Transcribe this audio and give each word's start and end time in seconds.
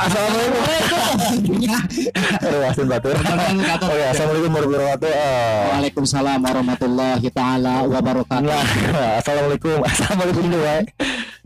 Assalamualaikum. 0.00 0.56
Batur. 2.88 3.12
Oke, 3.20 4.04
Assalamualaikum 4.08 4.52
warahmatullahi 4.56 4.88
wabarakatuh. 4.88 5.12
Waalaikumsalam 5.70 6.40
warahmatullahi 6.40 7.28
taala 7.28 7.84
wabarakatuh. 7.84 8.48
Assalamualaikum. 9.20 9.84
Assalamualaikum 9.84 10.44
juga. 10.48 10.88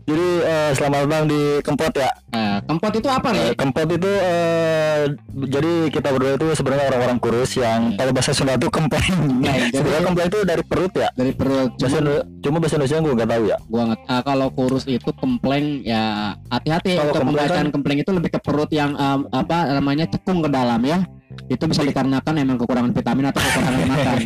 Jadi 0.05 0.27
eh, 0.37 0.71
selamat 0.71 0.99
datang 1.03 1.25
di 1.25 1.41
Kempot 1.59 1.89
ya. 1.91 2.13
Nah, 2.29 2.61
kempot 2.61 2.93
itu 2.93 3.09
apa 3.09 3.33
nih? 3.33 3.57
Kempot 3.57 3.89
itu 3.89 4.05
eh, 4.05 5.01
jadi 5.49 5.89
kita 5.89 6.13
berdua 6.13 6.37
itu 6.37 6.47
sebenarnya 6.53 6.93
orang-orang 6.93 7.17
kurus 7.17 7.57
yang 7.57 7.97
kalau 7.97 8.13
bahasa 8.13 8.29
Sunda 8.29 8.53
itu 8.53 8.69
kempleng. 8.69 9.01
Kempleng. 9.41 9.73
Sebenarnya 9.73 10.03
kempleng 10.05 10.27
itu 10.29 10.39
dari 10.45 10.61
perut 10.61 10.93
ya. 10.93 11.09
Dari 11.09 11.31
perut 11.33 11.73
Bahasa 11.75 11.97
cuma 12.37 12.57
bahasa 12.61 12.77
Indonesia 12.77 13.01
gue 13.01 13.13
nggak 13.15 13.31
tahu 13.31 13.43
ya. 13.49 13.57
gua 13.65 13.83
nget, 13.89 13.99
ah, 14.05 14.21
kalau 14.21 14.47
kurus 14.53 14.85
itu 14.85 15.09
kempleng 15.11 15.81
ya 15.81 16.03
hati-hati 16.47 16.93
Kalau 16.93 17.09
untuk 17.09 17.21
pembacaan 17.25 17.57
kan- 17.65 17.73
kempleng 17.73 17.97
itu 17.97 18.11
lebih 18.13 18.29
ke 18.29 18.39
perut 18.39 18.69
yang 18.69 18.93
em, 18.93 19.25
apa 19.31 19.73
namanya 19.73 20.05
cekung 20.05 20.45
ke 20.45 20.49
dalam 20.49 20.85
ya. 20.85 21.01
Itu 21.45 21.63
bisa 21.69 21.85
dikarenakan 21.85 22.33
emang 22.41 22.57
kekurangan 22.57 22.91
vitamin 22.91 23.25
atau 23.29 23.39
kekurangan 23.41 23.83
makan. 23.93 24.17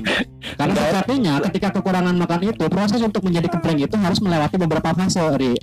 Karena 0.56 0.74
sejatinya 0.76 1.34
ketika 1.50 1.68
kekurangan 1.80 2.16
makan 2.16 2.40
itu 2.48 2.66
proses 2.72 3.00
untuk 3.04 3.22
menjadi 3.28 3.48
kempleng 3.52 3.80
itu 3.84 3.96
harus 4.00 4.20
melewati 4.24 4.56
beberapa 4.56 4.90
fase, 4.96 5.24
Ri. 5.38 5.54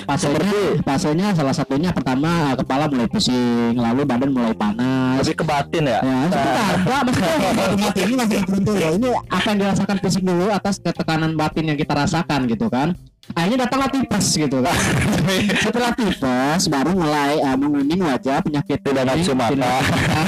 Fasenya, 0.00 0.80
fasenya 0.86 1.28
salah 1.34 1.52
satunya 1.52 1.90
pertama 1.90 2.54
kepala 2.56 2.86
mulai 2.88 3.10
pusing, 3.10 3.74
lalu 3.74 4.06
badan 4.06 4.30
mulai 4.32 4.54
panas, 4.54 5.20
Lebih 5.20 5.42
ke 5.42 5.44
batin 5.44 5.84
ya. 5.84 5.98
Ya, 6.00 6.18
sebentar. 6.30 6.72
Enggak, 6.78 7.02
maksudnya 7.04 8.04
ini 8.06 8.14
masih 8.16 8.38
belum 8.46 8.62
dulu. 8.64 8.78
Ini 8.96 9.08
apa 9.28 9.46
yang 9.50 9.58
dirasakan 9.60 9.96
fisik 10.00 10.22
dulu 10.24 10.46
atas 10.48 10.78
ketekanan 10.80 11.34
batin 11.34 11.74
yang 11.74 11.78
kita 11.78 11.92
rasakan 11.92 12.46
gitu 12.48 12.70
kan. 12.70 12.96
Akhirnya 13.34 13.58
datanglah 13.66 13.90
tipes 13.90 14.26
gitu 14.34 14.58
kan. 14.62 14.76
Setelah 15.64 15.92
tipes 15.94 16.62
baru 16.66 16.90
mulai 16.94 17.38
uh, 17.42 17.56
menguning 17.56 18.00
wajah 18.02 18.42
penyakit 18.42 18.78
Tidak 18.82 19.04
nafsu 19.06 19.32
mata. 19.32 19.80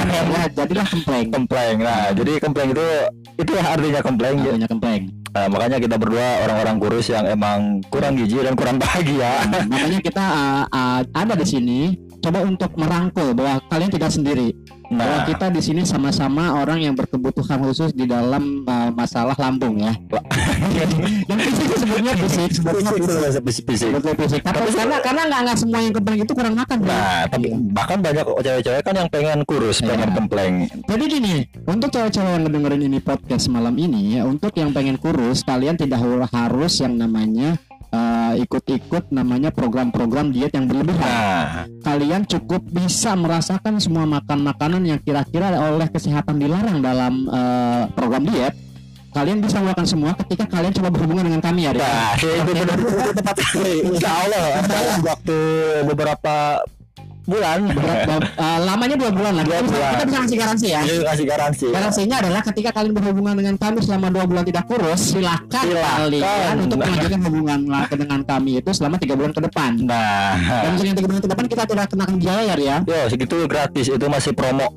ya, 0.09 0.43
jadilah 0.57 0.87
kempleng. 0.87 1.27
Kempleng. 1.31 1.77
Nah, 1.83 2.11
jadi 2.15 2.31
kempleng 2.39 2.69
itu 2.71 2.87
itu 3.39 3.51
artinya 3.59 4.01
kempleng. 4.01 4.35
ya. 4.39 4.51
Artinya 4.55 4.69
kempleng. 4.69 5.03
Nah, 5.33 5.45
makanya 5.49 5.77
kita 5.81 5.95
berdua 5.97 6.45
orang-orang 6.45 6.75
kurus 6.77 7.09
yang 7.09 7.25
emang 7.25 7.81
kurang 7.89 8.13
gizi 8.13 8.37
dan 8.37 8.53
kurang 8.53 8.77
bahagia. 8.77 9.49
Nah, 9.49 9.65
makanya 9.65 9.99
kita 9.99 10.25
uh, 10.25 10.63
uh, 10.69 10.99
ada 11.17 11.33
di 11.33 11.45
sini 11.47 11.79
coba 12.23 12.39
untuk 12.47 12.71
merangkul 12.79 13.35
bahwa 13.35 13.59
kalian 13.67 13.91
tidak 13.91 14.11
sendiri. 14.15 14.55
Nah, 14.93 14.99
Bahwa 14.99 15.17
kita 15.25 15.47
di 15.49 15.61
sini 15.63 15.81
sama-sama 15.83 16.53
orang 16.59 16.85
yang 16.85 16.93
berkebutuhan 16.93 17.57
khusus 17.65 17.91
di 17.97 18.05
dalam 18.05 18.61
uh, 18.67 18.93
masalah 18.93 19.33
lambung 19.41 19.81
ya. 19.81 19.89
Dan 21.25 21.37
fisik 21.39 21.67
sebenarnya 21.81 22.13
fisik, 22.19 22.49
sebenarnya 22.61 22.91
fisik. 23.41 23.89
Betul 23.89 24.13
fisik. 24.21 24.41
Tapi 24.45 24.69
karena 24.69 24.97
karena 25.01 25.21
nggak 25.27 25.41
nggak 25.49 25.57
semua 25.57 25.79
yang 25.81 25.93
kempleng 25.97 26.19
itu 26.21 26.33
kurang 26.37 26.55
makan. 26.55 26.77
Bro. 26.83 26.93
Nah, 26.93 27.21
tapi 27.25 27.47
bahkan 27.73 27.97
banyak 28.05 28.25
cewek-cewek 28.43 28.81
kan 28.85 28.93
yang 28.95 29.09
pengen 29.09 29.39
kurus, 29.49 29.77
pengen 29.81 30.09
Iya. 30.13 30.15
kempleng. 30.15 30.53
Jadi 30.85 31.03
gini, 31.09 31.35
untuk 31.65 31.89
cewek-cewek 31.89 32.29
yang 32.29 32.43
ngedengerin 32.45 32.83
ini 32.85 32.99
podcast 33.01 33.45
malam 33.49 33.75
ini, 33.79 34.19
ya, 34.19 34.27
untuk 34.27 34.53
yang 34.53 34.69
pengen 34.75 35.01
kurus, 35.01 35.41
kalian 35.41 35.73
tidak 35.79 36.03
harus 36.29 36.73
yang 36.83 36.93
namanya 36.93 37.57
uh, 37.93 38.33
ikut-ikut 38.41 39.13
namanya 39.13 39.53
program-program 39.53 40.33
diet 40.33 40.51
yang 40.57 40.65
berlebihan. 40.65 40.99
Nah, 40.99 41.69
Kalian 41.85 42.25
cukup 42.25 42.65
bisa 42.65 43.13
merasakan 43.13 43.77
semua 43.77 44.09
makan 44.09 44.41
makanan 44.41 44.81
yang 44.83 44.99
kira-kira 44.99 45.53
oleh 45.69 45.87
kesehatan 45.93 46.41
dilarang 46.41 46.81
dalam 46.81 47.29
uh, 47.29 47.85
program 47.93 48.25
diet. 48.25 48.57
Kalian 49.13 49.45
bisa 49.45 49.61
melakukan 49.61 49.85
semua 49.85 50.17
ketika 50.25 50.49
kalian 50.49 50.73
coba 50.73 50.89
berhubungan 50.89 51.29
dengan 51.29 51.41
kami 51.45 51.69
ya. 51.69 51.71
Nah 51.77 52.17
itu 52.17 52.33
benar 52.49 52.65
tepat. 53.13 53.35
Insya 53.61 54.09
Allah 54.09 54.45
waktu 55.05 55.37
beberapa 55.85 56.65
bulan 57.23 57.59
uh, 58.43 58.59
lamanya 58.61 58.95
dua 58.99 59.11
bulan 59.11 59.31
lah. 59.39 59.43
Dua 59.43 59.55
Kita 59.55 59.63
bisa- 59.63 59.73
bulan. 59.73 59.91
Kita 59.93 60.03
bisa 60.05 60.17
ngasih 60.19 60.37
garansi 60.37 60.65
ya. 60.67 60.81
Ini 60.83 61.03
kasih 61.03 61.25
garansi. 61.25 61.65
Garansinya 61.71 62.15
adalah 62.19 62.41
ketika 62.43 62.69
kalian 62.71 62.93
berhubungan 62.93 63.33
dengan 63.39 63.55
kami 63.55 63.79
selama 63.79 64.07
dua 64.11 64.23
bulan 64.27 64.43
tidak 64.43 64.63
kurus, 64.67 65.01
silakan, 65.15 65.63
Silakan. 65.63 65.97
kalian 66.03 66.55
untuk 66.59 66.77
melanjutkan 66.77 67.19
hubungan 67.23 67.59
dengan 67.93 68.19
kami 68.23 68.51
itu 68.59 68.71
selama 68.71 68.95
tiga 68.99 69.13
bulan 69.15 69.31
ke 69.31 69.41
depan. 69.41 69.71
Nah, 69.79 70.35
Dan 70.35 70.69
untuk 70.75 70.85
yang 70.85 70.97
tiga 70.97 71.07
bulan 71.07 71.21
ke 71.21 71.29
depan 71.31 71.45
kita 71.47 71.63
tidak 71.63 71.85
kenakan 71.87 72.15
biaya 72.19 72.53
ya, 72.59 72.77
yo 72.83 72.99
segitu 73.07 73.35
gratis 73.47 73.87
itu 73.87 74.05
masih 74.07 74.31
promo. 74.35 74.67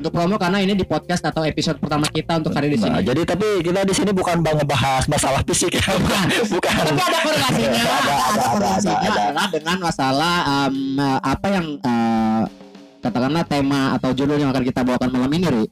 Untuk 0.00 0.16
promo 0.16 0.40
karena 0.40 0.64
ini 0.64 0.72
di 0.72 0.80
podcast 0.82 1.20
atau 1.22 1.44
episode 1.44 1.76
pertama 1.76 2.08
kita 2.08 2.40
untuk 2.40 2.56
hari 2.56 2.72
di 2.72 2.80
Nah, 2.80 2.96
sini. 2.96 3.04
jadi 3.04 3.20
tapi 3.28 3.60
kita 3.60 3.84
di 3.84 3.92
sini 3.92 4.10
bukan 4.10 4.40
bang 4.40 4.56
ngebahas 4.56 5.04
masalah 5.06 5.44
fisik 5.44 5.76
ya. 5.76 5.84
bukan. 6.56 6.72
Tapi 6.72 6.96
ada 6.96 7.18
korelasinya, 7.20 7.82
Ada, 7.84 7.92
ada, 7.92 8.14
ada, 8.16 8.16
ada, 8.32 8.68
ada, 8.72 8.92
ada. 8.96 9.10
adalah 9.12 9.46
dengan 9.52 9.76
masalah 9.76 10.34
em, 10.64 10.76
apa 11.20 11.46
yang 11.52 11.66
eh, 11.76 12.42
katakanlah 12.98 13.44
tema 13.44 13.82
atau 13.92 14.10
judul 14.10 14.40
yang 14.40 14.48
akan 14.48 14.64
kita 14.64 14.80
bawakan 14.80 15.10
malam 15.12 15.30
ini, 15.36 15.46
Ri. 15.46 15.64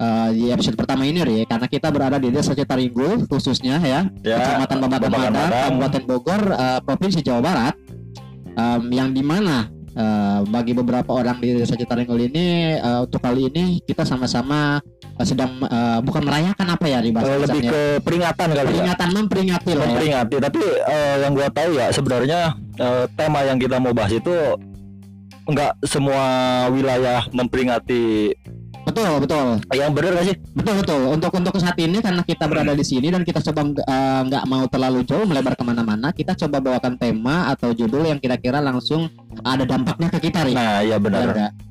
Eh, 0.00 0.28
di 0.34 0.44
episode 0.50 0.74
pertama 0.74 1.06
ini, 1.06 1.22
Ri, 1.22 1.46
karena 1.46 1.70
kita 1.70 1.94
berada 1.94 2.18
di 2.18 2.26
Desa 2.28 2.50
Citaringgu 2.50 3.30
khususnya 3.30 3.78
ya, 3.78 4.02
Ya. 4.20 4.34
Kecamatan 4.36 4.76
Babakan 4.82 5.10
Madang. 5.14 5.50
Kabupaten 5.70 6.02
Bogor, 6.10 6.42
eh, 6.50 6.80
Provinsi 6.82 7.22
Jawa 7.22 7.38
Barat, 7.38 7.74
Em, 8.50 8.82
yang 8.90 9.14
di 9.14 9.22
mana 9.22 9.70
eh, 9.92 10.40
bagi 10.44 10.72
beberapa 10.72 11.10
orang 11.10 11.38
di 11.38 11.54
Desa 11.54 11.74
Citaringgo 11.74 12.14
ini 12.14 12.46
eh, 12.74 13.00
untuk 13.00 13.18
kali 13.18 13.46
ini 13.46 13.78
kita 13.80 14.02
sama-sama 14.02 14.78
eh, 14.96 15.24
sedang 15.24 15.60
eh, 15.60 15.98
bukan 16.00 16.22
merayakan 16.22 16.66
apa 16.68 16.86
ya 16.86 16.98
di 16.98 17.10
bahasa 17.10 17.30
Eh, 17.30 17.38
lebih 17.38 17.60
kasarnya. 17.60 17.70
ke 17.70 17.80
peringatan 18.00 18.46
kali 18.48 18.58
ya. 18.58 18.66
peringatan 18.66 19.08
memperingati 19.12 19.70
lah 19.70 19.76
ya. 19.76 19.84
memperingati 19.86 20.36
tapi 20.38 20.60
eh, 20.64 21.16
yang 21.20 21.32
gua 21.32 21.48
tahu 21.48 21.70
ya 21.72 21.86
sebenarnya 21.90 22.40
eh, 22.76 23.04
tema 23.12 23.40
yang 23.42 23.56
kita 23.56 23.76
mau 23.76 23.90
bahas 23.90 24.12
itu 24.12 24.34
enggak 25.42 25.74
semua 25.82 26.22
wilayah 26.68 27.26
memperingati 27.30 28.34
Betul 28.80 29.22
betul 29.22 29.48
yang 29.76 29.92
benar 29.94 30.18
gak 30.18 30.26
sih 30.32 30.36
betul 30.56 30.74
betul. 30.82 31.00
Untuk 31.14 31.30
untuk 31.36 31.54
saat 31.60 31.78
ini 31.78 32.02
karena 32.02 32.22
kita 32.26 32.44
berada 32.50 32.72
di 32.74 32.84
sini 32.84 33.08
dan 33.12 33.22
kita 33.22 33.40
coba 33.40 33.60
nggak 34.26 34.44
mau 34.50 34.64
terlalu 34.66 35.06
jauh 35.06 35.24
melebar 35.24 35.54
ke 35.54 35.64
mana-mana, 35.64 36.10
kita 36.10 36.34
coba 36.34 36.58
bawakan 36.58 36.98
tema 36.98 37.48
atau 37.54 37.70
judul 37.70 38.08
yang 38.08 38.18
kira-kira 38.18 38.58
langsung 38.58 39.08
ada 39.46 39.62
dampaknya 39.62 40.08
ke 40.10 40.18
kita, 40.28 40.44
Ri. 40.44 40.52
nah 40.52 40.82
ya 40.82 40.98
benar 40.98 41.32
Benar? 41.32 41.69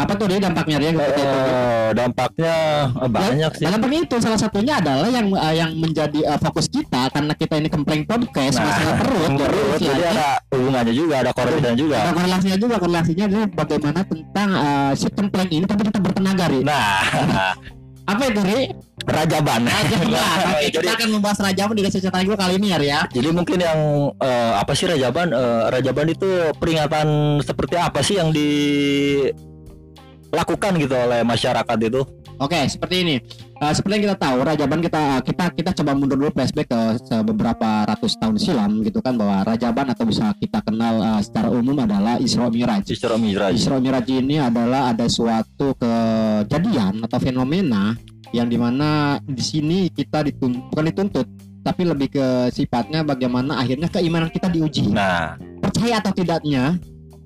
Apa 0.00 0.12
tuh 0.16 0.26
dia 0.32 0.38
dampaknya 0.40 0.76
dia? 0.80 0.90
Eh, 0.96 1.88
dampaknya 1.92 2.54
eh, 2.96 3.10
banyak 3.10 3.52
sih 3.58 3.64
Dalam 3.68 3.80
itu 3.90 4.16
salah 4.16 4.40
satunya 4.40 4.80
adalah 4.80 5.08
yang 5.10 5.26
eh, 5.34 5.54
yang 5.60 5.70
menjadi 5.76 6.20
eh, 6.24 6.38
fokus 6.40 6.66
kita 6.72 7.12
karena 7.12 7.32
kita 7.36 7.54
ini 7.60 7.68
kempleng 7.68 8.02
podcast 8.08 8.56
Nah, 8.56 8.66
masalah 8.66 8.94
perut. 9.04 9.30
perut 9.36 9.78
Jadi, 9.78 9.86
jadi 9.86 10.02
ada 10.16 10.28
hubungannya 10.50 10.94
juga 10.94 11.14
ada 11.22 11.30
korelasinya 11.36 11.76
juga 11.76 11.96
ada 12.00 12.12
korelasinya 12.16 12.56
juga 12.56 12.74
korelasinya 12.80 13.24
adalah 13.28 13.46
bagaimana 13.52 14.00
tentang 14.06 14.48
eh, 14.56 14.92
si 14.96 15.06
ini 15.50 15.64
tapi 15.66 15.82
tetap 15.84 16.02
bertenaga 16.02 16.44
Ri. 16.50 16.60
nah 16.64 17.54
Apa 18.10 18.26
itu 18.26 18.42
Ri? 18.42 18.60
rajaban 19.06 19.64
Rajaban. 19.64 20.10
Oke, 20.50 20.66
jadi 20.68 20.82
kita 20.82 20.92
akan 20.98 21.08
membahas 21.14 21.38
Rajaban 21.40 21.74
di 21.78 21.82
desa 21.86 21.98
cerita 22.02 22.20
gue 22.20 22.36
kali 22.36 22.58
ini 22.58 22.68
ya 22.74 22.78
ya. 22.82 23.00
jadi 23.08 23.28
mungkin 23.30 23.58
yang 23.62 23.78
eh, 24.18 24.52
apa 24.58 24.72
sih 24.74 24.90
rajaban 24.90 25.30
Eh, 25.30 25.64
rajaban 25.70 26.10
itu 26.10 26.28
peringatan 26.58 27.38
seperti 27.40 27.78
apa 27.78 28.00
sih 28.02 28.18
yang 28.18 28.34
dilakukan 30.30 30.72
gitu 30.78 30.94
oleh 30.94 31.20
masyarakat 31.26 31.78
itu 31.86 32.02
Oke, 32.40 32.56
seperti 32.72 33.04
ini. 33.04 33.16
Eh, 33.60 33.72
seperti 33.76 34.00
yang 34.00 34.04
kita 34.08 34.16
tahu, 34.16 34.40
Rajaban 34.40 34.80
kita 34.80 35.20
kita 35.20 35.44
kita 35.52 35.70
coba 35.76 35.92
mundur 35.92 36.16
dulu 36.16 36.32
flashback 36.32 36.72
ke 36.72 36.80
beberapa 37.20 37.84
ratus 37.84 38.16
tahun 38.16 38.40
silam 38.40 38.80
gitu 38.80 39.04
kan 39.04 39.12
bahwa 39.20 39.44
Rajaban 39.44 39.92
atau 39.92 40.08
bisa 40.08 40.32
kita 40.40 40.64
kenal 40.64 41.04
eh, 41.04 41.20
secara 41.20 41.52
umum 41.52 41.76
adalah 41.76 42.16
Isra 42.16 42.48
Miraj. 42.48 42.88
Isra 42.88 43.20
Mi'raj 43.20 43.52
Isra 43.52 43.76
Miraj 43.76 44.08
ini 44.08 44.40
adalah 44.40 44.88
ada 44.88 45.04
suatu 45.04 45.76
kejadian 45.76 47.04
atau 47.04 47.20
fenomena 47.20 47.92
yang 48.32 48.48
di 48.48 48.56
mana 48.56 49.20
di 49.20 49.44
sini 49.44 49.78
kita 49.92 50.24
dituntut 50.24 50.72
bukan 50.72 50.84
dituntut 50.88 51.26
tapi 51.60 51.84
lebih 51.84 52.08
ke 52.08 52.26
sifatnya 52.56 53.04
bagaimana 53.04 53.60
akhirnya 53.60 53.90
keimanan 53.92 54.30
kita 54.32 54.48
diuji 54.48 54.94
nah 54.94 55.34
percaya 55.58 55.98
atau 55.98 56.14
tidaknya 56.14 56.78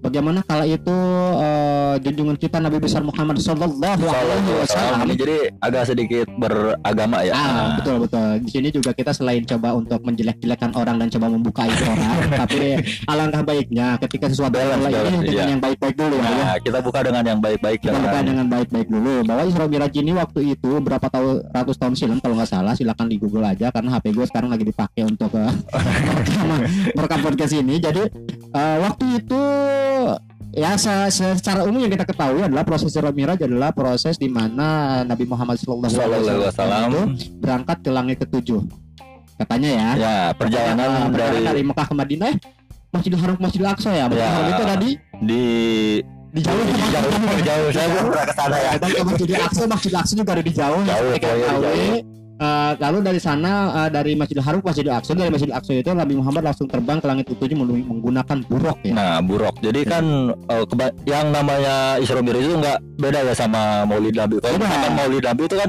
bagaimana 0.05 0.45
kala 0.45 0.69
itu 0.69 0.97
eh, 1.41 1.95
junjungan 2.05 2.37
kita 2.37 2.61
Nabi 2.61 2.77
besar 2.77 3.01
Muhammad 3.01 3.41
Sallallahu 3.41 4.05
Alaihi 4.05 4.53
Wasallam 4.61 5.09
jadi 5.17 5.37
agak 5.65 5.85
sedikit 5.89 6.27
beragama 6.37 7.25
ya. 7.25 7.33
Ah, 7.33 7.65
betul 7.81 8.05
betul. 8.05 8.29
Di 8.45 8.51
sini 8.53 8.69
juga 8.69 8.93
kita 8.93 9.17
selain 9.17 9.43
coba 9.49 9.73
untuk 9.73 10.05
menjelek-jelekan 10.05 10.77
orang 10.77 11.01
dan 11.01 11.09
coba 11.09 11.27
membuka 11.33 11.65
aib 11.65 11.81
orang, 11.89 12.29
tapi 12.45 12.77
alangkah 13.09 13.43
baiknya 13.47 13.97
ketika 14.03 14.29
sesuatu 14.29 14.61
Balance, 14.61 14.77
mulai 14.85 14.93
ini 14.93 14.99
balance, 15.01 15.25
dengan 15.25 15.45
iya. 15.47 15.53
yang 15.57 15.63
baik-baik 15.63 15.95
dulu 15.97 16.17
ya. 16.21 16.31
Nah, 16.35 16.57
kita 16.61 16.79
buka 16.85 16.99
dengan 17.01 17.23
yang 17.25 17.41
baik-baik 17.41 17.79
Kita 17.81 17.97
buka 17.97 18.05
jangan- 18.11 18.27
dengan 18.29 18.47
baik-baik 18.51 18.89
dulu 18.91 19.15
bahwa 19.25 19.43
Isra 19.49 19.65
Miraj 19.71 19.95
ini 19.97 20.13
waktu 20.13 20.41
itu 20.53 20.71
berapa 20.83 21.07
tahun 21.09 21.35
ratus 21.55 21.77
tahun 21.81 21.95
silam 21.97 22.19
kalau 22.21 22.35
nggak 22.37 22.51
salah 22.51 22.75
silakan 22.77 23.07
di 23.09 23.17
Google 23.17 23.47
aja 23.47 23.71
karena 23.73 23.97
HP 23.97 24.13
gue 24.13 24.27
sekarang 24.27 24.51
lagi 24.53 24.65
dipakai 24.67 25.03
untuk 25.07 25.31
eh, 25.39 25.53
merekam 26.97 27.21
podcast 27.23 27.55
ini 27.55 27.79
jadi 27.81 28.03
eh, 28.53 28.77
waktu 28.83 29.05
itu 29.23 29.43
ya 30.55 30.71
se- 30.75 31.11
se- 31.11 31.35
secara 31.39 31.67
umum 31.67 31.83
yang 31.83 31.91
kita 31.91 32.07
ketahui 32.07 32.41
adalah 32.41 32.63
proses 32.63 32.91
Isra 32.91 33.11
Miraj 33.11 33.43
adalah 33.43 33.75
proses 33.75 34.15
di 34.15 34.31
mana 34.31 35.03
Nabi 35.03 35.27
Muhammad 35.27 35.59
SAW 35.59 35.83
Sallallahu 35.83 36.23
alaihi 36.23 36.47
wasallam. 36.47 36.89
itu 36.91 37.03
berangkat 37.39 37.77
ke 37.83 37.91
langit 37.91 38.17
ketujuh. 38.23 38.63
Katanya 39.35 39.71
ya. 39.75 39.89
Ya, 39.99 40.17
perjalanan 40.33 41.11
dari 41.11 41.43
dari 41.43 41.63
Mekah 41.67 41.87
ke 41.91 41.95
Madinah 41.95 42.29
eh, 42.31 42.37
Masjidil 42.95 43.19
Haram 43.19 43.35
Masjidil 43.43 43.67
Aqsa 43.67 43.91
ya. 43.91 44.07
Masjidil 44.07 44.23
Ya. 44.23 44.47
Itu 44.47 44.63
ada 44.63 44.77
di 44.79 44.91
di 45.21 45.43
di 46.31 46.41
jauh 46.41 46.63
jauh. 46.63 47.11
Jauh. 47.43 47.69
Saya 47.75 47.87
belum 47.91 48.05
pernah 48.11 48.27
ke 48.27 48.35
sana 48.35 48.57
ya. 48.59 48.71
Dan 48.79 48.91
ke 48.91 49.03
Masjid 49.03 49.29
Aqsa 49.35 49.63
Masjid 49.67 49.93
Aqsa 49.93 50.13
juga 50.15 50.31
ada 50.39 50.45
di 50.47 50.53
jauh. 50.55 50.81
Ya 50.87 50.95
Jauh, 50.95 51.15
jauh, 51.19 51.39
jauh. 51.67 51.99
Eh, 52.35 52.73
lalu 52.83 52.99
dari 52.99 53.21
sana 53.23 53.51
eh, 53.87 53.91
dari 53.95 54.19
Masjidil 54.19 54.43
Haram 54.43 54.59
ke 54.59 54.67
Masjidil 54.67 54.91
Aqsa 54.91 55.15
dari 55.15 55.31
Masjidil 55.31 55.55
Aqsa 55.55 55.71
itu 55.71 55.87
Nabi 55.89 56.19
Muhammad 56.19 56.51
langsung 56.51 56.67
terbang 56.67 56.99
ke 56.99 57.07
langit 57.07 57.31
ketujuh 57.31 57.55
meng- 57.55 57.87
menggunakan 57.87 58.43
buruk 58.51 58.75
ya. 58.83 58.91
Nah, 58.91 59.17
buruk. 59.23 59.55
Jadi 59.63 59.87
kan 59.87 60.05
eh, 60.35 60.65
keba- 60.67 60.91
yang 61.07 61.31
namanya 61.31 61.95
Isra 61.97 62.19
Mi'raj 62.19 62.43
itu 62.43 62.59
nggak 62.59 62.79
beda 62.99 63.23
ya 63.23 63.35
sama 63.35 63.87
Maulid 63.87 64.19
Nabi. 64.19 64.43
Kalau 64.43 64.59
misalkan 64.59 64.93
Maulid 64.99 65.23
Nabi 65.23 65.43
itu 65.47 65.55
kan 65.55 65.69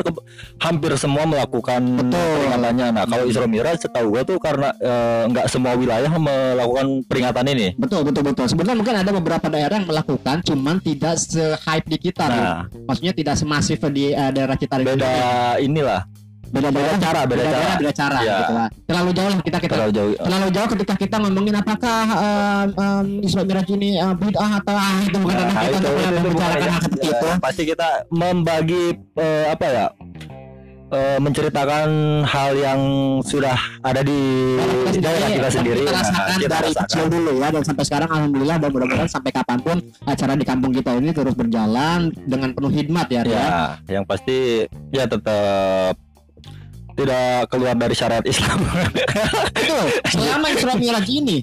hampir 0.57 0.91
semua 0.97 1.23
melakukan 1.23 1.81
Betul. 2.01 2.33
peringatannya. 2.41 2.87
Nah, 2.91 3.03
kalau 3.05 3.23
Isra 3.25 3.45
Mi'raj 3.45 3.77
setahu 3.79 4.07
gua 4.09 4.21
tuh 4.25 4.41
karena 4.41 4.73
eh, 4.81 5.21
nggak 5.29 5.45
semua 5.45 5.77
wilayah 5.77 6.09
melakukan 6.09 6.85
peringatan 7.05 7.45
ini. 7.45 7.67
Betul 7.77 8.01
betul 8.01 8.25
betul. 8.25 8.49
Sebenarnya 8.49 8.73
mungkin 8.73 8.95
ada 8.97 9.11
beberapa 9.13 9.47
daerah 9.47 9.77
yang 9.77 9.85
melakukan, 9.85 10.41
cuman 10.41 10.81
tidak 10.81 11.21
se-hype 11.21 11.85
di 11.85 11.97
kita. 12.01 12.25
nih. 12.25 12.41
Nah, 12.41 12.61
Maksudnya 12.89 13.13
tidak 13.13 13.35
semasif 13.37 13.77
di 13.93 14.09
eh, 14.09 14.31
daerah 14.33 14.57
kita. 14.57 14.81
beda 14.81 15.13
inilah, 15.57 16.01
beda, 16.55 16.69
beda 16.71 16.79
daerah, 16.79 16.99
cara, 17.03 17.21
beda 17.27 17.41
daerah, 17.43 17.59
cara. 17.59 17.75
beda 17.75 17.91
cara. 17.91 18.19
Ya. 18.23 18.37
Gitu 18.39 18.53
lah. 18.55 18.67
Terlalu 18.87 19.09
jauh 19.11 19.29
lah 19.29 19.39
kita 19.43 19.57
kita. 19.59 19.73
Terlalu 19.75 19.91
jauh. 19.91 20.11
Terlalu 20.15 20.47
jauh 20.55 20.69
ketika 20.71 20.93
kita 20.95 21.15
ngomongin 21.19 21.55
apakah 21.59 22.01
um, 22.15 22.67
um, 22.79 23.07
Isra 23.19 23.43
Mi'raj 23.43 23.67
ini 23.75 23.89
uh, 23.99 24.15
bid'ah 24.15 24.51
atau 24.63 24.75
ah, 24.75 24.95
itu 25.03 25.17
bukan 25.19 25.35
ranah 25.35 25.53
Nah, 25.55 25.63
kita 25.67 25.75
itu, 25.75 25.89
untuk 25.91 26.21
membicarakan 26.23 26.63
hal 26.63 26.79
ya. 26.79 26.85
seperti 26.87 27.05
Ya, 27.05 27.13
itu. 27.13 27.29
Pasti 27.43 27.61
kita 27.67 27.89
membagi 28.07 28.83
eh, 29.19 29.45
apa 29.51 29.65
ya? 29.67 29.87
menceritakan 30.95 31.89
hal 32.23 32.55
yang 32.55 32.79
sudah 33.19 33.57
ada 33.83 33.99
di 33.99 34.55
daerah 34.95 35.27
kita 35.27 35.49
sendiri. 35.51 35.83
kita 35.83 35.91
Nah, 35.91 35.99
rasakan 35.99 36.37
kita 36.39 36.47
dari 36.47 36.69
rasakan. 36.71 36.83
kecil 36.87 37.05
dulu 37.11 37.31
ya 37.35 37.47
dan 37.51 37.63
sampai 37.67 37.83
sekarang 37.83 38.09
alhamdulillah 38.15 38.57
dan 38.63 38.69
mudah-mudahan 38.71 39.09
sampai 39.11 39.31
kapan 39.35 39.59
pun 39.59 39.77
acara 40.07 40.33
di 40.39 40.45
kampung 40.47 40.71
kita 40.71 40.95
ini 40.95 41.11
terus 41.11 41.35
berjalan 41.35 41.99
dengan 42.23 42.49
penuh 42.55 42.71
hikmat 42.71 43.07
ya, 43.11 43.21
Ria. 43.27 43.35
Ya, 43.35 43.51
yang 43.99 44.05
pasti 44.07 44.69
ya 44.95 45.03
tetap 45.03 45.99
tidak 46.95 47.51
keluar 47.51 47.75
dari 47.75 47.93
syariat 47.93 48.23
Islam. 48.23 48.59
Betul. 49.51 49.85
Selama 50.15 50.47
Isra 50.49 50.73
Mi'raj 50.75 51.07
ini 51.07 51.37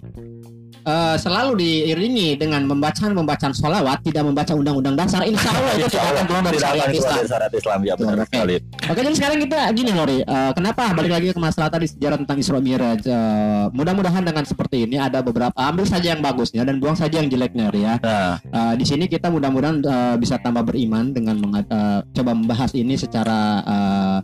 eh, 0.82 1.16
selalu 1.16 1.52
diiringi 1.58 2.34
dengan 2.34 2.66
membacaan 2.66 3.14
pembacaan 3.14 3.54
sholawat 3.54 4.02
tidak 4.02 4.26
membaca 4.26 4.50
undang-undang 4.50 4.98
dasar 4.98 5.22
insya 5.22 5.54
Allah 5.54 5.72
itu 5.78 5.86
tidak 5.88 6.08
akan 6.10 6.24
keluar 6.26 6.42
dari 6.42 6.58
syariat 6.58 6.90
Islam 6.90 7.14
dari 7.14 7.28
syariat 7.30 7.54
Islam 7.54 7.78
ya 7.86 7.94
benar 7.94 8.16
oke. 8.18 8.26
sekali. 8.26 8.54
Oke 8.82 8.98
jadi 8.98 9.14
sekarang 9.14 9.38
kita 9.46 9.58
gini 9.72 9.90
Lori 9.94 10.18
Eh, 10.22 10.52
Kenapa 10.58 10.90
balik 10.90 11.12
lagi 11.12 11.26
ke 11.30 11.40
masalah 11.40 11.70
tadi 11.70 11.86
sejarah 11.86 12.18
tentang 12.18 12.38
Isra 12.40 12.58
Mi'raj 12.58 13.02
Eh, 13.06 13.64
Mudah-mudahan 13.70 14.22
dengan 14.26 14.42
seperti 14.42 14.86
ini 14.90 14.96
ada 14.98 15.22
beberapa 15.22 15.54
Ambil 15.54 15.86
saja 15.86 16.14
yang 16.14 16.22
bagusnya 16.22 16.66
dan 16.66 16.82
buang 16.82 16.98
saja 16.98 17.22
yang 17.22 17.30
jeleknya 17.30 17.70
ya 17.72 17.94
Nah, 18.02 18.34
Eh, 18.42 18.74
Di 18.78 18.84
sini 18.84 19.06
kita 19.06 19.30
mudah-mudahan 19.30 19.78
eh, 19.82 20.14
bisa 20.18 20.38
tambah 20.42 20.66
beriman 20.66 21.14
Dengan 21.14 21.36
eh, 21.62 22.00
coba 22.10 22.30
membahas 22.34 22.74
ini 22.74 22.98
secara 22.98 23.62
eh, 23.62 24.18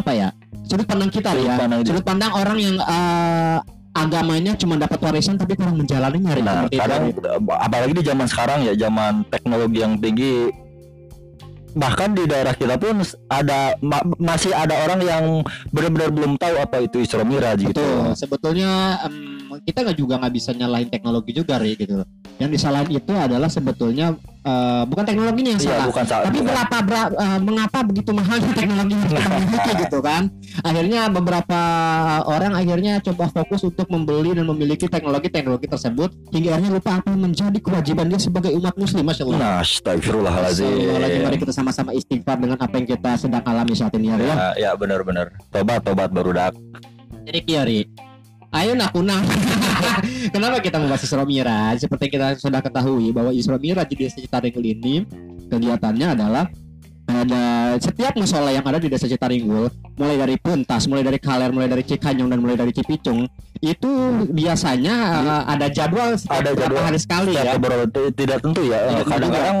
Apa 0.00 0.12
ya 0.12 0.28
Sudut 0.66 0.86
pandang 0.86 1.10
kita 1.10 1.30
Sudut 1.32 1.46
ya 1.46 1.56
pandang. 1.56 1.80
Sudut 1.86 2.04
pandang 2.04 2.32
orang 2.34 2.58
yang 2.58 2.76
eh, 2.80 3.58
Agamanya 3.96 4.52
cuma 4.60 4.76
dapat 4.76 5.00
warisan 5.00 5.40
tapi 5.40 5.56
kurang 5.56 5.80
menjalaninya 5.80 6.36
Ri. 6.36 6.44
nah 6.44 6.68
itu, 6.68 6.76
kadang 6.76 7.08
Ri. 7.08 7.16
apalagi 7.48 7.92
di 7.96 8.04
zaman 8.04 8.28
sekarang 8.28 8.60
ya, 8.68 8.76
zaman 8.76 9.24
teknologi 9.32 9.80
yang 9.80 9.96
tinggi 9.96 10.52
bahkan 11.76 12.12
di 12.16 12.24
daerah 12.24 12.56
kita 12.56 12.76
pun 12.80 13.04
ada 13.28 13.76
ma- 13.84 14.04
masih 14.16 14.52
ada 14.52 14.72
orang 14.84 15.00
yang 15.00 15.24
benar-benar 15.72 16.08
belum 16.08 16.36
tahu 16.40 16.56
apa 16.56 16.84
itu 16.84 17.04
Isra 17.04 17.24
Mi'raj 17.24 17.60
gitu. 17.60 17.72
Betul. 17.76 18.16
Sebetulnya 18.16 19.00
em, 19.04 19.35
kita 19.62 19.78
nggak 19.80 19.96
juga 19.96 20.14
nggak 20.18 20.34
bisa 20.34 20.50
nyalahin 20.50 20.88
teknologi 20.88 21.30
juga 21.30 21.56
Ri 21.56 21.72
gitu. 21.74 22.02
Yang 22.36 22.50
disalahin 22.52 22.90
itu 22.92 23.12
adalah 23.12 23.48
sebetulnya 23.48 24.12
eh, 24.42 24.82
bukan 24.84 25.02
teknologinya 25.02 25.50
yang 25.56 25.62
Iya, 25.62 25.70
salah. 25.72 25.86
bukan 25.88 26.04
salah. 26.04 26.24
Tapi 26.26 26.38
berapa 26.40 26.76
bera- 26.82 27.12
eh, 27.12 27.40
mengapa 27.40 27.78
begitu 27.82 28.10
mahalnya 28.10 28.50
teknologi 28.52 28.92
yang 28.92 29.02
kita 29.04 29.18
miliki 29.40 29.72
gitu 29.80 29.98
kan? 30.00 30.22
Akhirnya 30.60 31.00
beberapa 31.08 31.60
orang 32.24 32.52
akhirnya 32.52 33.00
coba 33.00 33.24
fokus 33.28 33.60
untuk 33.62 33.86
membeli 33.86 34.32
dan 34.32 34.44
memiliki 34.44 34.86
teknologi-teknologi 34.86 35.66
tersebut 35.66 36.12
hingga 36.30 36.50
akhirnya 36.52 36.72
lupa 36.72 36.90
apa 36.96 37.10
menjadi 37.10 37.58
kewajiban 37.58 38.06
dia 38.06 38.18
sebagai 38.18 38.52
umat 38.52 38.74
muslim, 38.74 39.02
masya 39.02 39.22
Allah. 39.24 39.38
Nah, 39.38 39.56
astagfirullahaladzim. 39.60 40.68
Mari 41.22 41.36
kita 41.36 41.50
sama-sama 41.50 41.90
istighfar 41.90 42.36
dengan 42.36 42.56
apa 42.56 42.74
yang 42.74 42.86
kita 42.86 43.10
sedang 43.16 43.42
alami 43.42 43.72
saat 43.72 43.92
ini 43.94 44.08
ya. 44.08 44.16
Ya. 44.16 44.26
Ya, 44.26 44.48
ya 44.56 44.70
benar-benar. 44.74 45.32
Tobat, 45.50 45.82
tobat 45.82 46.08
baru 46.08 46.30
dak. 46.32 46.52
Jadi 47.26 47.38
Kiari, 47.42 47.80
ayo 48.54 48.72
nak 48.78 48.94
kunang. 48.94 49.24
Kenapa 50.34 50.62
kita 50.62 50.78
membahas 50.78 51.02
Isra 51.02 51.24
Mi'raj? 51.26 51.82
Seperti 51.82 52.12
kita 52.12 52.36
sudah 52.38 52.60
ketahui 52.62 53.10
bahwa 53.10 53.30
Isra 53.34 53.58
Mi'raj 53.58 53.88
di 53.90 53.96
Desa 53.98 54.18
Citaringgul 54.20 54.66
ini 54.66 55.02
kegiatannya 55.50 56.06
adalah 56.18 56.44
ada 57.06 57.42
setiap 57.78 58.12
musola 58.14 58.50
yang 58.50 58.62
ada 58.62 58.76
di 58.76 58.86
Desa 58.86 59.06
Citaringgul, 59.06 59.70
mulai 59.94 60.16
dari 60.16 60.34
Puntas, 60.36 60.84
mulai 60.86 61.02
dari 61.02 61.16
Kaler, 61.16 61.50
mulai 61.50 61.66
dari 61.66 61.82
Cikanyong 61.82 62.28
dan 62.28 62.38
mulai 62.38 62.54
dari 62.54 62.70
Cipicung, 62.70 63.24
itu 63.58 63.90
biasanya 64.28 64.94
uh, 65.22 65.42
ada 65.46 65.70
jadwal 65.70 66.18
Ada 66.18 66.50
jadwal. 66.52 66.82
hari 66.82 66.98
sekali 66.98 67.32
ya. 67.32 67.56
beberapa 67.56 67.86
tidak 68.10 68.42
tentu 68.42 68.68
ya. 68.68 68.78
Eh, 68.92 69.04
Kadang-kadang 69.06 69.56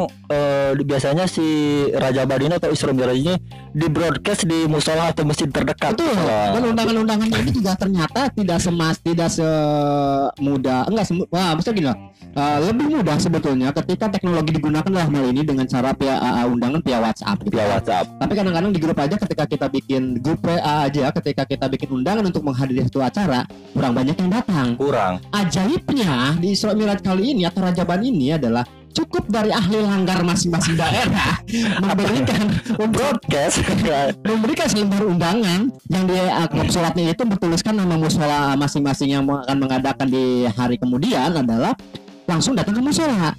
di- 0.76 0.84
biasanya 0.84 1.24
si 1.24 1.46
Raja 1.92 2.26
Badina 2.26 2.58
atau 2.58 2.68
Isra 2.68 2.90
Mi'raj 2.90 3.16
ini 3.16 3.34
di 3.72 3.86
broadcast 3.88 4.44
di 4.44 4.66
musola 4.66 5.14
atau 5.14 5.24
masjid 5.24 5.46
terdekat. 5.46 5.96
Betul. 5.96 6.12
Wah. 6.12 6.50
Dan 6.52 6.62
undangan-undangan 6.74 7.28
ini 7.30 7.50
juga 7.54 7.72
ternyata 7.74 8.28
tidak 8.32 8.58
semas, 8.58 8.98
tidak 9.00 9.30
semudah, 9.32 10.84
enggak 10.88 11.06
semu, 11.06 11.22
wah, 11.30 11.54
maksudnya 11.54 11.76
gini 11.76 11.88
loh. 11.88 11.98
eh, 12.36 12.58
lebih 12.68 12.86
mudah 12.92 13.16
sebetulnya 13.16 13.72
ketika 13.72 14.12
teknologi 14.12 14.52
digunakan 14.52 14.84
dalam 14.84 15.08
hal 15.08 15.24
ini 15.32 15.40
dengan 15.40 15.64
cara 15.64 15.96
via 15.96 16.20
AA 16.20 16.42
undangan 16.46 16.80
via 16.84 17.00
WhatsApp. 17.00 17.35
Gitu. 17.40 17.52
via 17.52 17.66
WhatsApp. 17.70 18.06
Tapi 18.16 18.32
kadang-kadang 18.32 18.70
di 18.72 18.80
grup 18.80 18.98
aja 18.98 19.16
ketika 19.16 19.44
kita 19.44 19.66
bikin 19.68 20.02
grup 20.18 20.40
WA 20.42 20.86
aja, 20.86 21.12
ketika 21.12 21.42
kita 21.44 21.66
bikin 21.66 21.88
undangan 21.92 22.24
untuk 22.24 22.42
menghadiri 22.42 22.84
satu 22.84 23.00
acara, 23.00 23.44
kurang 23.72 23.92
banyak 23.92 24.16
yang 24.16 24.30
datang. 24.30 24.74
Kurang. 24.74 25.20
Ajaibnya 25.30 26.36
di 26.36 26.52
Isra 26.52 26.72
Mi'raj 26.72 27.00
kali 27.00 27.32
ini 27.32 27.44
atau 27.44 27.62
Rajaban 27.62 28.00
ini 28.00 28.34
adalah 28.34 28.64
cukup 28.96 29.28
dari 29.28 29.52
ahli 29.52 29.84
langgar 29.84 30.24
masing-masing 30.24 30.72
daerah 30.72 31.36
memberikan 31.84 32.48
Broadcast. 32.88 33.60
memberikan 34.24 34.66
selembar 34.72 35.04
undangan 35.04 35.68
yang 35.92 36.04
di 36.08 36.16
amplop 36.16 36.72
suratnya 36.72 37.12
itu 37.12 37.28
bertuliskan 37.28 37.76
nama 37.76 37.92
musola 38.00 38.56
masing-masing 38.56 39.12
yang 39.12 39.28
akan 39.28 39.56
mengadakan 39.60 40.08
di 40.08 40.48
hari 40.48 40.80
kemudian 40.80 41.28
adalah 41.28 41.76
langsung 42.24 42.56
datang 42.56 42.72
ke 42.72 42.80
musola 42.80 43.36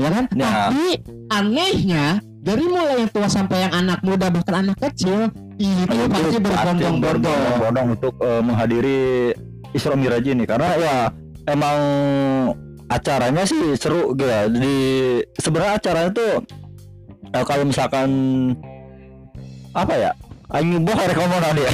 ya 0.00 0.08
kan 0.08 0.24
Ya. 0.32 0.48
tapi 0.72 0.86
anehnya 1.28 2.04
dari 2.40 2.64
mulai 2.64 3.04
yang 3.04 3.10
tua 3.12 3.28
sampai 3.28 3.68
yang 3.68 3.72
anak 3.84 4.00
muda 4.00 4.32
bahkan 4.32 4.64
anak 4.64 4.80
kecil 4.80 5.28
itu 5.60 5.96
pasti 6.08 6.36
berbondong-bondong 6.40 7.86
untuk 8.00 8.16
eh, 8.24 8.40
menghadiri 8.40 8.98
Isra 9.76 9.94
Mi'raj 9.94 10.24
ini 10.24 10.48
karena 10.48 10.68
ya 10.80 10.94
emang 11.46 11.78
acaranya 12.90 13.44
sih 13.44 13.76
seru 13.76 14.16
gitu 14.16 14.26
ya. 14.26 14.48
Di 14.48 14.76
sebenarnya 15.36 15.72
acaranya 15.78 16.10
tuh 16.10 16.32
eh, 17.30 17.44
kalau 17.44 17.64
misalkan 17.68 18.08
apa 19.76 19.94
ya? 19.94 20.12
Aing 20.50 20.82
boh 20.82 20.98
rekomendan 20.98 21.54
ya. 21.54 21.70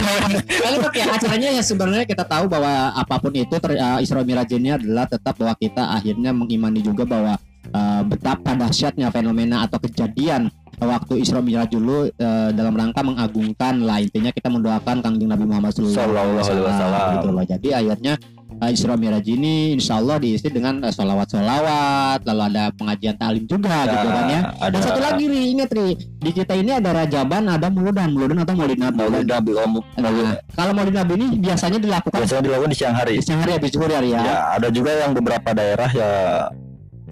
Kali 0.62 0.76
tapi 0.78 1.02
ya, 1.02 1.10
acaranya 1.10 1.48
ya 1.58 1.62
sebenarnya 1.66 2.06
kita 2.06 2.22
tahu 2.22 2.46
bahwa 2.46 2.94
apa 2.94 3.18
pun 3.18 3.34
itu 3.34 3.58
ter, 3.58 3.74
uh, 3.74 3.98
Isra 3.98 4.22
Mi'raj 4.22 4.46
ini 4.54 4.70
adalah 4.70 5.10
tetap 5.10 5.34
bahwa 5.34 5.58
kita 5.58 5.90
akhirnya 5.98 6.30
mengimani 6.30 6.86
juga 6.86 7.02
bahwa 7.02 7.34
uh, 7.70 8.02
betapa 8.02 8.58
dahsyatnya 8.58 9.14
fenomena 9.14 9.62
atau 9.66 9.78
kejadian 9.78 10.50
waktu 10.82 11.22
Isra 11.22 11.38
Mi'raj 11.38 11.70
dulu 11.70 12.10
uh, 12.10 12.50
dalam 12.50 12.74
rangka 12.74 13.06
mengagungkan 13.06 13.86
lah 13.86 14.02
intinya 14.02 14.34
kita 14.34 14.50
mendoakan 14.50 14.98
Kangjeng 14.98 15.30
Nabi 15.30 15.44
Muhammad 15.46 15.70
Sallallahu 15.78 16.42
alaihi 16.42 16.62
wasallam. 16.66 17.06
gitu 17.18 17.28
loh. 17.30 17.44
Jadi 17.46 17.68
akhirnya 17.70 18.14
uh, 18.58 18.70
Isra 18.70 18.94
Mi'raj 18.98 19.26
ini 19.30 19.78
insya 19.78 20.02
Allah 20.02 20.18
diisi 20.18 20.50
dengan 20.50 20.82
uh, 20.82 20.90
sholawat-sholawat 20.90 22.26
lalu 22.26 22.42
ada 22.50 22.64
pengajian 22.74 23.14
taklim 23.14 23.44
juga 23.46 23.86
gitu 23.86 24.06
kan 24.10 24.24
ya. 24.26 24.40
ada 24.58 24.74
Dan 24.74 24.82
satu 24.82 25.00
lagi 25.00 25.24
nih 25.30 25.42
ingat 25.54 25.70
Ri 25.70 25.88
di 25.96 26.30
kita 26.34 26.54
ini 26.58 26.70
ada 26.74 26.90
Rajaban 26.90 27.46
ada 27.46 27.66
Muludan 27.70 28.08
Muludan 28.10 28.42
atau 28.42 28.54
Maulid 28.58 28.78
Nabi 28.78 28.96
Maulid 28.98 29.26
Nabi 29.30 29.50
Maulid 29.54 29.84
Nah, 30.02 30.34
kalau 30.54 30.72
Maulid 30.74 30.94
Nabi 30.94 31.12
ini 31.18 31.26
biasanya 31.38 31.78
dilakukan 31.78 32.18
biasanya 32.18 32.42
dilakukan 32.42 32.70
di 32.70 32.78
siang 32.78 32.94
hari. 32.96 33.14
di 33.18 33.24
siang 33.24 33.40
hari 33.42 33.52
habis 33.54 33.70
zuhur 33.70 33.90
ya. 33.90 34.00
Ya, 34.02 34.38
ada 34.58 34.68
juga 34.70 34.90
yang 34.98 35.14
beberapa 35.14 35.50
daerah 35.54 35.90
ya 35.90 36.10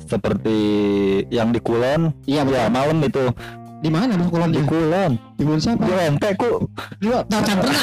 seperti 0.03 0.59
yang 1.29 1.51
di 1.51 1.59
Kulon 1.59 2.13
Iya 2.25 2.43
betul. 2.43 2.57
ya 2.57 2.67
malam 2.67 2.99
itu 3.01 3.25
Di 3.81 3.89
mana 3.89 4.13
Bang 4.13 4.29
Kulon 4.29 4.51
di? 4.51 4.61
Kulon 4.63 5.13
Di 5.35 5.43
Kulon 5.43 5.57
siapa? 5.57 5.81
di 5.81 5.93
ente 5.97 6.29
ku 6.35 6.69
Dia 6.99 7.21
tahu 7.23 7.41
can 7.43 7.59
pernah 7.59 7.81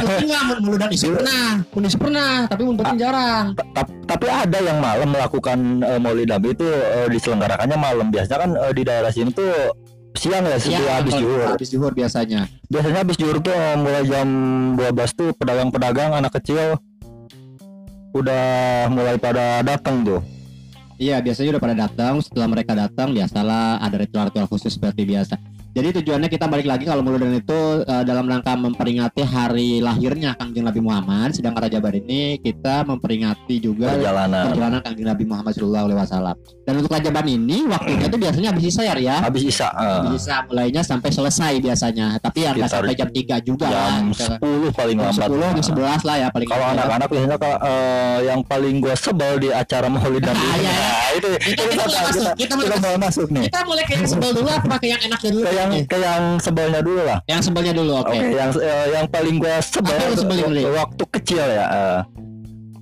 putih 0.00 0.24
enggak 0.24 0.42
Muludan 0.58 0.88
isu 0.88 1.06
pernah. 1.12 1.48
Kunis 1.68 1.94
pernah, 1.94 2.32
tapi 2.44 2.62
mun 2.62 2.74
putih 2.74 2.96
jarang. 2.96 3.52
Ta- 3.70 3.92
tapi 4.04 4.26
ada 4.26 4.58
yang 4.58 4.78
malam 4.78 5.08
melakukan 5.08 5.58
eh, 5.80 5.98
Maulid 5.98 6.28
Nabi 6.28 6.52
itu 6.52 6.64
eh, 6.64 7.08
diselenggarakannya 7.08 7.76
malam 7.76 8.08
biasanya 8.08 8.38
kan 8.38 8.50
eh, 8.54 8.72
di 8.72 8.82
daerah 8.82 9.10
sini 9.10 9.30
tuh 9.30 9.52
siang 10.14 10.44
ya 10.44 10.54
Iya, 10.54 10.58
sebelum 10.58 10.92
habis 10.94 11.12
zuhur 11.14 11.40
Habis 11.44 11.68
zuhur 11.68 11.92
biasanya. 11.92 12.40
biasanya 12.64 12.98
habis 13.00 13.16
zuhur 13.16 13.36
tuh 13.38 13.52
mulai 13.76 14.02
jam 14.04 14.28
12 14.76 14.86
tuh 15.12 15.28
pedagang-pedagang 15.34 16.14
anak 16.14 16.32
kecil 16.34 16.78
udah 18.14 18.44
mulai 18.88 19.18
pada 19.18 19.60
datang 19.60 20.04
tuh 20.04 20.20
Iya 20.94 21.18
biasanya 21.18 21.58
udah 21.58 21.62
pada 21.62 21.76
datang. 21.76 22.22
Setelah 22.22 22.48
mereka 22.50 22.72
datang 22.78 23.10
biasalah 23.10 23.82
ada 23.82 23.96
ritual-ritual 23.98 24.46
khusus 24.46 24.78
seperti 24.78 25.02
biasa. 25.02 25.53
Jadi 25.74 25.88
tujuannya 25.92 26.28
kita 26.28 26.46
balik 26.46 26.64
lagi 26.64 26.84
kalau 26.84 27.02
Mauludan 27.02 27.34
itu 27.34 27.50
uh, 27.82 28.02
dalam 28.02 28.24
rangka 28.24 28.54
memperingati 28.54 29.20
hari 29.20 29.78
lahirnya 29.78 30.32
Kangjeng 30.32 30.62
Nabi 30.62 30.78
Muhammad. 30.78 31.34
Sedangkan 31.34 31.66
Raja 31.66 31.82
Bar 31.82 31.92
ini 31.92 32.38
kita 32.38 32.86
memperingati 32.86 33.58
juga 33.58 33.90
perjalanan 33.90 34.46
perjalanan 34.48 34.80
Kangjeng 34.80 35.08
Nabi 35.08 35.24
Muhammad 35.24 35.52
Shallallahu 35.52 35.84
Alaihi 35.84 35.98
Wasallam. 36.00 36.34
Dan 36.62 36.72
untuk 36.78 36.90
Raja 36.90 37.10
Ban 37.10 37.26
ini 37.26 37.66
waktunya 37.66 38.06
itu 38.06 38.16
biasanya 38.16 38.48
habis 38.48 38.64
Isya 38.64 38.94
ya. 38.96 39.16
habis 39.20 39.42
isa 39.44 39.68
eh, 39.68 40.00
Bisa 40.14 40.36
mulainya 40.46 40.80
sampai 40.80 41.10
selesai 41.10 41.52
biasanya. 41.58 42.06
Tapi 42.16 42.38
ya 42.40 42.50
nggak 42.52 42.70
Sekitar 42.70 42.80
sampai 42.80 42.94
jam 42.94 43.08
3 43.10 43.42
juga 43.44 43.66
lah. 43.66 43.86
jam 43.90 44.04
Gitu. 44.06 44.24
10 44.70 44.70
paling 44.72 44.96
lambat 44.96 45.26
10 45.26 45.58
jam 45.58 45.64
11 45.74 46.06
lah 46.06 46.16
ya 46.16 46.28
paling 46.30 46.48
kalau 46.48 46.66
anak-anak 46.70 47.06
biasanya 47.08 47.36
kalau 47.36 47.56
eh, 47.60 48.18
yang 48.24 48.40
paling 48.40 48.74
gua 48.78 48.94
sebel 48.94 49.32
di 49.36 49.50
acara 49.50 49.90
Maulid 49.90 50.22
Nabi 50.22 50.38
Ah, 50.46 50.56
iya, 50.56 50.62
iya. 50.62 50.70
nah, 50.70 51.08
itu 51.10 51.28
Kita- 51.34 51.50
itu 51.50 51.62
kita 51.66 51.82
mulai 51.84 52.04
masuk, 52.06 52.32
kita 52.36 52.52
mulai 52.54 52.68
kita 52.68 52.78
mau 52.80 52.96
masuk 52.96 53.26
nih 53.28 53.42
Kita 53.44 53.60
mulai 53.64 53.82
ke 53.82 53.92
yang 53.92 54.06
sebel 54.06 54.30
dulu 54.32 54.48
apa 54.48 54.74
ke 54.78 54.86
yang 54.86 55.00
enaknya 55.00 55.30
dulu? 55.30 55.44
Yang 55.64 55.70
Nih, 55.72 55.82
ke 55.84 55.96
yang 55.96 56.22
sebelnya 56.36 56.80
dulu 56.80 57.02
lah 57.02 57.18
Yang 57.24 57.40
sebelnya 57.48 57.72
dulu, 57.72 57.92
oke. 57.96 58.12
Oke, 58.12 58.28
yang 58.30 58.50
eh, 58.54 58.86
yang 58.92 59.06
paling 59.08 59.36
gua 59.36 59.56
sebel 59.58 59.96
Apa 59.96 60.34
Ri? 60.46 60.62
waktu 60.66 61.04
kecil 61.10 61.42
ya. 61.42 61.64
eh, 61.66 62.00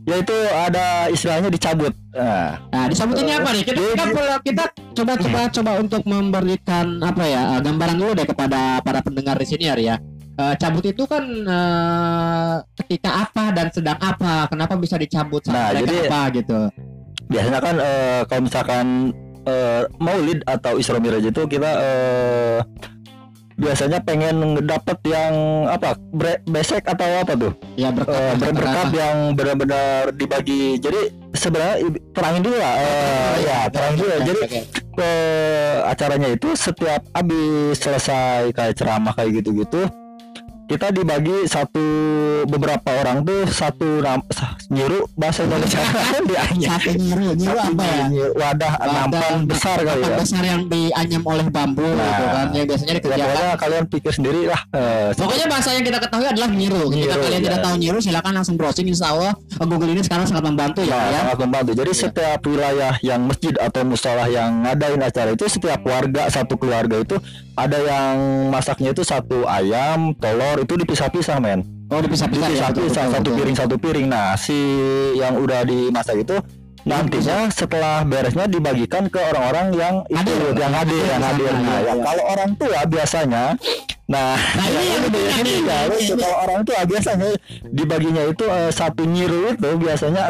yaitu 0.02 0.34
ada 0.50 1.06
istilahnya 1.08 1.46
dicabut. 1.46 1.94
Nah, 2.10 2.58
Nah, 2.68 2.90
disambut 2.90 3.22
ini 3.22 3.32
apa 3.32 3.54
nih? 3.54 3.62
Kita 3.62 3.78
kita, 4.02 4.34
kita 4.42 4.64
coba 4.92 5.12
coba 5.14 5.40
coba 5.46 5.72
untuk 5.78 6.02
memberikan 6.02 6.98
apa 7.00 7.22
ya 7.22 7.54
eh, 7.54 7.60
gambaran 7.62 7.96
dulu 7.96 8.10
deh 8.12 8.26
kepada 8.26 8.82
para 8.82 8.98
pendengar 8.98 9.38
di 9.38 9.46
sini 9.46 9.70
ya. 9.70 9.94
Eh, 10.32 10.54
cabut 10.58 10.82
itu 10.82 11.06
kan 11.06 11.22
eh, 11.22 12.54
ketika 12.82 13.10
apa 13.22 13.54
dan 13.54 13.70
sedang 13.70 13.94
apa? 13.96 14.50
Kenapa 14.50 14.74
bisa 14.74 14.98
dicabut 14.98 15.46
Nah, 15.46 15.70
jadi- 15.70 16.10
apa 16.10 16.20
gitu? 16.34 16.60
biasanya 17.30 17.60
kan 17.62 17.76
eh, 17.78 18.20
kalau 18.26 18.42
misalkan 18.44 18.86
eh, 19.44 19.82
Maulid 19.96 20.40
atau 20.44 20.76
Isra 20.76 20.96
Miraj 20.96 21.24
itu 21.24 21.42
kita 21.46 21.70
eh, 21.74 22.58
biasanya 23.52 24.00
pengen 24.00 24.56
ngedapet 24.56 24.98
yang 25.04 25.34
apa 25.66 25.94
bre- 26.10 26.40
besek 26.44 26.82
atau 26.82 27.04
apa 27.04 27.32
tuh 27.32 27.52
Ya 27.76 27.88
berkat 27.88 28.34
ber- 28.34 28.56
berkat 28.56 28.86
apa? 28.86 28.96
yang 28.96 29.16
benar-benar 29.32 30.10
dibagi 30.10 30.76
jadi 30.76 31.00
sebenarnya 31.32 31.76
terangin 32.10 32.42
dulu 32.42 32.56
lah 32.56 32.74
Eh, 32.74 33.34
ya 33.44 33.58
terangin 33.68 33.96
dulu 33.98 34.10
ya. 34.10 34.20
Jadi 34.24 34.40
ke 34.92 35.10
acaranya 35.84 36.28
itu 36.30 36.48
setiap 36.52 37.00
habis 37.10 37.76
selesai 37.76 38.50
kayak 38.50 38.74
ceramah 38.74 39.12
kayak 39.12 39.40
gitu-gitu 39.40 39.84
kita 40.72 40.88
dibagi 40.88 41.44
satu 41.44 41.84
beberapa 42.48 42.88
orang 43.04 43.20
tuh 43.28 43.44
satu 43.44 44.00
nyiru 44.72 45.04
bahasa 45.20 45.44
Indonesia 45.44 45.76
di 46.28 46.34
anyam 46.34 46.68
satu 46.72 46.96
nyiru, 46.96 47.26
nyiru 47.36 47.58
apa 47.60 47.84
ya? 47.84 48.04
Nyiru, 48.08 48.32
wadah 48.40 48.72
nampan 48.80 49.34
besar 49.44 49.76
kali 49.84 50.00
Nampan 50.00 50.08
ya 50.08 50.18
besar 50.24 50.42
yang 50.48 50.60
dianyam 50.72 51.22
oleh 51.28 51.46
bambu 51.52 51.84
Nah. 51.92 52.08
gitu 52.08 52.24
kan 52.24 52.46
yang 52.56 52.66
biasanya 52.66 52.92
Ya, 52.92 52.96
dikerjakan 53.00 53.24
pokoknya 53.26 53.56
kalian 53.60 53.84
pikir 53.88 54.12
sendiri 54.12 54.40
lah 54.48 54.60
eh, 54.72 55.08
Pokoknya 55.12 55.46
bahasa 55.48 55.68
yang 55.76 55.84
kita 55.84 55.98
ketahui 56.00 56.26
adalah 56.28 56.48
nyiru. 56.48 56.82
Ketika 56.88 56.96
Nyiru, 56.96 57.22
kalian 57.24 57.40
ya. 57.40 57.46
tidak 57.48 57.60
tahu 57.60 57.74
nyiru, 57.76 57.98
silakan 58.00 58.32
langsung 58.32 58.54
browsing. 58.56 58.86
Insya 58.88 59.06
Allah 59.12 59.32
Google 59.60 59.90
ini 59.92 60.02
sekarang 60.04 60.24
sangat 60.24 60.44
membantu 60.48 60.80
ya. 60.84 60.92
Nah, 60.96 61.04
ya. 61.08 61.18
sangat 61.24 61.38
membantu. 61.44 61.70
Jadi 61.76 61.92
setiap 61.92 62.40
wilayah 62.44 62.94
yang 63.04 63.20
masjid 63.28 63.54
atau 63.60 63.82
musola 63.84 64.24
yang 64.28 64.64
ngadain 64.64 65.00
acara 65.00 65.30
itu 65.36 65.44
setiap 65.48 65.80
warga 65.84 66.28
satu 66.32 66.54
keluarga 66.56 66.96
itu 67.00 67.16
ada 67.52 67.78
yang 67.78 68.16
masaknya 68.48 68.96
itu 68.96 69.04
satu 69.04 69.44
ayam, 69.44 70.16
telur 70.16 70.64
itu 70.64 70.74
dipisah-pisah 70.76 71.36
men. 71.38 71.64
Oh 71.92 72.00
dipisah-pisah 72.00 72.48
ya. 72.48 72.72
Dipisah-pisah 72.72 73.04
betul, 73.04 73.14
satu 73.14 73.28
betul. 73.28 73.38
piring 73.38 73.56
satu 73.56 73.74
piring. 73.76 74.06
Nah 74.08 74.32
si 74.40 74.56
yang 75.20 75.36
udah 75.36 75.60
dimasak 75.68 76.24
itu 76.24 76.36
nantinya 76.82 77.46
setelah 77.52 78.02
beresnya 78.02 78.50
dibagikan 78.50 79.06
ke 79.06 79.20
orang-orang 79.20 79.70
yang 79.78 79.94
itu 80.10 80.18
Hadir. 80.34 80.58
yang 80.58 80.72
hadir 80.74 81.02
yang 81.06 81.22
Hadir. 81.22 81.52
Nah, 81.54 81.78
yang 81.86 81.98
kalau 82.02 82.24
orang 82.26 82.50
tua 82.58 82.80
biasanya 82.90 83.44
Nah, 84.12 84.34
Nah, 84.36 84.66
ini 84.68 84.84
yang 84.92 85.04
ini, 85.40 85.52
ya, 85.64 85.78
kalau 86.20 86.38
orang 86.44 86.60
tua 86.68 86.84
biasanya 86.84 87.32
dibaginya 87.64 88.22
itu 88.28 88.44
eh, 88.44 88.68
satu 88.68 89.08
nyiru 89.08 89.56
itu 89.56 89.68
biasanya 89.78 90.28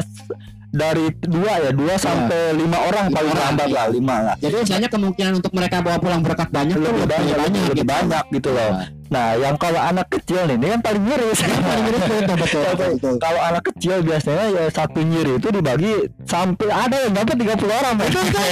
dari 0.73 1.13
dua 1.21 1.53
ya 1.69 1.71
dua 1.77 1.95
sampai 2.01 2.57
lima 2.57 2.81
orang 2.89 3.13
Lima 3.13 3.17
paling 3.21 3.37
lambat 3.37 3.69
iya. 3.69 3.77
lah 3.77 3.87
lima 3.93 4.17
lah 4.25 4.35
Jadi 4.41 4.55
misalnya 4.65 4.89
kemungkinan 4.89 5.33
untuk 5.37 5.53
mereka 5.53 5.85
bawa 5.85 6.01
pulang 6.01 6.25
berkat 6.25 6.49
banyak 6.49 6.81
tuh 6.81 6.89
lebih 6.89 7.05
banyak, 7.05 7.37
lebih, 7.37 7.65
gitu. 7.77 7.85
banyak 7.85 8.25
gitu 8.33 8.51
loh. 8.57 8.73
Nah, 9.13 9.37
yang 9.37 9.61
kalau 9.61 9.77
anak 9.77 10.09
kecil 10.09 10.49
nih, 10.49 10.57
ini 10.57 10.67
kan 10.73 10.81
paling 10.81 11.05
miris. 11.05 11.45
Paling 11.45 11.85
mirip 11.85 12.01
tuh, 12.01 12.17
betul, 12.17 12.37
betul, 12.41 12.63
betul, 12.73 12.91
betul. 12.97 13.15
kalau 13.21 13.41
anak 13.45 13.63
kecil 13.69 14.01
biasanya 14.01 14.45
ya 14.49 14.65
satu 14.73 15.01
nyiri 15.05 15.37
itu 15.37 15.49
dibagi 15.53 15.93
sampai 16.25 16.69
ada 16.73 16.97
yang 16.97 17.13
dapat 17.13 17.37
30 17.37 17.69
orang. 17.69 17.95
Itu 18.09 18.21
gua, 18.25 18.45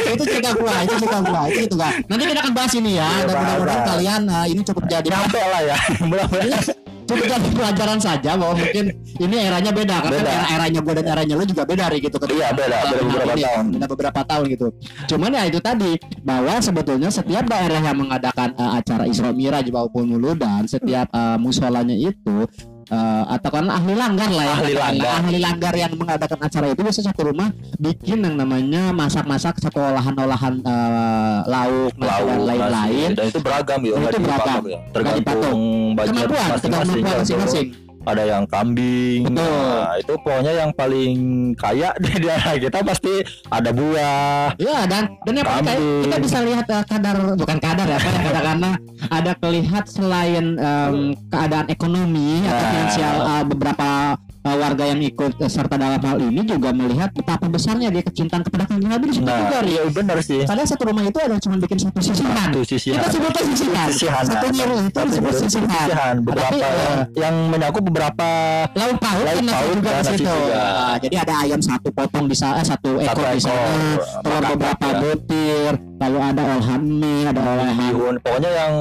itu 0.00 0.24
cerita 0.24 0.50
gua, 0.56 0.74
itu 0.80 0.94
cerita 0.96 1.18
gua, 1.20 1.40
itu 1.52 1.60
itu 1.68 1.76
gua. 1.76 1.90
Nanti 2.08 2.22
kita 2.24 2.40
akan 2.40 2.52
bahas 2.56 2.72
ini 2.72 2.90
ya, 2.96 3.04
Iya, 3.04 3.24
dan 3.28 3.36
mudah-mudahan 3.36 3.82
kalian 3.84 4.22
eh, 4.24 4.46
ini 4.56 4.60
cukup 4.64 4.84
jadi 4.88 5.08
Nyampe 5.12 5.40
lah 5.44 5.60
ya. 5.60 5.76
Mudah-mudahan. 6.08 6.81
Cukup 7.06 7.24
jadi 7.26 7.48
pelajaran 7.52 7.98
saja 7.98 8.30
bahwa 8.34 8.54
mungkin 8.54 8.84
ini 9.18 9.36
eranya 9.36 9.70
beda 9.70 9.96
karena 10.02 10.18
Beda. 10.22 10.30
era 10.32 10.46
eranya 10.56 10.80
gua 10.80 10.94
dan 10.98 11.06
eranya 11.12 11.34
lu 11.38 11.44
juga 11.44 11.62
beda 11.66 11.84
gitu 11.92 12.16
Iya, 12.32 12.48
beda, 12.54 12.76
beda 12.88 13.02
beberapa 13.02 13.32
ini, 13.34 13.42
tahun. 13.44 13.64
beda 13.74 13.86
beberapa 13.90 14.20
tahun 14.24 14.44
gitu 14.54 14.66
cuman 15.10 15.30
ya 15.34 15.42
itu 15.50 15.60
tadi 15.60 15.92
bahwa 16.22 16.54
sebetulnya 16.58 17.08
setiap 17.10 17.44
daerah 17.46 17.80
yang 17.82 17.96
mengadakan 17.98 18.48
eh, 18.54 18.70
acara 18.78 19.04
Isra 19.06 19.30
Miraj 19.30 19.66
maupun 19.68 20.08
Muludan 20.08 20.64
setiap 20.66 21.10
eh, 21.10 21.36
musolanya 21.38 21.94
itu 21.94 22.46
eh, 22.92 23.22
atau 23.26 23.50
kan 23.50 23.66
ahli 23.66 23.94
langgar 23.96 24.28
lah 24.28 24.44
ya 24.44 24.54
Ahli 24.54 24.74
langgar. 24.76 25.12
ahli 25.18 25.38
langgar 25.40 25.72
yang 25.74 25.92
mengadakan 25.96 26.38
acara 26.38 26.66
itu 26.68 26.80
biasanya 26.80 27.06
satu 27.08 27.22
rumah 27.26 27.48
bikin 27.78 28.18
yang 28.20 28.36
namanya 28.36 28.92
masak-masak 28.92 29.56
satu 29.56 29.80
olahan-olahan 29.80 30.60
eh, 30.60 31.38
lauk, 31.48 31.92
nasi, 31.96 32.12
dan 32.12 32.28
Lauk, 32.28 32.46
lain-lain. 32.46 33.10
Dan 33.12 33.24
itu 33.26 33.40
beragam 33.40 33.80
ya, 33.80 33.92
Itu 33.96 34.18
beragam. 34.20 34.62
ya. 34.68 34.78
Tergantung 34.92 35.58
kemampuan 35.96 36.46
masing-masing. 36.52 37.00
kemampuan 37.00 37.18
masing-masing 37.18 37.66
Ada 38.02 38.22
yang 38.26 38.44
kambing. 38.44 39.30
Betul. 39.30 39.46
Nah, 39.46 39.94
itu 39.94 40.12
pokoknya 40.18 40.52
yang 40.56 40.70
paling 40.72 41.14
kaya 41.54 41.94
di 42.02 42.12
daerah 42.18 42.54
kita 42.56 42.78
pasti 42.82 43.14
ada 43.46 43.70
buah. 43.70 44.58
Ya 44.58 44.84
dan 44.84 45.14
dan 45.22 45.34
yang 45.36 45.46
paling 45.46 45.66
Kambing. 45.66 46.02
kita 46.04 46.16
bisa 46.18 46.38
lihat 46.42 46.66
eh, 46.66 46.84
kadar 46.84 47.16
bukan 47.34 47.58
kadar 47.58 47.86
ya 47.86 47.96
apa 47.96 48.10
katakanlah 48.20 48.74
ada 49.08 49.32
kelihat 49.36 49.84
selain 49.86 50.46
em, 50.54 50.96
keadaan 51.28 51.66
ekonomi 51.68 52.42
atau 52.42 52.50
Nah. 52.52 52.68
finansial 52.68 53.16
eh, 53.22 53.44
beberapa 53.46 53.88
eh, 54.42 54.56
warga 54.56 54.84
yang 54.84 55.00
ikut 55.00 55.32
eh, 55.36 55.46
serta 55.46 55.74
dalam 55.74 55.98
hal 55.98 56.18
ini 56.18 56.42
juga 56.42 56.70
melihat 56.70 57.10
betapa 57.10 57.46
besarnya 57.46 57.88
dia 57.88 58.02
kecintaan 58.02 58.42
kepada 58.42 58.64
kanjeng 58.64 58.88
Nabi 58.88 59.04
di 59.06 59.14
situ 59.14 59.24
juga 59.24 59.48
Nah, 59.52 59.60
Ri. 59.60 59.70
iya 59.70 59.82
benar 59.86 60.18
sih. 60.20 60.42
Kadang 60.42 60.64
satu 60.64 60.82
rumah 60.84 61.04
itu 61.04 61.18
ada 61.18 61.36
cuma 61.38 61.56
bikin 61.56 61.78
satu 61.78 61.98
sisihan. 61.98 62.48
Satu 62.48 62.60
sisihan. 62.62 62.98
Kita 62.98 63.08
sebutnya 63.10 63.42
sisihan. 63.46 63.86
Sisihan. 63.88 64.24
Satu 64.24 64.46
nyiru 64.48 64.74
itu 64.80 64.90
Satu 64.92 65.08
disebut 65.08 65.32
sisihan. 65.36 65.68
sisihan. 65.68 66.14
Beberapa 66.20 66.48
Tapi, 66.48 66.58
eh, 66.60 66.98
yang, 67.16 67.36
menyakup 67.48 67.82
beberapa 67.84 68.28
Lauk 68.72 68.96
pauk 68.96 69.20
Lauk 69.20 69.28
kan 69.28 69.44
nasi 69.44 69.54
pauk 69.54 69.72
juga 69.72 69.90
di 69.90 69.96
nasi 69.98 70.12
situ. 70.12 70.24
juga. 70.24 70.56
Nah, 70.56 70.96
jadi 70.98 71.16
ada 71.18 71.34
ayam 71.38 71.60
satu 71.60 71.88
potong 71.90 72.26
di 72.26 72.34
sana, 72.34 72.54
eh, 72.56 72.66
satu 72.66 72.90
ekor 72.98 73.26
di 73.28 73.40
sana, 73.40 73.64
telur 74.20 74.42
beberapa 74.48 74.86
ya. 74.86 74.98
butir, 75.00 75.72
lalu 75.96 76.18
ada 76.20 76.40
olahan 76.42 76.82
mie, 76.82 77.22
ada 77.24 77.40
olahan 77.40 77.76
bihun. 77.78 78.14
Pokoknya 78.18 78.50
yang 78.52 78.74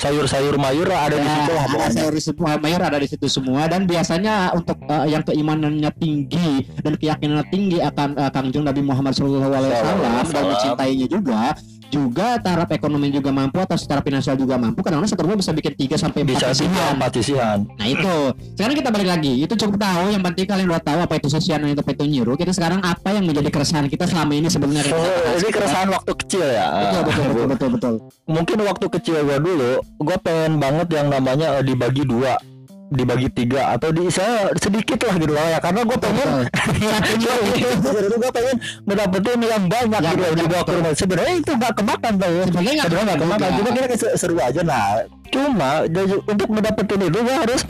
sayur-sayur 0.00 0.56
mayur 0.56 0.88
ada 0.88 1.12
di 1.12 1.20
Ya, 1.20 1.34
situ 1.36 1.52
lah 1.52 1.62
ada 1.62 1.72
pokoknya. 1.76 1.92
sayur 1.92 2.12
di 2.16 2.22
semua 2.24 2.50
mayor 2.56 2.80
ada 2.80 2.96
di 2.96 3.04
situ 3.04 3.26
semua 3.28 3.62
dan 3.68 3.84
biasanya 3.84 4.34
untuk 4.50 4.80
eh, 4.82 5.06
yang 5.06 5.20
keimanannya 5.20 5.90
tinggi 5.94 6.48
dan 6.80 6.96
keyakinannya 6.96 7.46
tinggi 7.48 7.78
akan 7.78 8.16
uh, 8.16 8.30
Kangjeng 8.32 8.64
Nabi 8.64 8.80
Muhammad 8.80 9.12
SAW 9.12 9.44
dan 9.44 9.76
Sallallahu 9.76 10.48
mencintainya 10.48 11.06
juga 11.06 11.52
juga 11.90 12.38
taraf 12.38 12.70
ekonomi 12.70 13.10
juga 13.10 13.34
mampu 13.34 13.58
atau 13.60 13.74
secara 13.76 14.00
finansial 14.00 14.38
juga 14.38 14.56
mampu 14.56 14.80
satu 15.10 15.26
rumah 15.26 15.36
bisa 15.36 15.50
bikin 15.50 15.74
3 15.74 15.98
sampai 15.98 16.22
4 16.22 16.30
Bisa 16.30 16.46
sih 16.54 16.64
sisihan. 16.70 16.92
empat 16.94 17.10
sisihan. 17.18 17.58
Nah 17.76 17.86
itu. 17.90 18.14
Sekarang 18.54 18.76
kita 18.78 18.90
balik 18.94 19.08
lagi. 19.10 19.32
Itu 19.42 19.54
cukup 19.58 19.76
tahu. 19.82 20.04
Yang 20.14 20.22
penting 20.30 20.46
kalian 20.46 20.66
udah 20.70 20.82
tahu 20.82 20.98
apa 21.02 21.14
itu 21.18 21.28
sisihan 21.28 21.58
dan 21.60 21.74
itu 21.74 21.82
apa 21.82 21.92
itu 21.92 22.04
nyiru. 22.06 22.32
Kita 22.38 22.52
sekarang 22.54 22.80
apa 22.80 23.08
yang 23.10 23.24
menjadi 23.26 23.50
keresahan 23.50 23.90
kita 23.90 24.06
selama 24.06 24.32
ini 24.38 24.48
sebenarnya? 24.48 24.94
Oh, 24.94 25.34
ini 25.34 25.50
keresahan 25.50 25.88
waktu 25.90 26.12
kecil 26.14 26.46
ya. 26.46 26.66
betul 26.70 27.02
betul 27.02 27.24
betul 27.26 27.46
betul 27.50 27.68
betul. 27.74 27.94
Mungkin 28.30 28.56
waktu 28.62 28.86
kecil 28.86 29.16
gua 29.26 29.38
dulu, 29.42 29.72
gua 29.98 30.16
pengen 30.22 30.52
banget 30.62 30.88
yang 30.94 31.06
namanya 31.10 31.58
eh, 31.58 31.64
dibagi 31.66 32.06
dua 32.06 32.38
dibagi 32.90 33.28
tiga 33.30 33.74
atau 33.78 33.94
di 33.94 34.10
saya 34.10 34.50
sedikit 34.58 35.00
lah 35.06 35.14
gitu 35.16 35.32
loh 35.32 35.46
ya. 35.46 35.58
Karena 35.62 35.80
gue 35.86 35.98
pengen 35.98 36.28
jadi 37.18 38.16
gue 38.22 38.30
pengen 38.34 38.56
mendapetin 38.84 39.40
yang 39.40 39.64
banyak 39.70 40.00
Ya, 40.00 40.10
gitu 40.16 40.22
loh 40.22 40.32
dibawa 40.32 40.62
ke 40.64 40.72
rumah. 40.74 40.92
Sebenarnya 40.96 41.34
itu 41.38 41.52
gak 41.54 41.74
kemakan 41.76 42.12
tuh 42.16 42.30
ya 42.30 42.44
sebenarnya 42.50 43.04
gak 43.14 43.20
kemakan 43.20 43.48
cuma 43.58 43.68
kita 43.74 43.86
kayak 43.86 44.16
seru 44.18 44.36
aja 44.38 44.60
nah 44.64 45.02
cuma 45.30 45.70
untuk 46.26 46.48
mendapetin 46.50 47.00
itu 47.06 47.18
gue 47.22 47.36
harus 47.36 47.62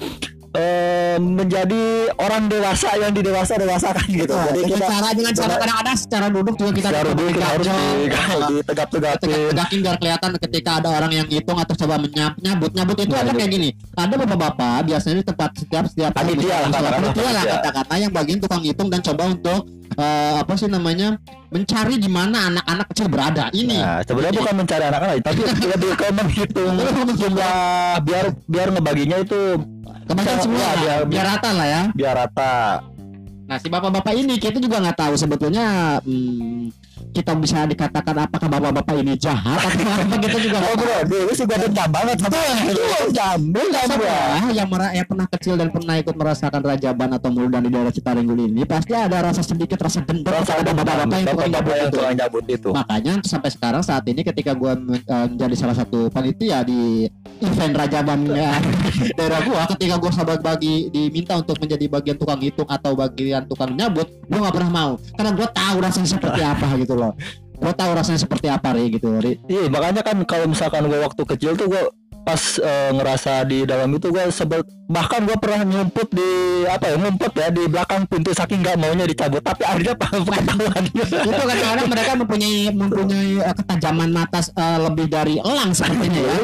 eh, 0.53 1.17
menjadi 1.19 1.83
orang 2.19 2.51
dewasa 2.51 2.91
yang 2.99 3.13
di 3.15 3.23
dewasa 3.23 3.55
dewasakan 3.55 4.07
gitu. 4.09 4.31
Betul. 4.31 4.47
jadi 4.51 4.61
kita 4.67 4.87
cara 4.87 5.09
dengan 5.15 5.33
cara 5.35 5.55
kadang-kadang 5.57 5.97
secara 5.97 6.27
duduk 6.29 6.55
juga 6.59 6.71
kita 6.75 6.89
secara 6.91 7.11
dulu 7.15 7.29
kita 7.31 7.47
harus 7.47 7.67
Nah, 7.71 8.49
ditegap-tegapin 8.51 9.29
tegak-tegakin 9.31 9.79
biar 9.83 9.97
kelihatan 10.01 10.31
ketika 10.43 10.71
ada 10.83 10.89
orang 10.91 11.13
yang 11.13 11.27
ngitung 11.27 11.59
atau 11.59 11.75
coba 11.77 11.95
menyap 11.99 12.33
nyabut 12.41 12.71
nyabut 12.75 12.97
itu 12.99 13.15
ada 13.15 13.31
Nyabut. 13.31 13.39
kayak 13.39 13.51
gini. 13.53 13.69
Ada 13.95 14.15
bapak-bapak 14.17 14.79
biasanya 14.87 15.17
di 15.21 15.27
tempat 15.27 15.51
setiap 15.55 15.85
setiap 15.87 16.11
Panitia 16.11 16.49
lah, 16.51 16.69
katakanlah, 16.69 16.91
panitia 17.01 17.31
lah 17.31 17.45
kata-kata 17.47 17.95
yang 17.97 18.13
bagian 18.13 18.39
tukang 18.41 18.61
ngitung 18.63 18.89
dan 18.91 19.01
coba 19.03 19.23
untuk 19.31 19.61
eh, 19.95 20.35
apa 20.41 20.53
sih 20.57 20.69
namanya 20.69 21.09
mencari 21.51 21.99
di 21.99 22.07
mana 22.07 22.47
anak-anak 22.47 22.87
kecil 22.95 23.07
berada. 23.11 23.45
Ini. 23.51 23.79
Nah, 23.79 23.99
sebenarnya 24.07 24.35
bukan 24.39 24.55
mencari 24.63 24.85
anak-anak, 24.87 25.15
tapi 25.27 25.41
lebih 25.75 25.91
ke 25.99 26.07
menghitung. 26.15 26.75
jumlah 27.19 27.55
biar 28.07 28.25
biar 28.47 28.69
ngebaginya 28.71 29.19
itu 29.19 29.39
kebanyakan 30.03 30.37
Iya, 30.37 30.45
semua 30.45 30.69
biar- 30.77 31.07
biar 31.07 31.27
rata 31.27 31.51
lah 31.53 31.67
ya 31.67 31.83
biar 31.93 32.15
rata. 32.17 32.55
Nah 33.47 33.59
si 33.59 33.67
bapak-bapak 33.67 34.15
ini 34.15 34.39
kita 34.39 34.59
juga 34.59 34.79
nggak 34.79 34.95
tahu 34.97 35.15
sebetulnya 35.15 35.99
hmm, 36.01 36.80
kita 37.11 37.33
bisa 37.35 37.65
dikatakan 37.65 38.15
apakah 38.25 38.49
bapak-bapak 38.49 38.95
ini 39.01 39.15
jahat 39.17 39.59
atau 39.59 39.81
apa 39.83 40.15
kita 40.21 40.39
juga 40.39 40.59
Oh 40.61 40.75
bro, 40.77 40.97
dulu 41.09 41.33
sih 41.33 41.45
gua 41.45 41.59
dendam 41.59 41.89
banget 41.91 42.17
Jambul 43.11 43.67
tahu. 43.67 43.75
jambul 43.75 44.05
ya. 44.05 44.23
Yang, 44.55 44.69
mera- 44.71 44.95
yang 44.95 45.07
pernah 45.09 45.27
kecil 45.27 45.55
dan 45.59 45.69
pernah 45.71 45.95
ikut 45.99 46.15
merasakan 46.15 46.61
rajaban 46.63 47.11
atau 47.11 47.29
muldan 47.33 47.63
di 47.65 47.71
daerah 47.73 47.91
Citaringgul 47.91 48.39
ini 48.47 48.63
pasti 48.63 48.93
ada 48.95 49.19
rasa 49.21 49.43
sedikit 49.43 49.81
rasa 49.81 50.05
dendam 50.05 50.31
dendam, 50.31 50.77
bapak-bapak 50.77 51.17
yang 51.17 51.29
tukang 51.29 51.51
jabut 51.51 51.75
itu. 51.77 51.99
jabut 52.15 52.45
itu. 52.47 52.69
Makanya 52.71 53.13
sampai 53.25 53.51
sekarang 53.51 53.83
saat 53.83 54.05
ini 54.07 54.21
ketika 54.23 54.53
gua 54.55 54.77
men- 54.77 55.03
eh, 55.03 55.27
menjadi 55.29 55.55
salah 55.57 55.77
satu 55.77 56.09
panitia 56.11 56.63
di 56.63 57.09
event 57.41 57.75
rajaban 57.75 58.29
ya, 58.31 58.53
daerah 59.19 59.41
gua 59.43 59.63
ketika 59.75 59.95
gua 59.97 60.11
sahabat 60.13 60.41
bagi 60.41 60.93
diminta 60.93 61.35
untuk 61.35 61.57
menjadi 61.59 61.85
bagian 61.89 62.17
tukang 62.17 62.41
hitung 62.41 62.69
atau 62.69 62.93
bagian 62.93 63.43
tukang 63.49 63.73
nyabut 63.73 64.07
gua 64.29 64.39
nggak 64.47 64.55
pernah 64.55 64.71
mau 64.71 64.91
karena 65.17 65.31
gua 65.33 65.49
tahu 65.51 65.77
rasanya 65.81 66.09
seperti 66.09 66.41
apa 66.41 66.67
gitu 66.79 66.90
loh. 66.97 67.13
Gua 67.61 67.77
tahu 67.77 67.93
rasanya 67.93 68.25
seperti 68.25 68.49
apa 68.49 68.73
ri 68.73 68.89
gitu 68.97 69.21
ri. 69.21 69.37
Iya, 69.45 69.69
makanya 69.69 70.01
kan 70.01 70.17
kalau 70.25 70.49
misalkan 70.49 70.89
gua 70.89 71.05
waktu 71.05 71.23
kecil 71.37 71.55
tuh 71.61 71.69
gua 71.69 71.93
pas 72.31 72.63
eh, 72.63 72.91
ngerasa 72.95 73.43
di 73.43 73.67
dalam 73.67 73.91
itu 73.91 74.07
gua 74.15 74.31
sebel 74.31 74.63
bahkan 74.87 75.27
gua 75.27 75.35
pernah 75.35 75.67
nyumput 75.67 76.15
di 76.15 76.31
apa 76.67 76.95
ya 76.95 76.97
ngumpet 76.99 77.33
ya 77.35 77.49
di 77.51 77.63
belakang 77.67 78.07
pintu 78.07 78.31
saking 78.31 78.63
nggak 78.63 78.79
maunya 78.79 79.03
dicabut. 79.03 79.43
Tapi 79.43 79.63
akhirnya 79.67 79.95
ketahuan 79.99 80.83
itu 80.95 81.07
kadang-kadang 81.19 81.89
mereka 81.91 82.11
mempunyai 82.15 82.71
mempunyai 82.71 83.31
eh, 83.43 83.55
ketajaman 83.59 84.11
mata 84.15 84.39
eh, 84.39 84.79
lebih 84.79 85.07
dari 85.11 85.35
elang 85.43 85.75
sepertinya 85.75 86.23
ya. 86.23 86.35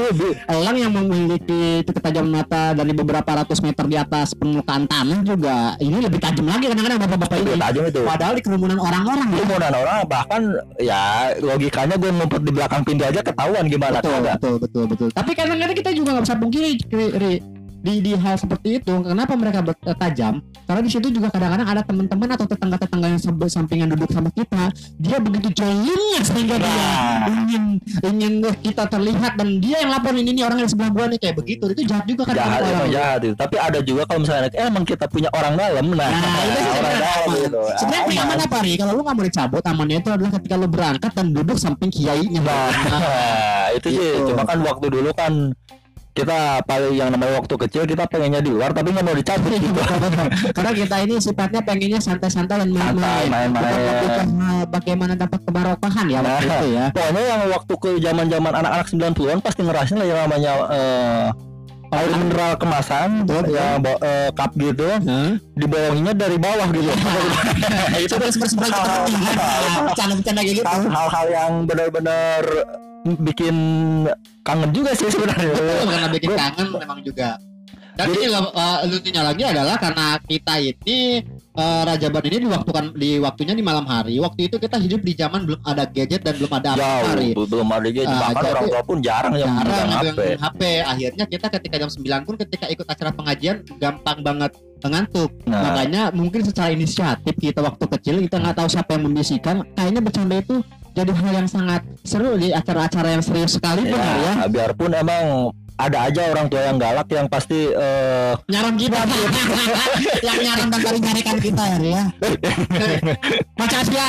Elang 0.51 0.75
yang 0.75 0.91
memiliki 0.91 1.87
ketajaman 1.87 2.43
mata 2.43 2.75
dari 2.75 2.91
beberapa 2.91 3.31
ratus 3.47 3.63
meter 3.63 3.87
di 3.87 3.95
atas 3.95 4.35
permukaan 4.35 4.91
tanah 4.91 5.23
juga 5.23 5.79
ini 5.79 6.03
lebih 6.03 6.19
tajam 6.19 6.51
lagi 6.51 6.67
kadang-kadang 6.67 6.99
bapak-bapak 7.07 7.39
ini. 7.39 7.51
Itu 7.55 7.63
tajam 7.63 7.83
itu. 7.87 8.01
padahal 8.03 8.35
di 8.35 8.43
kerumunan 8.43 8.79
orang-orang 8.83 9.27
ya. 9.31 9.37
Kerumunan 9.39 9.73
orang 9.79 9.97
bahkan 10.11 10.43
ya 10.83 11.01
logikanya 11.39 11.95
gue 11.95 12.11
ngumpet 12.11 12.43
di 12.43 12.51
belakang 12.51 12.83
pintu 12.83 13.03
aja 13.07 13.23
ketahuan 13.23 13.65
gimana 13.71 14.03
betul, 14.03 14.19
betul 14.27 14.55
betul 14.59 14.85
betul. 14.91 15.09
Tapi 15.15 15.31
kadang-kadang 15.35 15.76
kita 15.77 15.91
juga 15.93 16.17
nggak 16.17 16.25
bisa 16.25 16.37
pungkiri 16.37 16.71
Ri, 16.89 17.07
Ri, 17.15 17.33
di 17.77 18.03
di 18.03 18.13
hal 18.19 18.35
seperti 18.35 18.83
itu 18.83 18.91
kenapa 18.99 19.39
mereka 19.39 19.63
eh, 19.63 19.95
tajam 19.95 20.43
karena 20.67 20.81
di 20.83 20.91
situ 20.91 21.07
juga 21.07 21.31
kadang-kadang 21.31 21.69
ada 21.71 21.83
teman-teman 21.87 22.35
atau 22.35 22.43
tetangga-tetangga 22.43 23.07
yang 23.07 23.21
sampingan 23.47 23.95
duduk 23.95 24.11
sama 24.11 24.27
kita 24.35 24.75
dia 24.99 25.23
begitu 25.23 25.55
jolinnya 25.55 26.21
sehingga 26.25 26.57
dia 26.59 26.75
Nah. 26.77 27.31
ingin 27.31 27.63
ingin 28.03 28.33
kita 28.61 28.87
terlihat 28.87 29.39
dan 29.39 29.59
dia 29.59 29.79
yang 29.79 29.91
laporin 29.91 30.19
ini 30.21 30.43
orang 30.43 30.59
yang 30.59 30.71
sebelah 30.71 30.91
gua 30.91 31.07
nih 31.07 31.19
kayak 31.19 31.37
begitu 31.39 31.65
itu 31.71 31.83
jahat 31.87 32.05
juga 32.05 32.23
kan 32.27 32.35
jahat 32.35 32.59
orang 32.59 32.75
emang 32.75 32.91
jahat 32.91 33.21
itu 33.23 33.35
tapi 33.35 33.57
ada 33.57 33.79
juga 33.81 34.03
kalau 34.05 34.21
misalnya 34.23 34.51
eh, 34.51 34.67
emang 34.67 34.85
kita 34.85 35.07
punya 35.07 35.29
orang 35.31 35.55
dalam 35.55 35.87
nah, 35.95 36.11
Nah, 36.11 36.43
itu 36.43 36.59
sih 36.59 36.73
orang 36.75 36.75
sebenarnya 36.75 36.99
dalam 37.07 37.29
gitu 37.39 37.61
Sebenarnya 37.77 38.11
yang 38.11 38.27
Aman. 38.27 38.41
apa 38.43 38.59
nih? 38.63 38.75
Kalau 38.77 38.93
lu 38.95 39.03
nggak 39.03 39.17
mau 39.17 39.25
dicabut, 39.25 39.63
amannya 39.63 39.97
itu 40.01 40.11
adalah 40.11 40.31
ketika 40.41 40.55
lu 40.57 40.67
berangkat 40.67 41.13
dan 41.15 41.27
duduk 41.31 41.57
samping 41.57 41.91
kiainya. 41.93 42.41
Nah, 42.43 42.71
itu 43.79 43.89
sih 43.95 44.03
Gitu. 44.17 44.27
cuma 44.33 44.43
kan 44.43 44.59
waktu 44.65 44.87
dulu 44.91 45.11
kan 45.13 45.33
kita 46.17 46.63
paling 46.63 46.93
yang 46.93 47.09
namanya 47.09 47.37
waktu 47.37 47.55
kecil 47.59 47.83
kita 47.85 48.07
pengennya 48.07 48.41
di 48.41 48.49
luar 48.49 48.73
tapi 48.73 48.89
nggak 48.89 49.03
mau 49.03 49.13
dicabut 49.13 49.53
gitu 49.53 49.81
Karena 50.57 50.71
kita 50.73 50.95
ini 50.99 51.15
sifatnya 51.19 51.61
pengennya 51.61 51.99
santai-santai 51.99 52.59
dan 52.59 52.69
main-main. 52.71 53.29
main-main. 53.29 54.65
Bagaimana 54.67 55.15
dapat 55.15 55.39
kebarokahan 55.43 56.07
ya 56.07 56.19
waktu 56.19 56.43
Nah. 56.43 56.57
itu 56.57 56.67
ya. 56.71 56.85
pokoknya 56.91 57.23
yang 57.23 57.41
waktu 57.47 57.73
ke 57.77 57.89
zaman 58.01 58.27
zaman 58.27 58.53
anak-anak 58.55 58.87
90-an 58.89 59.39
pasti 59.39 59.61
ngerasain 59.61 59.95
lah 59.95 60.07
yang 60.07 60.19
namanya 60.23 60.51
eh, 60.71 61.27
air 61.89 62.09
mineral 62.13 62.57
kemasan 62.57 63.23
Betul, 63.23 63.53
ya 63.53 63.77
bo- 63.77 64.01
eh, 64.01 64.29
cup 64.33 64.51
gitu 64.55 64.89
Hah? 64.89 65.33
dibolonginnya 65.53 66.13
dari 66.13 66.37
bawah 66.37 66.67
gitu 66.69 66.89
itu 68.01 68.15
bercanda-bercanda 68.17 70.41
kayak 70.41 70.57
gitu. 70.57 70.67
hal-hal 70.67 71.27
yang 71.29 71.63
benar-benar 71.63 72.43
bikin 73.15 73.57
kangen 74.43 74.71
juga 74.75 74.91
sih 74.99 75.07
sebenarnya 75.07 75.55
Betul, 75.55 75.87
karena 75.87 76.09
bikin 76.11 76.31
kangen 76.35 76.67
memang 76.75 77.01
juga. 77.07 77.39
Dan 77.97 78.13
ini 78.13 78.29
juga 78.29 78.53
uh, 78.53 78.85
lucunya 78.85 79.25
lagi 79.25 79.41
adalah 79.41 79.81
karena 79.81 80.21
kita 80.21 80.61
ini 80.61 81.25
uh, 81.57 81.81
Rajaban 81.89 82.29
ini 82.29 82.45
di 82.45 82.49
waktu 82.53 82.69
kan 82.69 82.85
di 82.93 83.11
waktunya 83.17 83.57
di 83.57 83.65
malam 83.65 83.89
hari. 83.89 84.21
Waktu 84.21 84.53
itu 84.53 84.61
kita 84.61 84.77
hidup 84.77 85.01
di 85.01 85.17
zaman 85.17 85.49
belum 85.49 85.65
ada 85.65 85.89
gadget 85.89 86.21
dan 86.21 86.37
belum 86.37 86.53
ada 86.61 86.77
apa 86.77 87.17
hari. 87.17 87.33
jauh 87.33 87.49
belum 87.49 87.65
ada 87.73 87.89
gadget 87.89 88.13
Ah, 88.13 88.21
bahkan 88.21 88.43
jadi- 88.45 88.53
orang 88.53 88.67
tua 88.69 88.83
pun 88.85 88.99
jarang 89.01 89.33
yang 89.41 89.49
jarang 89.49 89.73
yang 89.73 89.89
HP 89.89 90.05
pegang 90.13 90.43
HP. 90.45 90.61
Akhirnya 90.85 91.25
kita 91.25 91.47
ketika 91.57 91.77
jam 91.81 91.89
9 91.89 92.29
pun 92.29 92.35
ketika 92.37 92.67
ikut 92.69 92.85
acara 92.85 93.11
pengajian 93.17 93.57
gampang 93.81 94.19
banget 94.21 94.53
ngantuk. 94.87 95.31
nah 95.49 95.73
Makanya 95.73 96.03
mungkin 96.13 96.45
secara 96.45 96.71
inisiatif 96.71 97.33
kita 97.35 97.65
waktu 97.65 97.85
kecil 97.97 98.21
kita 98.23 98.37
nggak 98.39 98.61
tahu 98.61 98.69
siapa 98.69 98.93
yang 98.93 99.09
membisikkan. 99.09 99.65
Kayaknya 99.73 100.01
bercanda 100.05 100.37
itu 100.37 100.61
jadi 100.97 101.13
hal 101.13 101.33
yang 101.45 101.49
sangat 101.49 101.85
seru 102.09 102.41
di 102.41 102.57
acara-acara 102.57 103.21
yang 103.21 103.21
serius 103.21 103.61
sekali 103.61 103.85
ya. 103.85 104.01
ya, 104.01 104.35
biarpun 104.49 104.97
emang 104.97 105.53
ada 105.77 106.09
aja 106.09 106.33
orang 106.33 106.49
tua 106.49 106.65
yang 106.65 106.81
galak 106.81 107.05
yang 107.13 107.29
pasti 107.29 107.69
eh, 107.69 108.33
Nyaram 108.49 108.81
kita 108.81 108.97
yang 110.33 110.39
nyaram 110.41 110.67
dan 110.73 110.81
cari 110.81 110.99
nyarikan 111.05 111.37
kita 111.37 111.65
ya. 111.69 111.79
ya. 111.85 112.05
Baca 113.53 113.77
asia 113.85 114.07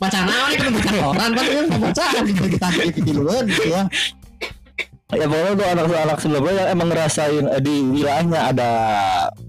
Baca 0.00 0.18
naon 0.24 0.50
itu 0.56 0.64
baca 0.72 0.90
koran 0.96 1.30
kan 1.36 1.44
kan 1.44 1.64
baca 1.76 2.04
gitu 2.24 2.44
kita 2.56 2.68
gitu 2.88 3.00
dulu 3.20 3.36
gitu 3.52 3.68
ya. 3.68 3.84
ya 5.12 5.24
pokoknya 5.28 5.52
tuh 5.60 5.66
anak-anak 5.76 6.18
sebelumnya 6.24 6.52
yang 6.56 6.68
emang 6.72 6.88
ngerasain 6.88 7.44
eh, 7.52 7.60
di 7.60 7.76
wilayahnya 7.84 8.40
ada 8.48 8.70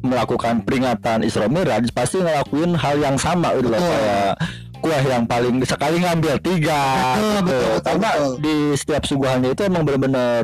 melakukan 0.03 0.67
peringatan 0.67 1.23
Isra 1.23 1.47
Miraj 1.47 1.87
pasti 1.95 2.19
ngelakuin 2.19 2.75
hal 2.75 2.99
yang 2.99 3.15
sama 3.15 3.55
gitu 3.55 3.71
loh 3.71 3.79
kayak 3.79 4.35
kuah 4.79 5.03
yang 5.03 5.23
paling 5.27 5.61
sekali 5.63 5.99
ngambil 6.01 6.39
tiga 6.39 6.79
Betul, 6.79 7.19
gitu. 7.19 7.43
betul, 7.43 7.59
betul, 7.59 7.83
karena 7.85 8.09
betul. 8.15 8.33
di 8.39 8.55
setiap 8.75 9.03
suguhannya 9.05 9.49
itu 9.53 9.61
emang 9.67 9.83
benar-benar 9.83 10.43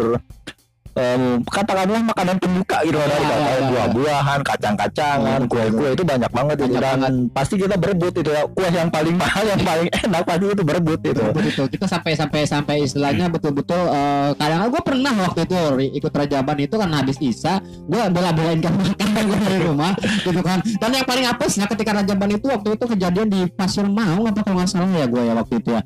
em, 0.95 1.43
katakanlah 1.45 2.01
makanan 2.01 2.35
pembuka 2.39 2.77
gitu 2.87 2.97
kan 2.97 3.07
Ya, 3.15 3.21
ya, 3.21 3.35
ya, 3.37 3.63
buah-buahan 3.71 4.39
kacang-kacangan 4.43 5.39
Betul, 5.45 5.51
kue-kue 5.51 5.89
itu 5.95 6.03
banyak 6.03 6.31
banget 6.31 6.57
itu. 6.65 6.75
Banyak 6.79 6.99
dan 7.05 7.13
pasti 7.31 7.55
kita 7.59 7.75
berebut 7.75 8.13
itu 8.15 8.29
ya 8.31 8.43
kue 8.47 8.67
yang 8.71 8.89
paling 8.89 9.15
mahal 9.15 9.43
yang 9.43 9.61
paling 9.61 9.87
enak 10.03 10.21
pasti 10.23 10.45
itu 10.51 10.63
berebut 10.63 10.99
itu. 11.03 11.23
Betul 11.31 11.43
betul 11.43 11.65
kita 11.71 11.85
sampai 11.85 12.11
sampai 12.15 12.41
sampai 12.47 12.75
istilahnya 12.87 13.25
betul-betul 13.27 13.81
eh, 13.91 14.29
kadang 14.39 14.71
gue 14.71 14.81
pernah 14.81 15.13
waktu 15.25 15.39
itu 15.47 15.55
ikut 15.99 16.11
rajaban 16.11 16.57
itu 16.59 16.75
kan 16.75 16.89
habis 16.91 17.17
isa 17.21 17.59
gue 17.63 18.01
bela-belain 18.11 18.59
kan 18.63 18.73
makan 18.75 19.23
gue 19.29 19.37
dari 19.43 19.59
rumah 19.63 19.93
gitu 19.99 20.41
kan. 20.41 20.59
Dan 20.63 20.89
yang 20.95 21.05
paling 21.07 21.25
apesnya 21.27 21.65
ketika 21.67 21.91
rajaban 21.95 22.29
itu 22.35 22.45
waktu 22.47 22.69
itu 22.75 22.85
kejadian 22.87 23.27
di 23.27 23.41
pasir 23.51 23.85
mau 23.87 24.23
apa 24.25 24.41
kalau 24.43 24.59
nggak 24.61 24.69
salah 24.69 24.91
ya 24.91 25.07
gue 25.07 25.21
ya 25.23 25.33
waktu 25.35 25.55
itu 25.59 25.69
ya 25.75 25.81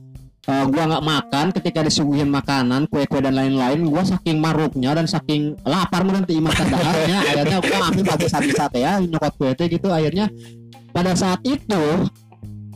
Eh, 0.47 0.65
gua 0.71 0.83
nggak 0.87 1.03
makan 1.03 1.45
ketika 1.51 1.83
disuguhin 1.83 2.31
makanan 2.31 2.87
kue-kue 2.87 3.19
dan 3.19 3.35
lain-lain 3.35 3.83
gua 3.85 4.07
saking 4.07 4.39
maruknya 4.39 4.95
dan 4.95 5.05
saking 5.05 5.59
lapar 5.67 6.07
nanti 6.07 6.39
makan 6.39 6.67
daharnya 6.71 7.17
akhirnya 7.27 7.57
gua 7.59 7.79
ambil 7.91 8.05
habis 8.15 8.31
sate 8.55 8.79
ya 8.79 9.03
nyokot 9.03 9.33
kue 9.35 9.51
teh 9.53 9.67
gitu. 9.67 9.91
Akhirnya 9.91 10.31
pada 10.95 11.13
saat 11.13 11.43
itu 11.43 11.83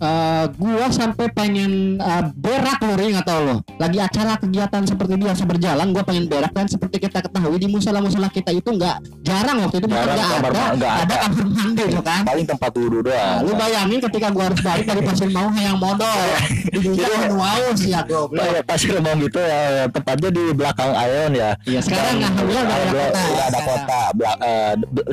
eh 0.04 0.44
gua 0.54 0.88
sampai 0.90 1.32
pengen 1.32 1.72
eh, 1.96 2.24
berak 2.36 2.76
loh 2.78 2.96
ring 2.96 3.16
atau 3.16 3.38
lo 3.40 3.56
lagi 3.78 3.98
acara 3.98 4.36
kegiatan 4.36 4.84
seperti 4.84 5.16
biasa 5.16 5.44
berjalan 5.44 5.88
gua 5.90 6.04
pengen 6.04 6.28
berak 6.28 6.52
dan 6.52 6.68
seperti 6.68 7.00
kita 7.00 7.24
ketahui 7.24 7.56
di 7.56 7.68
musola-musola 7.68 8.28
kita 8.28 8.52
itu 8.52 8.68
nggak 8.68 9.00
jarang 9.22 9.64
waktu 9.64 9.80
itu 9.80 9.88
Jarang 9.88 10.04
nggak 10.12 10.40
ada 10.44 10.52
ma- 10.52 10.74
nggak 10.76 10.94
ada 10.94 11.04
ada. 11.06 11.16
kamar 11.24 11.46
mandi 11.48 11.84
loh 11.88 12.04
kan 12.04 12.22
paling 12.24 12.46
tempat 12.46 12.72
wudhu 12.74 13.00
Nah, 13.00 13.04
doang 13.06 13.38
lu 13.42 13.52
bayangin 13.56 14.00
ketika 14.02 14.28
gua 14.30 14.44
harus 14.46 14.60
balik 14.60 14.86
dari 14.86 15.02
pasir 15.02 15.30
mau 15.30 15.48
yang 15.50 15.78
modal 15.78 16.20
di 16.66 16.80
dunia 16.82 17.08
nuaus 17.30 17.80
ya 17.82 18.02
goblok 18.04 18.44
Kayak 18.44 18.64
pasir 18.66 18.90
ngomong 18.94 19.18
gitu 19.22 19.40
ya 19.40 19.62
tepatnya 19.88 20.30
di 20.30 20.44
belakang 20.52 20.92
Aeon 20.92 21.32
ya. 21.32 21.50
Iya 21.64 21.80
sekarang 21.80 22.16
alhamdulillah 22.18 22.64
udah 22.64 22.76
ada 22.76 22.90
kota. 22.92 23.22
udah 23.24 23.46
ada 23.46 23.60
kota. 23.62 24.02
Belak- 24.14 24.40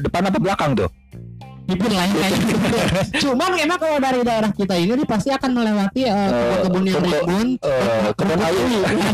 depan 0.00 0.22
apa 0.24 0.38
belakang 0.40 0.70
tuh? 0.74 0.88
Bibir 1.70 1.92
lain 1.92 2.10
kayak 2.12 2.32
gitu. 2.36 2.54
Cuman 3.24 3.50
emang 3.56 3.78
kalau 3.78 3.98
dari 3.98 4.20
daerah 4.20 4.50
kita 4.50 4.74
ini 4.74 4.92
dia 4.92 5.06
pasti 5.06 5.30
akan 5.30 5.50
melewati 5.52 6.02
kebun-kebun 6.04 6.82
yang 6.82 6.96
kebun- 6.96 7.14
rimbun, 7.14 7.46
eh, 7.60 8.08
kebun 8.12 8.38
ayu. 8.40 8.62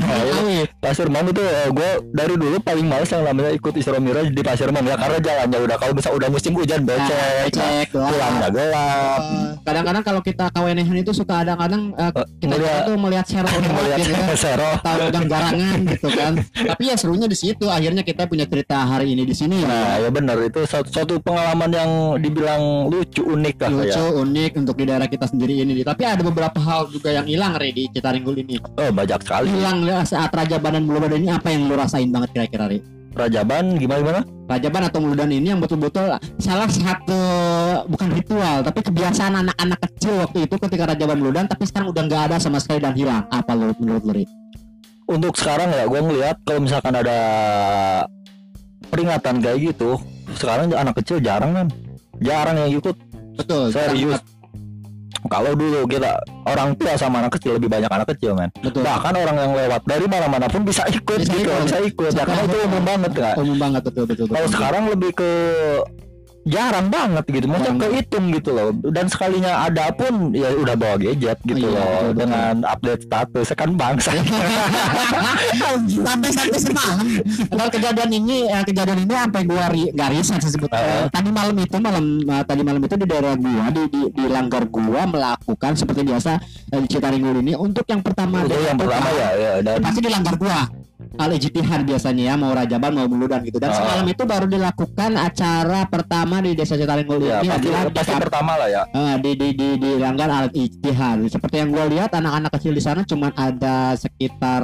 ayu. 0.06 0.36
Pasir 0.76 1.06
Mom 1.06 1.26
itu 1.26 1.42
gue 1.68 1.90
dari 2.10 2.34
dulu 2.34 2.56
paling 2.58 2.86
males 2.86 3.08
yang 3.08 3.22
namanya 3.22 3.50
ikut 3.50 3.74
Isra 3.74 3.98
Miraj 3.98 4.28
di 4.30 4.40
Pasir 4.40 4.70
Mom 4.70 4.82
ya 4.82 4.96
karena 4.96 5.18
jalannya 5.18 5.58
udah 5.60 5.76
kalau 5.76 5.92
bisa 5.92 6.08
udah 6.10 6.28
musim 6.28 6.52
hujan 6.52 6.78
Nah, 6.78 6.94
becek, 6.94 7.50
cek 7.52 7.86
doang. 7.90 8.08
pulangnya 8.08 8.48
gelap. 8.48 9.22
Kadang-kadang 9.60 10.02
kalau 10.02 10.20
kita 10.20 10.44
kawenehan 10.48 10.96
itu 10.96 11.10
suka 11.10 11.34
kadang-kadang 11.36 11.82
eh, 11.92 12.12
kita 12.38 12.54
Ngeliat- 12.54 12.84
tuh 12.84 12.96
melihat 12.96 13.26
share 13.26 13.46
Melihat 13.76 13.98
gitu 13.98 14.12
kan. 14.14 14.36
Sero. 14.36 14.70
dan 14.86 15.24
garangan 15.26 15.78
gitu 15.84 16.08
kan. 16.08 16.32
Tapi 16.46 16.82
ya 16.84 16.94
serunya 16.94 17.26
di 17.26 17.34
situ 17.34 17.66
akhirnya 17.66 18.00
kita 18.00 18.24
punya 18.24 18.46
cerita 18.46 18.78
hari 18.80 19.12
ini 19.12 19.22
di 19.22 19.34
sini. 19.34 19.58
Nah 19.60 19.98
ya 19.98 20.08
benar 20.08 20.38
itu 20.40 20.62
suatu, 20.62 20.88
suatu 20.88 21.14
pengalaman 21.18 21.70
yang 21.70 21.90
dibilang 22.16 22.45
dibilang 22.46 22.86
lucu 22.86 23.22
unik 23.26 23.56
lah 23.58 23.70
lucu 23.74 23.98
ya. 23.98 24.10
unik 24.22 24.52
untuk 24.62 24.74
di 24.78 24.84
daerah 24.86 25.08
kita 25.10 25.26
sendiri 25.26 25.66
ini 25.66 25.82
tapi 25.82 26.06
ada 26.06 26.22
beberapa 26.22 26.58
hal 26.62 26.86
juga 26.94 27.10
yang 27.10 27.26
hilang 27.26 27.58
Re 27.58 27.74
di 27.74 27.90
Citaringgul 27.90 28.38
ini 28.46 28.62
Oh 28.78 28.90
banyak 28.94 29.18
sekali. 29.26 29.50
hilang 29.50 29.82
ya, 29.82 30.06
saat 30.06 30.30
Rajaban 30.30 30.78
dan 30.78 30.84
Muludan 30.86 31.10
ini 31.18 31.26
apa 31.26 31.50
yang 31.50 31.66
lu 31.66 31.74
rasain 31.74 32.06
banget 32.14 32.30
kira-kira 32.30 32.70
Re 32.70 32.78
Rajaban 33.16 33.80
gimana 33.80 33.98
gimana? 34.04 34.20
Rajaban 34.46 34.82
atau 34.86 34.98
Muludan 35.02 35.30
ini 35.34 35.48
yang 35.50 35.58
betul-betul 35.58 36.06
salah 36.38 36.70
satu 36.70 37.20
bukan 37.90 38.08
ritual 38.14 38.62
tapi 38.62 38.78
kebiasaan 38.86 39.42
anak-anak 39.42 39.78
kecil 39.90 40.22
waktu 40.22 40.46
itu 40.46 40.54
ketika 40.62 40.94
Rajaban 40.94 41.18
Muludan 41.18 41.50
tapi 41.50 41.66
sekarang 41.66 41.90
udah 41.90 42.02
nggak 42.06 42.22
ada 42.30 42.36
sama 42.38 42.62
sekali 42.62 42.78
dan 42.78 42.94
hilang 42.94 43.26
apa 43.34 43.50
lu 43.58 43.74
menurut 43.82 44.04
lu 44.06 44.12
Re? 44.22 44.24
Untuk 45.06 45.38
sekarang 45.38 45.70
ya 45.70 45.86
gue 45.86 46.00
ngeliat 46.02 46.36
kalau 46.42 46.66
misalkan 46.66 46.94
ada 46.98 47.18
peringatan 48.90 49.38
kayak 49.38 49.70
gitu, 49.70 50.02
sekarang 50.34 50.74
anak 50.74 50.98
kecil 50.98 51.22
jarang 51.22 51.54
kan, 51.54 51.66
jarang 52.20 52.56
yang 52.56 52.70
ikut. 52.72 52.96
betul 53.36 53.68
Serius. 53.68 54.20
Kalau 55.26 55.58
dulu 55.58 55.90
kita 55.90 56.22
orang 56.46 56.78
tua 56.78 56.94
sama 56.94 57.18
anak 57.18 57.34
kecil 57.34 57.58
lebih 57.58 57.66
banyak 57.66 57.90
anak 57.90 58.06
kecil 58.14 58.38
men. 58.38 58.46
betul 58.62 58.86
Bahkan 58.86 59.14
orang 59.16 59.36
yang 59.36 59.52
lewat 59.58 59.82
dari 59.82 60.06
mana-mana 60.06 60.46
pun 60.46 60.62
bisa 60.62 60.86
ikut 60.86 61.18
Bisa 61.18 61.34
gitu, 61.34 61.50
ikut. 61.50 61.66
bisa 61.66 61.78
ikut. 61.82 62.10
Ya, 62.14 62.22
karena 62.22 62.42
itu 62.46 62.58
umum 62.62 62.82
banget 62.86 63.12
kan. 63.16 63.34
umum 63.42 63.58
banget 63.58 63.82
betul 63.90 64.04
betul, 64.06 64.24
betul. 64.30 64.36
Kalau 64.38 64.48
sekarang 64.54 64.82
lebih 64.86 65.10
ke 65.18 65.30
jarang 66.46 66.86
banget 66.88 67.24
gitu, 67.26 67.46
maksudnya 67.50 67.74
kehitung 67.82 68.24
gitu 68.30 68.50
loh. 68.54 68.70
Dan 68.72 69.10
sekalinya 69.10 69.66
ada 69.66 69.90
pun 69.90 70.30
ya 70.30 70.54
udah 70.54 70.74
bawa 70.78 70.96
gadget 70.96 71.38
gitu 71.42 71.66
Iya, 71.66 71.74
loh, 71.74 71.82
betul, 71.82 72.06
betul. 72.06 72.14
dengan 72.22 72.54
update 72.64 73.02
status 73.04 73.46
kan 73.52 73.70
bangsa. 73.74 74.10
sampai 76.06 76.30
sampai 76.30 76.58
semalam 76.60 76.98
kalau 77.50 77.70
kejadian 77.72 78.10
ini 78.14 78.36
eh, 78.46 78.62
kejadian 78.64 78.98
ini 79.04 79.14
sampai 79.14 79.42
gua 79.44 79.64
ri, 79.70 79.90
riset 79.90 80.40
sih 80.42 80.52
sebut 80.54 80.70
Ah. 80.70 80.82
Eh, 80.82 81.06
tadi 81.08 81.30
malam 81.32 81.56
itu 81.56 81.76
malam 81.80 82.04
eh, 82.20 82.44
tadi 82.44 82.62
malam 82.62 82.82
itu 82.84 82.94
di 83.00 83.06
daerah 83.08 83.34
gua 83.38 83.64
di 83.72 83.82
di, 83.88 84.00
di 84.12 84.24
langgar 84.28 84.68
gua 84.68 85.02
melakukan 85.08 85.72
seperti 85.74 86.02
biasa 86.04 86.38
di 86.68 86.86
Citaringgul 86.86 87.40
ini 87.40 87.56
untuk 87.56 87.86
yang 87.88 88.04
pertama 88.04 88.44
itu 88.44 88.54
yang 88.60 88.76
pertama 88.76 89.08
ya, 89.14 89.28
ya 89.34 89.52
dan 89.64 89.80
pasti 89.80 90.00
di 90.04 90.10
langgar 90.12 90.34
gua 90.36 90.68
al 91.14 91.30
ijtihad 91.30 91.80
biasanya 91.82 92.22
ya 92.24 92.34
mau 92.34 92.50
rajaban 92.50 92.92
mau 92.92 93.06
buludan 93.06 93.40
gitu. 93.40 93.56
Dan 93.56 93.70
Ah. 93.70 93.76
semalam 93.76 94.04
itu 94.04 94.22
baru 94.22 94.46
dilakukan 94.46 95.10
acara 95.14 95.80
pertama 95.84 96.38
di 96.38 96.52
desa 96.52 96.74
Citaringgul 96.74 97.22
ya 97.22 97.38
ini 97.38 97.48
pasti, 97.48 97.66
adalah 97.66 97.82
pasti 97.90 98.12
di- 98.12 98.22
pertama 98.22 98.52
lah 98.54 98.68
ya. 98.68 98.82
Eh, 98.86 99.14
di 99.18 99.30
di 99.32 99.48
di 99.52 99.68
di 99.76 99.90
langgar 99.96 100.28
al 100.28 100.48
ijtihad. 100.50 101.18
Seperti 101.26 101.56
yang 101.58 101.70
gue 101.70 101.84
lihat 101.90 102.10
anak-anak 102.10 102.50
kecil 102.52 102.72
di 102.72 102.80
sana 102.80 103.00
cuma 103.02 103.30
ada 103.32 103.94
sekitar 103.94 104.62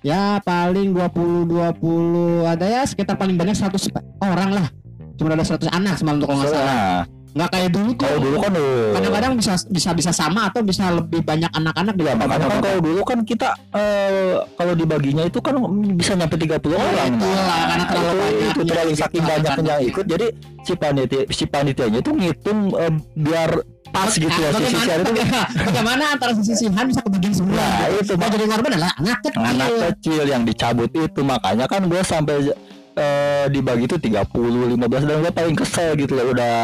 ya 0.00 0.40
paling 0.40 0.90
20 0.90 1.44
20 1.44 2.46
ada 2.46 2.64
ya 2.64 2.82
sekitar 2.82 3.14
paling 3.14 3.34
banyak 3.34 3.52
100 3.52 3.92
orang 4.18 4.50
lah. 4.52 4.66
Cuma 5.14 5.30
ada 5.30 5.44
100 5.44 5.68
anak 5.68 5.94
semalam 5.94 6.16
tuh 6.16 6.26
kalau 6.26 6.38
nggak 6.40 6.50
salah. 6.50 6.64
Nah, 6.64 7.00
nggak 7.30 7.50
kayak 7.54 7.70
dulu 7.70 7.90
tuh 7.94 8.06
kalau 8.10 8.18
dulu 8.18 8.36
kan 8.42 8.52
eh, 8.58 8.90
kadang-kadang 8.90 9.32
bisa 9.38 9.52
bisa 9.70 9.90
bisa 9.94 10.10
sama 10.10 10.50
atau 10.50 10.60
bisa 10.66 10.90
lebih 10.90 11.22
banyak 11.22 11.50
anak-anak 11.54 11.94
di 11.94 12.02
Ya 12.02 12.18
makanya 12.18 12.46
kan 12.50 12.58
kalau 12.58 12.80
dulu 12.82 13.00
kan 13.06 13.18
kita 13.22 13.48
eh, 13.70 14.34
kalau 14.58 14.72
dibaginya 14.74 15.22
itu 15.22 15.38
kan 15.38 15.54
bisa 15.94 16.18
nyampe 16.18 16.34
30 16.34 16.58
orang. 16.74 17.06
itu 17.14 17.28
lah, 17.30 17.60
karena 17.70 17.84
terlalu 17.86 18.10
itu, 18.10 18.18
banyak. 18.18 18.50
itu 18.50 18.60
ya, 18.60 18.66
terlalu 18.66 18.90
gitu, 18.90 19.02
saking 19.06 19.24
banyaknya 19.24 19.72
yang 19.78 19.84
ikut. 19.86 20.04
Jadi 20.10 20.26
si 20.66 20.72
panitia 20.74 21.20
si 21.30 21.44
panitianya 21.46 21.98
itu 22.02 22.10
ngitung 22.10 22.58
eh, 22.74 22.92
biar 23.14 23.50
pas 23.90 24.10
gitu 24.10 24.26
ya 24.26 24.50
si 24.50 24.58
bagaimana, 24.58 24.70
sisian 24.74 24.98
itu. 25.02 25.12
bagaimana 25.70 26.04
antara 26.14 26.32
sisisihan 26.34 26.84
bisa 26.86 27.00
kebagian 27.02 27.34
semua 27.34 27.58
Nah, 27.58 27.90
itu 27.94 28.12
Nah, 28.14 28.28
jadi 28.30 28.44
korban 28.46 28.70
adalah 28.74 28.92
anak 28.98 29.18
kecil. 29.22 29.42
Anak 29.42 29.68
kecil 29.70 30.24
yang 30.26 30.42
dicabut 30.42 30.90
itu. 30.94 31.20
Makanya 31.22 31.66
kan 31.70 31.86
gue 31.86 32.02
sampai 32.02 32.54
eh, 32.96 33.44
dibagi 33.50 33.84
itu 33.86 33.96
30 33.98 34.26
15 34.26 35.06
dan 35.06 35.16
gue 35.22 35.32
paling 35.32 35.56
kesel 35.56 35.94
gitu 35.94 36.12
loh 36.18 36.34
udah 36.34 36.54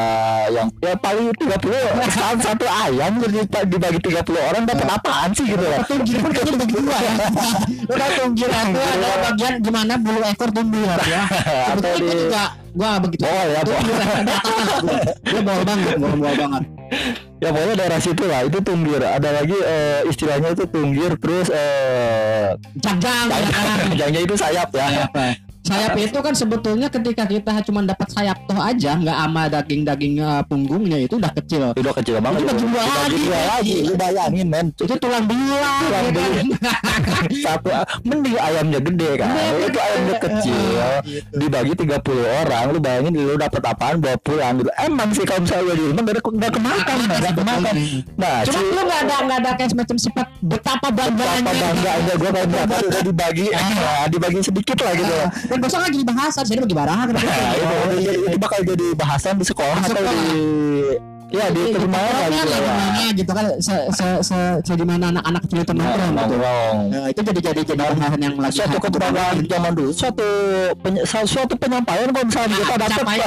yang 0.50 0.68
ya 0.82 0.94
paling 0.98 1.30
30 1.34 1.52
satu, 2.10 2.40
satu 2.42 2.66
ayam 2.66 3.22
dibagi 3.66 3.98
30 4.00 4.22
orang 4.34 4.62
dapat 4.66 4.88
apaan 4.90 5.30
sih 5.36 5.46
gitu 5.46 5.62
loh? 5.62 5.80
Tunggir 5.86 6.18
kan 6.22 6.30
kayaknya 6.34 6.52
dibagi 6.58 6.74
dua 6.82 6.98
ya. 6.98 7.14
Udah 7.86 8.06
itu 8.10 8.22
adalah 8.80 9.18
bagian 9.30 9.54
gimana 9.62 9.92
bulu 10.00 10.20
ekor 10.26 10.50
tunggir 10.50 10.98
ya 11.06 11.22
atau 11.72 11.76
Sebetulnya 11.76 12.02
gue 12.02 12.16
juga 12.26 12.44
gua 12.76 12.90
begitu. 13.00 13.22
Bol 13.24 13.48
ya 13.48 13.60
Gua 15.26 15.40
bol 15.40 15.60
banget 15.64 15.94
gua 15.96 16.10
bol 16.12 16.34
banget. 16.36 16.62
Ya 17.36 17.48
pokoknya 17.52 17.74
daerah 17.76 18.00
situ 18.00 18.24
lah 18.24 18.40
itu 18.44 18.58
tunggir. 18.60 19.00
Ada 19.02 19.28
lagi 19.42 19.56
eh, 19.56 20.00
istilahnya 20.08 20.48
itu 20.56 20.64
tunggir 20.68 21.12
terus 21.20 21.48
eh 21.52 22.56
jangjang 22.80 23.26
ya. 23.28 23.38
Kan 23.80 23.96
jangan 23.96 24.22
itu 24.22 24.34
sayap 24.36 24.68
ya. 24.72 24.86
Sayap 24.88 25.12
ya. 25.14 25.30
Sayap 25.66 25.92
itu 25.98 26.18
kan 26.22 26.34
sebetulnya 26.34 26.88
ketika 26.88 27.24
kita 27.26 27.52
cuma 27.66 27.82
dapat 27.82 28.08
sayap 28.14 28.38
toh 28.46 28.60
aja 28.62 28.94
nggak 28.96 29.18
ama 29.18 29.42
daging-daging 29.50 30.14
eh, 30.22 30.42
punggungnya 30.46 30.98
itu 31.02 31.18
udah 31.18 31.32
kecil. 31.34 31.74
Udah 31.74 31.92
kecil 31.98 32.22
banget. 32.22 32.46
Itu 32.46 32.54
dua 32.66 32.82
Dibagi 32.82 33.02
lagi. 33.02 33.18
dua 33.26 33.40
lagi. 33.50 33.76
Lu 33.82 33.94
bayangin 33.98 34.46
men. 34.46 34.66
Itu 34.72 34.94
tulang 34.96 35.24
belulang 35.26 35.80
Tulang 35.82 36.04
kan? 36.06 36.14
belulang. 36.14 36.48
satu 37.46 37.68
mending 38.06 38.36
ayamnya 38.38 38.80
gede 38.80 39.10
kan? 39.18 39.28
Gede, 39.34 39.66
itu 39.66 39.78
ayamnya 39.78 40.14
kecil 40.22 40.58
gitu. 41.06 41.34
dibagi 41.36 41.72
30 41.74 42.40
orang 42.46 42.64
lu 42.70 42.78
bayangin 42.78 43.12
lu 43.14 43.34
dapat 43.36 43.62
apaan 43.66 43.96
bawa 43.98 44.16
pulang 44.22 44.62
gitu. 44.62 44.70
Emang 44.78 45.08
sih 45.10 45.24
kalau 45.26 45.42
misalnya 45.42 45.74
di 45.74 45.84
rumah 45.90 46.02
gak 46.06 46.14
ada 46.14 46.20
gak 46.22 46.52
kemakan 46.54 46.96
gak 47.06 47.34
kemakan. 47.34 47.74
nah 48.16 48.36
Cuma 48.46 48.60
lu 48.62 48.82
nggak 48.86 49.00
ada 49.06 49.16
nggak 49.26 49.38
ada 49.42 49.50
kayak 49.58 49.70
semacam 49.72 49.96
sifat 49.98 50.26
betapa 50.40 50.88
bangganya. 50.92 51.42
apa 51.42 51.52
bangganya 51.52 52.14
gue 52.16 52.30
kalau 52.30 52.46
udah 52.86 53.02
dibagi 53.02 53.46
nah, 53.50 54.04
dibagi 54.06 54.38
sedikit 54.42 54.78
lah 54.82 54.92
gitu 54.94 55.16
Dan 55.56 55.64
besok 55.64 55.80
lagi 55.80 55.96
dibahas, 55.96 56.32
jadi 56.38 56.60
bagi 56.60 56.76
barang. 56.76 57.06
Nah, 57.08 57.22
itu, 57.96 58.20
itu 58.22 58.36
bakal 58.36 58.60
jadi 58.62 58.86
bahasan 58.92 59.34
di 59.36 59.44
sekolah 59.44 59.78
atau 59.78 59.88
sekolah. 59.90 60.12
di 60.12 60.36
ya 61.26 61.50
di 61.50 61.74
rumah 61.74 61.98
lah 61.98 62.30
gitu 62.30 62.54
ya. 62.54 63.10
gitu 63.12 63.32
kan 63.34 63.46
se 63.58 63.74
se 63.90 64.06
se, 64.22 64.38
se 64.62 64.72
di 64.72 64.86
mana 64.86 65.10
anak-anak 65.10 65.42
kecil 65.42 65.58
itu 65.58 65.74
nongkrong 65.74 66.12
gitu. 66.14 66.22
Nongkrong. 66.38 66.76
Nah, 66.86 67.06
itu 67.10 67.20
jadi 67.20 67.40
jadi 67.42 67.60
jadi 67.66 67.82
bahasan 67.90 68.20
yang 68.22 68.34
lagi 68.38 68.54
Suatu 68.54 68.76
kebanggaan 68.78 69.34
zaman 69.42 69.72
dulu, 69.74 69.90
suatu 69.90 70.28
penye, 70.78 71.02
sa- 71.02 71.26
suatu 71.26 71.58
penyampaian 71.58 72.14
kalau 72.14 72.26
misalnya 72.30 72.56
kita 72.56 72.74
dapat 72.78 73.18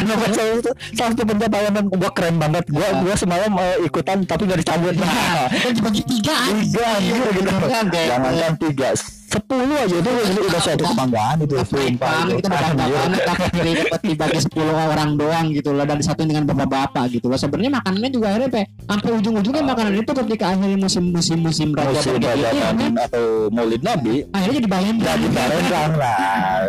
itu 0.55 0.71
satu 0.95 1.21
penyampaian 1.27 1.71
dan 1.75 1.85
gua 1.91 2.11
keren 2.15 2.35
banget. 2.39 2.63
Gua 2.71 2.87
gua 3.03 3.13
semalam 3.15 3.51
eh, 3.59 3.83
ikutan 3.83 4.23
tapi 4.23 4.47
nggak 4.47 4.59
dicabut. 4.63 4.95
Nah, 4.95 5.51
Dan 5.51 5.71
dibagi 5.77 6.01
tiga 6.01 6.35
tiga 6.55 6.83
anjir 6.95 7.27
gitu. 7.35 7.51
Kan, 7.51 7.85
kayak- 7.89 8.09
Jangankan 8.09 8.53
tiga, 8.57 8.87
sepuluh 9.29 9.77
aja 9.77 9.95
itu 9.95 10.09
itu 10.09 10.41
udah 10.41 10.59
suatu 10.59 10.83
kebanggaan 10.83 11.37
itu. 11.39 11.55
Sumpah 11.61 12.11
itu. 12.25 12.33
kita 12.41 12.49
bangga 12.49 12.85
banget 12.89 13.21
dapat 13.23 13.49
diri 13.53 13.71
dapat 13.79 14.01
dibagi 14.03 14.39
10 14.41 14.89
orang 14.89 15.09
doang 15.13 15.45
gitu 15.53 15.69
loh 15.69 15.85
dan 15.85 15.95
disatuin 15.97 16.27
dengan 16.27 16.43
bapak-bapak 16.45 17.05
gitu 17.13 17.29
loh. 17.29 17.37
Sebenarnya 17.37 17.71
makanannya 17.77 18.09
juga 18.09 18.25
akhirnya 18.33 18.49
pe, 18.49 18.61
sampai 18.83 19.09
ujung-ujungnya 19.15 19.63
makanan 19.63 19.93
itu 19.95 20.11
ketika 20.11 20.45
akhirnya 20.49 20.77
musim-musim 20.79 21.37
musim 21.39 21.67
raja 21.71 21.93
Musim 21.93 22.17
akhirnya- 22.17 22.97
atau 22.99 23.25
Maulid 23.49 23.81
Nabi 23.81 24.25
akhirnya 24.29 24.55
jadi 24.59 24.69
balendang. 24.69 25.17
jadi 25.19 25.29
bareng 25.29 25.93
lah. 25.95 26.17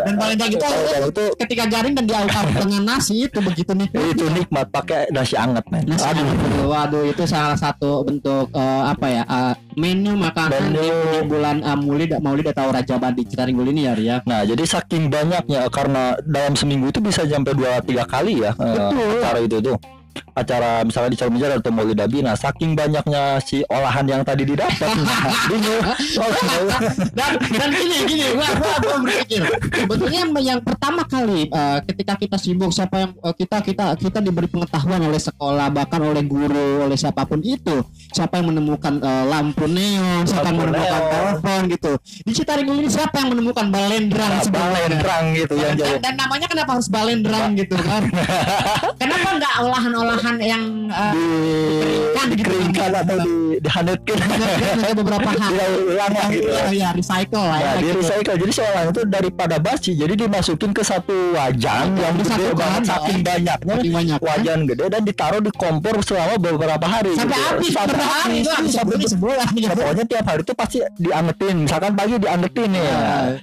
Dan 0.04 0.14
balendang 0.16 0.50
itu 0.52 0.66
itu 1.00 1.24
ketika 1.40 1.64
garing 1.66 1.94
dan 1.96 2.04
diaukap 2.04 2.44
dengan 2.52 2.82
nasi 2.84 3.14
itu 3.24 3.38
begitu 3.40 3.72
nikmat. 3.72 4.04
itu 4.10 4.24
nikmat 4.28 4.66
pakai 4.68 5.08
nasi 5.10 5.34
anget 5.34 5.64
men. 5.72 5.84
Nasi 5.88 6.04
Aduh. 6.04 6.26
Aduh. 6.26 6.66
waduh 6.68 7.04
itu 7.06 7.22
salah 7.24 7.56
satu 7.56 8.04
bentuk 8.04 8.52
eh, 8.52 8.82
apa 8.84 9.06
ya 9.08 9.22
eh, 9.24 9.54
menu 9.74 10.12
makanan 10.14 10.74
Menu. 10.74 10.82
di, 10.82 10.88
bulan 11.24 11.56
eh, 11.62 11.76
Maulid 11.78 12.10
Maulid 12.20 12.46
atau 12.50 12.70
Rajaban 12.70 13.12
di 13.14 13.22
Citaringgul 13.26 13.70
ini 13.70 13.86
ya 13.86 13.92
Ria. 13.94 14.16
Nah, 14.26 14.42
jadi 14.42 14.62
saking 14.66 15.08
banyaknya 15.08 15.66
karena 15.70 16.18
dalam 16.22 16.54
seminggu 16.54 16.90
itu 16.90 17.00
bisa 17.02 17.26
sampai 17.26 17.54
dua 17.54 17.80
tiga 17.82 18.04
kali 18.06 18.42
ya 18.42 18.52
eh, 18.54 18.74
Betul. 18.74 19.10
acara 19.22 19.38
itu 19.42 19.58
tuh. 19.62 19.78
Acara 20.34 20.82
misalnya 20.86 21.10
di 21.12 21.18
Calmijar 21.18 21.58
atau 21.58 21.72
Maulid. 21.74 22.00
Nah, 22.00 22.34
saking 22.34 22.72
banyaknya 22.74 23.38
si 23.44 23.60
olahan 23.68 24.06
yang 24.08 24.22
tadi 24.24 24.46
didapat. 24.48 24.88
nah, 24.96 25.32
bingung. 25.48 25.82
dan 27.14 27.32
dan 27.38 27.68
gini 27.74 27.98
gini 28.06 28.26
gua 28.34 28.48
gua, 28.56 28.74
gua 28.82 28.96
berpikir 29.04 29.42
sebetulnya 29.84 30.20
yang, 30.40 30.60
pertama 30.62 31.02
kali 31.06 31.48
eh, 31.48 31.78
ketika 31.88 32.14
kita 32.16 32.36
sibuk 32.36 32.70
siapa 32.72 32.96
yang 33.06 33.10
eh, 33.16 33.34
kita 33.34 33.56
kita 33.64 33.84
kita 33.98 34.18
diberi 34.22 34.48
pengetahuan 34.48 35.00
oleh 35.02 35.20
sekolah 35.20 35.68
bahkan 35.72 36.00
oleh 36.02 36.22
guru 36.24 36.86
oleh 36.86 36.96
siapa 36.96 37.24
pun 37.26 37.40
itu 37.44 37.82
siapa 38.12 38.40
yang 38.40 38.54
menemukan 38.54 39.00
eh, 39.00 39.24
lampu 39.28 39.64
neon 39.66 40.24
siapa 40.26 40.52
yang 40.52 40.58
menemukan 40.68 41.02
telepon 41.10 41.60
gitu 41.70 41.92
di 42.26 42.32
Citaringgul 42.32 42.76
ini 42.80 42.90
siapa 42.90 43.14
yang 43.22 43.30
menemukan 43.36 43.66
balendrang 43.68 44.34
sebenarnya 44.44 44.68
Balendrang 44.80 45.24
gitu 45.36 45.54
yang 45.56 45.74
dan, 45.76 45.80
jadi. 45.80 45.98
dan 46.02 46.14
namanya 46.16 46.46
kenapa 46.48 46.70
harus 46.78 46.88
balendrang 46.88 47.50
gitu 47.58 47.76
kan 47.80 48.02
kenapa 49.00 49.28
nggak 49.40 49.54
olahan-olahan 50.00 50.36
yang 50.40 50.64
eh, 50.88 51.12
di 51.12 51.24
Dikeringkan 51.70 52.26
gitu. 52.32 52.40
dikeringkan 52.40 52.90
atau 52.96 53.16
di 53.20 53.32
dihanetkan 53.60 54.16
Ada 54.80 54.94
beberapa 54.96 55.28
hal 55.30 55.52
ulang 55.84 56.12
lah 56.16 56.28
gitu 56.32 56.48
ya, 56.48 56.64
ya 56.72 56.88
recycle 56.96 57.44
lah 57.44 57.58
ya. 57.60 57.66
Nah, 57.66 57.74
di 57.76 57.84
gitu. 57.84 57.98
recycle 58.00 58.36
jadi 58.40 58.52
seorang 58.52 58.84
itu 58.90 59.00
daripada 59.04 59.56
basi 59.60 59.90
jadi 59.92 60.14
dimasukin 60.16 60.70
ke 60.72 60.82
satu 60.82 61.16
wajan 61.36 61.86
yang 61.94 62.14
gede 62.16 62.46
banget 62.56 62.82
saking 62.88 63.18
oh. 63.20 63.26
banyaknya 63.26 63.74
Saking 63.76 63.92
banyak. 63.92 64.18
wajan 64.20 64.58
gede 64.64 64.84
dan 64.88 65.02
ditaruh 65.04 65.40
di 65.40 65.52
kompor 65.52 65.94
selama 66.00 66.34
beberapa 66.40 66.86
hari 66.88 67.12
Sampai 67.12 67.36
gitu. 67.36 67.46
habis, 67.52 67.70
sampai 67.74 68.00
habis. 68.00 68.44
sampai 68.72 68.96
sebulan. 69.04 69.46
Ya, 69.60 69.70
pokoknya 69.76 70.04
tiap 70.08 70.24
hari 70.24 70.40
itu 70.42 70.54
pasti 70.56 70.78
diangetin 70.96 71.54
misalkan 71.68 71.92
pagi 71.92 72.14
diangetin 72.16 72.68
nih 72.72 72.82
ya. 72.82 72.98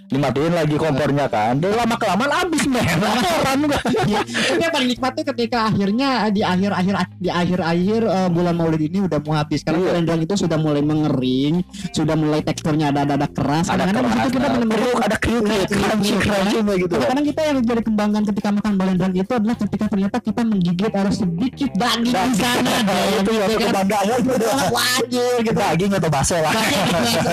dimatiin 0.09 0.53
lagi 0.53 0.75
kompornya 0.75 1.25
kan 1.29 1.53
lama 1.61 1.95
kelamaan 1.99 2.31
habis 2.33 2.63
men 2.65 2.81
laporan 3.03 3.59
gua 3.69 3.79
Ya, 4.07 4.21
Tapi 4.23 4.61
yang 4.61 4.71
paling 4.73 4.89
nikmat 4.89 5.11
tuh 5.19 5.25
ketika 5.35 5.67
akhirnya 5.67 6.09
di 6.31 6.41
akhir 6.47 6.71
akhir 6.71 6.93
di 7.17 7.29
akhir 7.29 7.59
akhir 7.59 8.01
bulan 8.29 8.55
Maulid 8.55 8.81
ini 8.81 9.03
udah 9.03 9.19
mau 9.21 9.35
habis 9.35 9.61
karena 9.61 9.75
Iya. 9.77 9.93
rendang 9.93 10.19
itu 10.19 10.33
sudah 10.33 10.57
mulai 10.57 10.81
mengering, 10.81 11.61
sudah 11.91 12.15
mulai 12.15 12.39
teksturnya 12.39 12.89
ada 12.89 13.03
ada, 13.03 13.13
ada 13.15 13.27
keras. 13.27 13.67
ada 13.67 13.83
situ 13.83 13.93
keras 13.93 14.27
kita 14.27 14.47
benar-benar 14.47 14.79
ada 15.03 15.17
kriuk 15.17 15.43
Iya, 15.43 15.65
kriuk 15.65 15.85
crunchy 15.85 16.13
kriuk, 16.15 16.23
crunchy 16.23 16.57
kayak 16.57 16.77
gitu 16.79 16.93
Kadang-kadang 16.93 17.25
kita 17.27 17.41
yang 17.43 17.57
jadi 17.61 17.81
kembangkan 17.83 18.23
ketika 18.25 18.49
makan 18.49 18.73
balendang 18.73 19.11
itu 19.13 19.31
adalah 19.31 19.55
ketika 19.57 19.85
ternyata 19.87 20.17
kita 20.17 20.41
menggigit 20.41 20.91
ada 20.91 21.11
sedikit 21.11 21.69
daging 21.73 22.15
di 22.15 22.33
sana. 22.33 22.71
Itu 23.17 23.29
Gitu 23.29 23.33
suatu 23.37 23.57
kan. 23.57 23.67
kebanggaan 23.67 24.19
gitu 24.23 24.45
Wajib 24.69 25.37
gitu. 25.43 25.57
daging 25.57 25.91
atau 25.93 26.09
baso 26.09 26.37
lah 26.37 26.53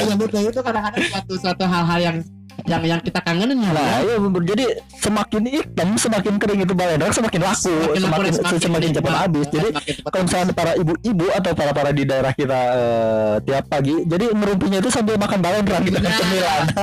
ya 0.01 0.15
betul 0.15 0.43
itu 0.43 0.61
kadang-kadang 0.61 1.03
suatu 1.07 1.33
suatu 1.39 1.65
hal-hal 1.65 2.01
yang 2.01 2.17
yang 2.65 2.83
yang 2.83 3.01
kita 3.01 3.21
kangenin 3.21 3.61
ya. 3.61 3.71
Nah, 3.71 4.01
bener. 4.01 4.43
jadi 4.49 4.65
semakin 4.97 5.43
hitam, 5.45 5.89
semakin 5.95 6.35
kering 6.37 6.61
itu 6.65 6.73
balendang 6.73 7.13
semakin 7.13 7.41
laku, 7.45 7.69
Semakin 7.93 8.01
semakin 8.01 8.33
semakin, 8.33 8.59
semakin 8.61 8.91
cepat 8.97 9.15
habis. 9.15 9.47
Jadi 9.49 9.69
kalau 10.01 10.23
misalnya 10.25 10.53
para 10.53 10.73
ibu-ibu 10.75 11.27
atau 11.31 11.53
para 11.53 11.73
para 11.73 11.91
di 11.91 12.03
daerah 12.03 12.33
kita 12.33 12.61
eh, 12.73 13.35
tiap 13.45 13.65
pagi, 13.69 13.95
jadi 14.03 14.33
ngerumpinya 14.33 14.79
itu 14.81 14.89
sambil 14.89 15.17
makan 15.17 15.39
balendang 15.39 15.83
gitu 15.85 15.97
kan 15.97 16.05
Nah. 16.05 16.19
cemilan. 16.19 16.63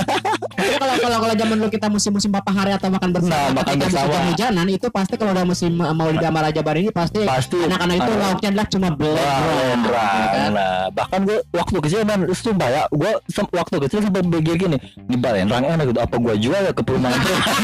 Kalau 0.61 0.93
kalau 0.93 1.17
kalau 1.19 1.33
zaman 1.33 1.55
dulu 1.57 1.69
kita 1.73 1.87
musim-musim 1.89 2.29
papa 2.29 2.53
hari 2.53 2.77
atau 2.77 2.93
makan 2.93 3.09
bersama 3.09 3.33
Nah, 3.33 3.49
makan 3.55 3.75
bersama. 3.81 4.13
hujanan 4.29 4.67
itu 4.69 4.87
pasti 4.93 5.17
kalau 5.17 5.33
udah 5.33 5.41
musim 5.41 5.73
uh, 5.73 5.89
mau 5.89 6.05
sama 6.13 6.39
Raja 6.45 6.61
Bar 6.61 6.77
ini 6.77 6.93
pasti 6.93 7.25
Pasti 7.25 7.57
anak-anak 7.57 7.95
itu 7.97 8.11
lauknya 8.13 8.49
adalah 8.53 8.67
cuma 8.69 8.87
balendang. 8.93 9.89
ya 9.89 10.27
kan? 10.29 10.49
Nah, 10.53 10.85
bahkan 10.93 11.19
gue 11.25 11.37
waktu 11.49 11.77
kecil 11.81 12.01
man, 12.05 12.19
sumpah 12.29 12.69
ya, 12.69 12.81
gue 12.89 13.11
waktu 13.49 13.75
kecil 13.87 13.99
sempat 14.05 14.21
begini 14.21 14.57
gini, 14.59 14.77
di 15.01 15.15
balendang 15.17 15.63
enak 15.73 15.85
gitu, 15.87 15.99
apa 15.99 16.15
gue 16.15 16.35
jual 16.39 16.61
ya 16.61 16.71
ke 16.71 16.83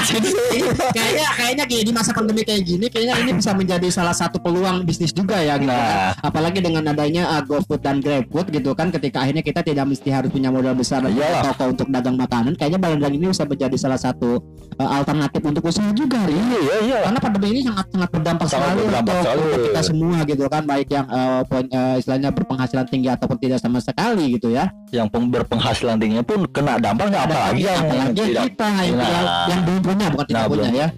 sini? 0.03 0.29
kayaknya 0.97 1.27
kayaknya 1.33 1.63
gini 1.65 1.83
di 1.83 1.93
masa 1.93 2.11
pandemi 2.11 2.41
kayak 2.41 2.63
gini 2.63 2.85
kayaknya 2.87 3.15
ini 3.19 3.31
bisa 3.33 3.51
menjadi 3.51 3.87
salah 3.89 4.11
satu 4.11 4.37
peluang 4.37 4.83
bisnis 4.83 5.11
juga 5.11 5.37
ya 5.37 5.55
gitu 5.55 5.65
Nah. 5.67 6.15
kan. 6.15 6.31
apalagi 6.31 6.59
dengan 6.59 6.83
adanya 6.85 7.27
uh, 7.29 7.41
GoFood 7.43 7.81
dan 7.81 7.99
GrabFood 7.99 8.47
gitu 8.49 8.71
kan 8.71 8.87
ketika 8.87 9.19
akhirnya 9.19 9.41
kita 9.41 9.59
tidak 9.59 9.83
mesti 9.85 10.09
harus 10.09 10.29
punya 10.29 10.47
modal 10.47 10.71
besar 10.73 11.03
Iyalah. 11.03 11.43
toko 11.43 11.75
untuk 11.75 11.87
dagang 11.89 12.15
makanan 12.15 12.55
kayaknya 12.55 12.79
balendang 12.79 13.11
ini 13.11 13.27
bisa 13.27 13.43
menjadi 13.43 13.75
salah 13.75 13.99
satu 13.99 14.39
uh, 14.77 14.89
alternatif 14.93 15.41
untuk 15.41 15.63
usaha 15.63 15.91
juga 15.91 16.23
Ri. 16.23 16.33
Iya, 16.33 16.57
iya, 16.57 16.75
iya. 16.81 16.97
karena 17.03 17.19
pandemi 17.19 17.47
ini 17.51 17.61
sangat 17.61 17.85
sangat 17.91 18.09
berdampak 18.09 18.45
Sangat 18.47 18.63
sekali 18.65 18.81
berdampak 18.85 19.15
untuk, 19.27 19.59
kita 19.67 19.81
semua 19.83 20.17
gitu 20.23 20.43
kan 20.47 20.63
baik 20.63 20.87
yang 20.87 21.05
uh, 21.07 21.41
poin- 21.43 21.69
uh, 21.69 21.95
istilahnya 21.97 22.29
berpenghasilan 22.31 22.85
tinggi 22.87 23.09
ataupun 23.09 23.37
tidak 23.37 23.59
sama 23.59 23.79
sekali 23.79 24.23
gitu 24.31 24.47
ya 24.49 24.71
Yang 24.89 25.07
peng- 25.11 25.29
berpenghasilan 25.29 25.95
tingginya 25.97 26.23
pun 26.23 26.47
kena 26.47 26.79
dampaknya 26.79 27.19
apalagi 27.21 27.61
yang 27.61 27.83
apalagi 27.99 28.21
tidak 28.23 28.43
kita 28.45 28.67
yang, 28.79 28.95
Nah. 28.95 29.07
yang, 29.07 29.25
yang 29.47 29.59
belum 29.61 29.81
punya 29.81 30.05
bukan 30.07 30.25
tidak 30.25 30.37
Nah, 30.37 30.47
punya 30.47 30.63
belum. 30.65 30.77
ya 30.77 30.89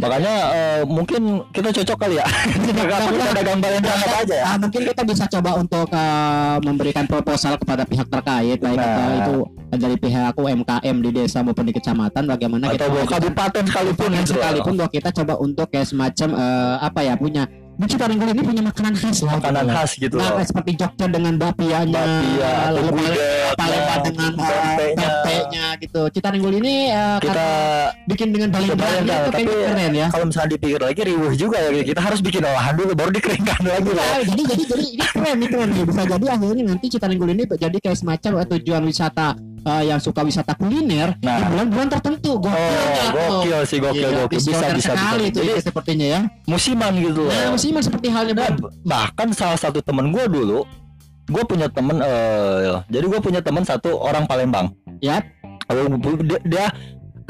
Makanya 0.00 0.34
eh, 0.50 0.82
mungkin 0.88 1.22
kita 1.52 1.68
cocok 1.70 1.96
kali 2.00 2.16
ya. 2.16 2.24
Kita 2.64 2.82
kita 3.04 3.32
dagang 3.36 3.60
balendang 3.60 4.00
apa 4.00 4.16
aja 4.24 4.32
ya. 4.32 4.44
Ah, 4.46 4.56
mungkin 4.56 4.80
kita 4.82 5.02
bisa 5.04 5.28
coba 5.28 5.60
untuk 5.60 5.92
uh, 5.92 6.56
memberikan 6.58 7.04
proposal 7.04 7.60
kepada 7.60 7.84
pihak 7.84 8.08
terkait 8.08 8.56
baik 8.56 8.78
Nah. 8.80 8.96
uh, 8.96 9.12
itu 9.20 9.36
dari 9.70 9.96
pihak 9.96 10.32
UMKM 10.34 10.96
di 10.98 11.10
desa 11.12 11.44
maupun 11.44 11.62
di 11.62 11.76
kecamatan 11.76 12.24
bagaimana 12.24 12.72
Atau 12.72 12.88
bawa 12.88 13.04
kabupaten 13.04 13.62
sekalipun 13.62 14.08
gitu. 14.16 14.32
sekalipun 14.34 14.72
bahwa 14.74 14.88
kita 14.88 15.10
coba 15.12 15.34
untuk 15.36 15.68
kayak 15.68 15.86
semacam 15.86 16.28
eh, 16.34 16.76
apa 16.80 17.00
ya 17.02 17.14
punya 17.14 17.44
di 17.72 17.86
Citaringgul 17.86 18.28
ini 18.30 18.42
punya 18.42 18.60
makanan 18.62 18.92
khas 18.92 19.22
lah 19.22 19.36
Makanan 19.36 19.62
gitu. 19.62 19.72
khas 19.72 19.90
gitu 19.96 20.14
Nah, 20.16 20.24
loh. 20.26 20.34
kayak 20.36 20.48
seperti 20.48 20.70
Jogja 20.74 21.06
dengan 21.06 21.34
bapianya, 21.36 22.02
Bapia, 22.02 22.52
gudeg, 22.74 23.16
Palembang 23.54 23.88
ya, 23.88 23.96
dengan 24.02 24.32
eh, 24.34 24.76
gitu. 25.80 26.02
Citaringgul 26.10 26.60
ini 26.60 26.88
eh, 26.88 27.18
Kita 27.18 27.46
bikin 28.04 28.28
dengan 28.30 28.48
balendang 28.50 28.78
balendang, 28.78 29.20
itu 29.20 29.30
tapi 29.30 29.42
kayaknya 29.42 29.66
keren 29.66 29.92
ya. 29.92 30.06
kalau 30.08 30.24
misalnya 30.28 30.50
dipikir 30.52 30.80
lagi 30.80 31.00
riuh 31.02 31.32
juga 31.34 31.56
ya. 31.58 31.82
Kita 31.82 32.00
harus 32.00 32.20
bikin 32.20 32.42
olahan 32.42 32.74
dulu 32.76 32.92
baru 32.92 33.10
dikeringkan 33.10 33.60
lagi 33.64 33.90
lah. 33.90 34.06
Nah, 34.06 34.22
jadi 34.26 34.42
jadi 34.46 34.62
jadi 34.66 34.84
ini 34.86 35.06
keren 35.06 35.34
ini 35.34 35.46
keren 35.48 35.68
nih. 35.70 35.84
Bisa 35.84 36.02
jadi 36.04 36.26
akhirnya 36.28 36.64
nanti 36.66 36.86
Citaringgul 36.86 37.30
ini 37.32 37.42
jadi 37.48 37.76
kayak 37.76 37.96
semacam 37.96 38.30
eh, 38.36 38.46
tujuan 38.52 38.82
wisata 38.84 39.26
eh, 39.60 39.82
yang 39.86 39.98
suka 39.98 40.20
wisata 40.20 40.52
kuliner 40.54 41.16
di 41.16 41.26
Nah. 41.26 41.48
bulan-bulan 41.48 41.88
tertentu. 41.88 42.32
Gokil 42.36 42.52
Oh, 42.52 42.80
nggak 42.92 43.10
tuh? 43.10 43.32
gokil 43.40 43.58
sih 43.64 43.78
gokil 43.78 44.00
Iya, 44.02 44.18
gokil 44.20 44.38
bisa 44.38 44.50
bisa 44.52 44.68
bisa. 44.76 44.92
sekali 44.92 45.24
itu 45.26 45.38
Jadi 45.38 45.50
ya, 45.50 45.62
sepertinya 45.62 46.06
ya. 46.06 46.20
musiman 46.44 46.92
gitu 46.96 47.20
loh. 47.24 47.32
Nah, 47.32 47.48
musiman 47.50 47.80
seperti 47.80 48.06
halnya 48.08 48.34
Nah, 48.36 48.50
bahkan 48.82 49.28
salah 49.30 49.56
satu 49.56 49.80
temen 49.80 50.10
gue 50.10 50.24
dulu 50.26 50.62
gue 51.30 51.42
punya 51.46 51.70
temen 51.70 52.02
eh 52.02 52.82
jadi 52.90 53.06
gue 53.06 53.20
punya 53.22 53.38
temen 53.38 53.62
satu 53.62 53.94
orang 53.96 54.26
Palembang 54.26 54.74
Ya. 54.98 55.22
Kalau 55.70 55.86
dia, 56.26 56.40
dia 56.42 56.66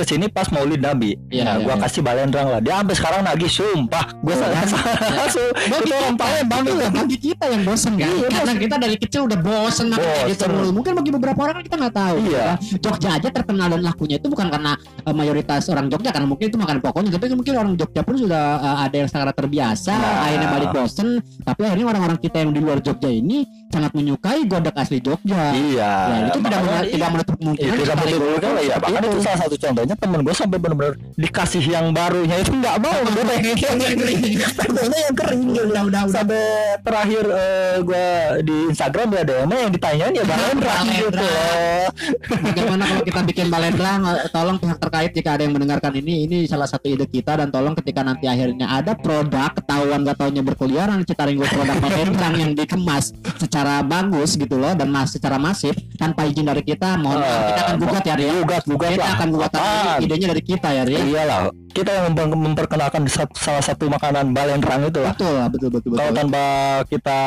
ke 0.01 0.05
sini 0.07 0.27
pas 0.27 0.49
Maulid 0.49 0.81
Nabi. 0.81 1.13
Iya, 1.29 1.43
nah, 1.43 1.55
iya, 1.55 1.63
gua 1.63 1.75
iya. 1.75 1.83
kasih 1.85 2.01
balendang 2.01 2.47
lah. 2.49 2.59
Dia 2.59 2.81
sampai 2.81 2.95
sekarang 2.95 3.21
nagih 3.23 3.51
sumpah. 3.51 4.05
Gua 4.19 4.33
Oh, 4.33 4.37
salah 4.39 4.57
iya. 4.57 5.25
Su- 5.29 5.53
Bagi 5.63 5.77
itu 5.83 5.93
orang 5.93 6.09
kita, 6.11 6.23
Palembang 6.23 6.63
itu 6.63 6.73
itu. 6.73 6.89
bagi 6.91 7.17
kita 7.21 7.45
yang 7.47 7.63
bosen 7.63 7.93
kan 7.95 8.09
Iya, 8.09 8.29
karena 8.31 8.53
kita 8.57 8.77
dari 8.77 8.97
kecil 8.97 9.21
udah 9.23 9.39
bosen 9.39 9.87
kayak 9.91 10.25
gitu 10.27 10.45
mulu. 10.49 10.71
mungkin 10.73 10.93
bagi 10.95 11.11
beberapa 11.11 11.41
orang 11.41 11.55
kan 11.55 11.65
kita 11.65 11.77
nggak 11.77 11.95
tahu 11.95 12.17
Iya. 12.23 12.45
Nah, 12.47 12.57
Jogja 12.81 13.09
aja 13.13 13.29
terkenal 13.31 13.67
dan 13.69 13.83
lakunya 13.83 14.17
itu 14.17 14.27
bukan 14.27 14.47
karena 14.49 14.73
eh, 14.79 15.13
mayoritas 15.13 15.63
orang 15.69 15.87
Jogja 15.87 16.11
karena 16.11 16.27
mungkin 16.27 16.47
itu 16.47 16.57
makan 16.57 16.77
pokoknya 16.81 17.11
tapi 17.13 17.25
mungkin 17.31 17.53
orang 17.55 17.73
Jogja 17.75 18.01
pun 18.01 18.15
sudah 18.17 18.45
eh, 18.59 18.77
ada 18.81 18.97
yang 18.97 19.09
sangat 19.09 19.35
terbiasa 19.35 19.93
Nah. 19.93 20.25
akhirnya 20.25 20.49
balik 20.51 20.71
bosen 20.73 21.09
tapi 21.43 21.61
akhirnya 21.63 21.87
orang-orang 21.89 22.19
kita 22.19 22.37
yang 22.39 22.51
di 22.51 22.61
luar 22.61 22.79
Jogja 22.81 23.09
ini 23.09 23.43
sangat 23.69 23.93
menyukai 23.93 24.41
godok 24.45 24.75
asli 24.75 24.99
Jogja 24.99 25.53
Iya. 25.53 25.91
Ya, 26.01 26.17
itu 26.27 26.39
tidak 26.41 26.61
menutup, 26.61 26.81
iya. 26.81 26.91
tidak 26.91 27.09
menutup 27.11 27.35
kemungkinan 27.37 27.67
Iya, 27.67 27.77
tidak 27.77 27.85
kita 27.91 27.95
betul 28.01 28.19
lagi- 28.21 28.33
betul 28.33 28.55
ya. 28.63 28.77
Bahkan 28.79 29.01
itu 29.03 29.19
salah 29.21 29.39
satu 29.39 29.57
contohnya 29.57 29.90
temen 29.97 30.21
gue 30.23 30.35
sampai 30.35 30.59
benar-benar 30.61 30.95
dikasih 31.17 31.65
yang 31.65 31.91
barunya 31.91 32.37
itu 32.39 32.53
nggak 32.53 32.77
mau. 32.79 32.99
Gue 33.11 33.25
pengen 33.27 33.57
yang 33.59 33.97
kering. 33.99 34.21
Yang 34.39 35.15
kering 35.17 35.41
gitu. 35.51 35.67
udah 35.71 35.83
udah 35.89 36.01
Sampai 36.11 36.43
terakhir 36.85 37.25
eh, 37.27 37.75
gue 37.83 38.07
di 38.47 38.57
Instagram 38.71 39.07
ya 39.15 39.21
ada 39.27 39.35
yang 39.51 39.73
ditanyain 39.73 40.13
ya 40.15 40.25
balendang 40.25 40.87
gitu. 40.91 41.19
loh. 41.19 41.87
Bagaimana 42.31 42.83
kalau 42.87 43.03
kita 43.05 43.21
bikin 43.27 43.47
balendang? 43.51 44.01
Eh, 44.07 44.29
Tolong 44.31 44.57
pihak 44.63 44.79
terkait 44.79 45.11
jika 45.13 45.35
ada 45.37 45.43
yang 45.45 45.55
mendengarkan 45.57 45.93
ini, 45.97 46.25
ini 46.29 46.37
salah 46.47 46.69
satu 46.71 46.87
ide 46.87 47.05
kita 47.05 47.37
dan 47.41 47.51
tolong 47.51 47.75
ketika 47.79 48.01
nanti 48.07 48.31
akhirnya 48.31 48.71
ada 48.71 48.95
produk 48.95 49.51
ketahuan 49.53 50.07
gak 50.07 50.17
taunya 50.21 50.43
berkeliaran 50.45 51.03
Citaringgo 51.03 51.45
produk 51.51 51.77
balendang 51.83 52.35
yang 52.43 52.53
dikemas 52.55 53.11
secara 53.37 53.83
bagus 53.83 54.39
gitu 54.39 54.57
loh 54.57 54.73
dan 54.77 54.89
mas 54.89 55.13
secara 55.13 55.37
masif 55.37 55.75
tanpa 55.99 56.25
izin 56.25 56.47
dari 56.47 56.63
kita, 56.65 56.97
mohon 56.97 57.21
maaf 57.21 57.43
kita 57.53 57.61
akan 57.67 57.77
gugat 57.81 58.05
ya 58.07 58.15
Ria. 58.17 58.33
Gugat, 58.41 58.63
gugat 58.65 58.91
Kita 58.95 59.05
lah. 59.05 59.15
akan 59.19 59.29
gugat? 59.35 59.51
Ini 59.81 60.05
idenya 60.07 60.27
dari 60.37 60.43
kita 60.45 60.69
ya 60.71 60.83
Ria. 60.85 61.01
Iyalah, 61.01 61.41
kita 61.71 61.91
yang 61.91 62.05
memper- 62.13 62.35
memperkenalkan 62.35 63.03
salah 63.35 63.65
satu 63.65 63.87
makanan 63.87 64.35
balendang 64.35 64.87
itu 64.87 65.01
lah. 65.01 65.15
Betul, 65.15 65.35
betul, 65.51 65.69
betul, 65.73 65.91
Kalau 65.97 66.11
betul. 66.11 66.19
tanpa 66.21 66.45
kita 66.91 67.19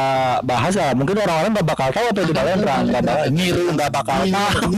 bahas 0.43 0.73
ya 0.75 0.87
mungkin 0.93 1.15
orang-orang 1.17 1.51
nggak 1.55 1.67
bakal 1.67 1.87
tahu 1.91 2.05
apa 2.11 2.19
itu 2.23 2.33
balendang, 2.35 2.81
nggak 2.89 3.03
bakal 3.03 3.25
ngiru, 3.31 3.65
nggak 3.73 3.91
bakal 3.91 4.19
tahu. 4.27 4.69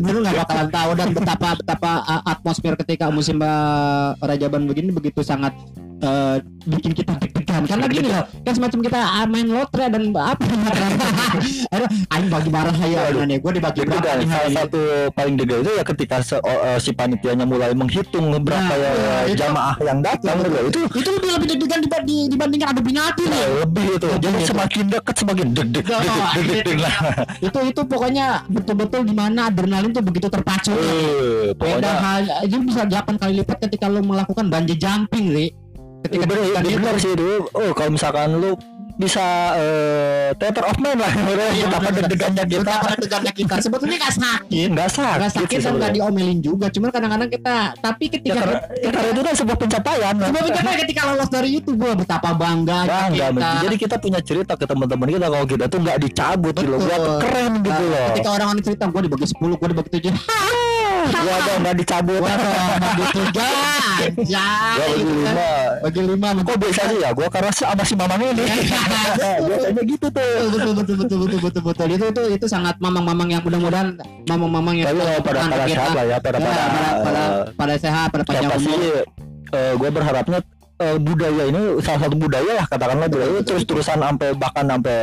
Dulu 0.00 0.18
nggak 0.22 0.36
bakalan 0.46 0.68
tahu 0.72 0.90
dan 0.96 1.08
betapa 1.12 1.48
betapa 1.56 1.90
atmosfer 2.26 2.74
ketika 2.84 3.06
musim 3.12 3.38
uh, 3.42 4.16
Rajaban 4.18 4.64
begini 4.64 4.90
begitu 4.92 5.20
sangat 5.20 5.52
uh, 6.02 6.36
bikin 6.62 6.92
kita 6.92 7.12
deg-degan 7.16 7.62
karena 7.64 7.86
gini 7.86 8.08
loh 8.08 8.22
kan 8.40 8.52
semacam 8.54 8.78
kita 8.80 8.98
uh, 8.98 9.26
main 9.26 9.46
lotre 9.46 9.84
dan 9.84 10.02
apa 10.12 10.44
aduh 11.74 11.88
aing 12.08 12.28
bagi 12.28 12.50
barang 12.50 12.76
ayo 12.78 12.98
Waduh. 13.02 13.22
nih 13.24 13.38
gue 13.38 13.52
dibagi 13.52 13.80
dan 13.82 14.16
nih 14.16 14.28
salah 14.28 14.50
satu 14.54 14.80
paling 15.12 15.34
dega 15.34 15.56
itu 15.58 15.70
ya 15.72 15.82
ketika 15.82 16.16
se- 16.20 16.38
eh, 16.38 16.78
si 16.78 16.90
panitianya 16.92 17.42
mulai 17.42 17.72
menghitung 17.72 18.30
berapa 18.38 18.60
Nah, 18.62 18.78
ya 18.78 18.92
iya, 18.94 19.14
itu- 19.26 19.40
jamaah 19.42 19.74
yang 19.80 19.98
datang. 20.00 20.36
Itu 20.38 20.80
itu 20.86 21.10
lebih 21.10 21.30
lebih 21.34 21.46
deg-degan 21.50 21.78
diba- 21.82 22.04
di- 22.04 22.28
dibandingkan 22.28 22.68
adu 22.70 22.80
binati 22.80 23.22
eh, 23.22 23.28
loh 23.28 23.46
lebih 23.62 23.86
itu. 23.96 24.08
Jadi 24.18 24.38
semakin 24.44 24.84
dekat 24.88 25.14
semakin 25.16 25.46
deg 25.50 25.68
deg 25.72 25.84
deg 25.84 25.98
deg 25.98 26.44
deg 26.46 26.60
deg 26.62 26.78
lah. 26.78 26.94
itu 27.40 27.58
itu 27.64 27.80
pokoknya 27.82 28.26
betul-betul 28.46 29.02
di 29.02 29.12
mana 29.12 29.48
adrenalin 29.48 29.90
tuh 29.90 30.00
begitu 30.00 30.26
terpacu 30.26 30.72
Eh, 30.72 31.50
beda 31.54 31.90
hal 31.98 32.20
itu 32.42 32.56
bisa 32.62 32.86
8 32.86 33.18
kali 33.18 33.42
lipat 33.42 33.56
ketika 33.60 33.86
lo 33.86 34.00
melakukan 34.00 34.46
bungee 34.46 34.76
jumping 34.76 35.26
Ri 35.28 35.46
ketika 36.02 36.24
deg-degan 36.24 36.60
bener, 36.60 36.68
itu. 36.68 36.78
bener 36.78 36.96
sih 36.96 37.12
itu. 37.12 37.28
Oh 37.50 37.70
kalau 37.72 37.90
misalkan 37.90 38.30
lu 38.34 38.52
bisa 38.92 39.24
eh, 39.56 40.28
theater 40.36 40.64
of 40.64 40.76
mind 40.76 41.00
lah 41.00 41.08
Iya, 41.08 41.64
betapa 41.64 41.80
benar. 41.82 41.96
deg-degannya 42.04 42.44
kita 42.44 42.60
Betapa 42.62 42.86
deg-degannya 42.92 43.32
kita 43.32 43.54
sebetulnya 43.58 43.96
nggak 43.98 44.14
sakit 44.14 44.68
nggak 44.68 44.90
sakit, 44.92 45.16
nggak 45.16 45.32
sakit 45.32 45.48
dan 45.50 45.64
sebenarnya. 45.64 45.94
diomelin 45.96 46.38
juga 46.38 46.66
cuman 46.68 46.88
kadang-kadang 46.92 47.30
kita 47.32 47.56
tapi 47.74 48.04
ya, 48.04 48.12
ketika 48.12 48.36
ya, 48.36 48.90
karena 48.92 49.08
itu 49.08 49.20
kan 49.22 49.34
sebuah 49.34 49.56
pencapaian 49.58 50.14
Sebab 50.22 50.42
kita 50.44 50.60
ketika 50.78 51.02
lolos 51.08 51.30
dari 51.32 51.50
itu 51.56 51.70
gue 51.72 51.92
betapa 51.96 52.30
bangga 52.32 52.78
Bangga, 52.84 53.26
kita. 53.32 53.50
jadi 53.64 53.76
kita 53.80 53.96
punya 53.96 54.20
cerita 54.20 54.52
ke 54.54 54.64
teman-teman 54.66 55.08
kita 55.08 55.26
kalau 55.26 55.46
kita 55.48 55.64
tuh 55.66 55.78
nggak 55.80 55.98
dicabut 55.98 56.52
gitu 56.54 56.70
loh, 56.70 56.78
keren 57.18 57.52
gitu 57.58 57.72
Nah, 57.72 57.88
loh. 57.88 58.06
Ketika 58.12 58.28
orang-orang 58.30 58.60
cerita 58.60 58.84
gue 58.86 59.00
dibagi 59.02 59.26
10, 59.26 59.40
gue 59.56 59.68
dibagi 59.72 59.90
7 59.90 60.12
Gua 61.02 61.36
tuh 61.40 61.54
nggak 61.58 61.76
dicabut. 61.76 62.20
Gue 62.20 62.34
bagi 62.78 63.04
3 63.10 63.42
aja 63.42 64.06
Gua 64.12 64.86
bagi 64.86 65.00
gitu 65.00 65.12
kan. 65.22 65.34
lima. 65.34 65.50
Bagi 65.82 66.00
5 66.42 66.46
Kok 66.46 66.56
bisa 66.60 66.82
sih 66.86 66.98
ya? 67.00 67.10
Gua 67.10 67.26
karena 67.26 67.50
sama 67.50 67.82
si 67.82 67.94
mamang 67.94 68.22
ini. 68.22 68.44
Nah, 68.44 69.36
Biasanya 69.42 69.82
gitu 69.82 70.06
tuh. 70.08 70.34
betul 70.52 70.72
betul 70.74 70.94
betul 70.96 71.18
betul 71.22 71.40
betul 71.40 71.62
betul 71.62 71.86
itu 71.92 72.04
itu 72.10 72.22
itu 72.38 72.46
sangat 72.46 72.74
mamang-mamang 72.78 73.28
yang 73.30 73.42
mudah-mudahan 73.42 73.94
mamang-mamang 74.26 74.74
yang 74.78 74.86
Tapi 74.90 74.98
kalau 74.98 75.20
pada 75.22 75.38
pada 75.46 75.64
sehat 75.66 75.90
lah 75.94 76.04
ya, 76.04 76.16
pada 76.18 76.38
Ya, 76.42 76.48
pada 76.48 76.64
pada 76.66 76.82
pada 77.02 77.22
eh, 77.22 77.40
pada 77.54 77.74
sehat 77.78 78.06
pada 78.10 78.22
panjang 78.26 78.50
umur 78.58 78.80
gue 79.52 79.90
berharapnya 79.92 80.38
eh, 80.80 80.96
budaya 80.98 81.42
ini 81.46 81.60
salah 81.84 82.00
satu 82.08 82.16
budaya 82.18 82.52
lah 82.58 82.66
katakanlah 82.66 83.06
budaya 83.06 83.38
terus 83.44 83.62
terusan 83.62 83.98
sampai 84.00 84.28
bahkan 84.34 84.64
sampai 84.66 84.96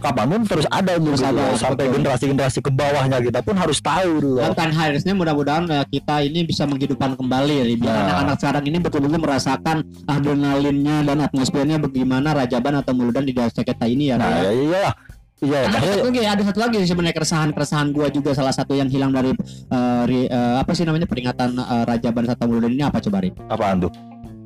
kapan 0.00 0.26
pun 0.26 0.40
terus 0.42 0.66
ada 0.66 0.96
dulu 0.96 1.12
Terus 1.12 1.22
ada, 1.22 1.44
sampai 1.54 1.84
generasi-generasi 1.86 2.58
ke 2.58 2.70
bawahnya 2.70 3.18
kita 3.20 3.40
pun 3.40 3.54
harus 3.54 3.78
tahu 3.78 4.12
dulu 4.18 4.40
dan 4.40 4.52
kan 4.52 4.70
harusnya 4.70 5.12
mudah-mudahan 5.12 5.64
eh, 5.68 5.84
kita 5.90 6.24
ini 6.24 6.42
bisa 6.42 6.64
menghidupkan 6.64 7.14
kembali 7.14 7.54
ya, 7.54 7.64
biar 7.76 7.86
Nah. 7.86 8.02
anak-anak 8.02 8.36
sekarang 8.38 8.64
ini 8.64 8.78
betul-betul 8.78 9.20
merasakan 9.20 9.76
adrenalinnya 10.04 11.02
dan 11.02 11.18
atmosfernya 11.20 11.76
bagaimana 11.76 12.32
Rajaban 12.32 12.74
atau 12.76 12.92
Muludan 12.92 13.22
di 13.22 13.32
desa 13.32 13.60
kita 13.60 13.84
ini 13.84 14.08
ya. 14.08 14.16
nah 14.16 14.40
ya 14.40 14.50
iyalah 14.50 14.94
iya 15.40 15.58
ada 15.64 15.78
satu 15.80 16.04
lagi 16.04 16.20
ada 16.22 16.42
satu 16.44 16.58
lagi 16.60 16.78
sebenarnya 16.84 17.16
keresahan 17.16 17.50
keresahan 17.50 17.88
gua 17.90 18.06
juga 18.08 18.30
salah 18.30 18.52
satu 18.52 18.72
yang 18.72 18.86
hilang 18.86 19.08
dari 19.08 19.32
eh, 19.66 20.02
ri- 20.04 20.28
eh, 20.28 20.54
apa 20.58 20.72
sih 20.72 20.84
namanya 20.84 21.04
peringatan 21.04 21.56
eh, 21.56 21.82
Rajaban 21.84 22.24
atau 22.26 22.44
Muludan 22.44 22.70
ini 22.70 22.84
apa 22.84 23.00
coba 23.00 23.20
Ri? 23.20 23.32
apaan 23.48 23.80
tuh 23.80 23.92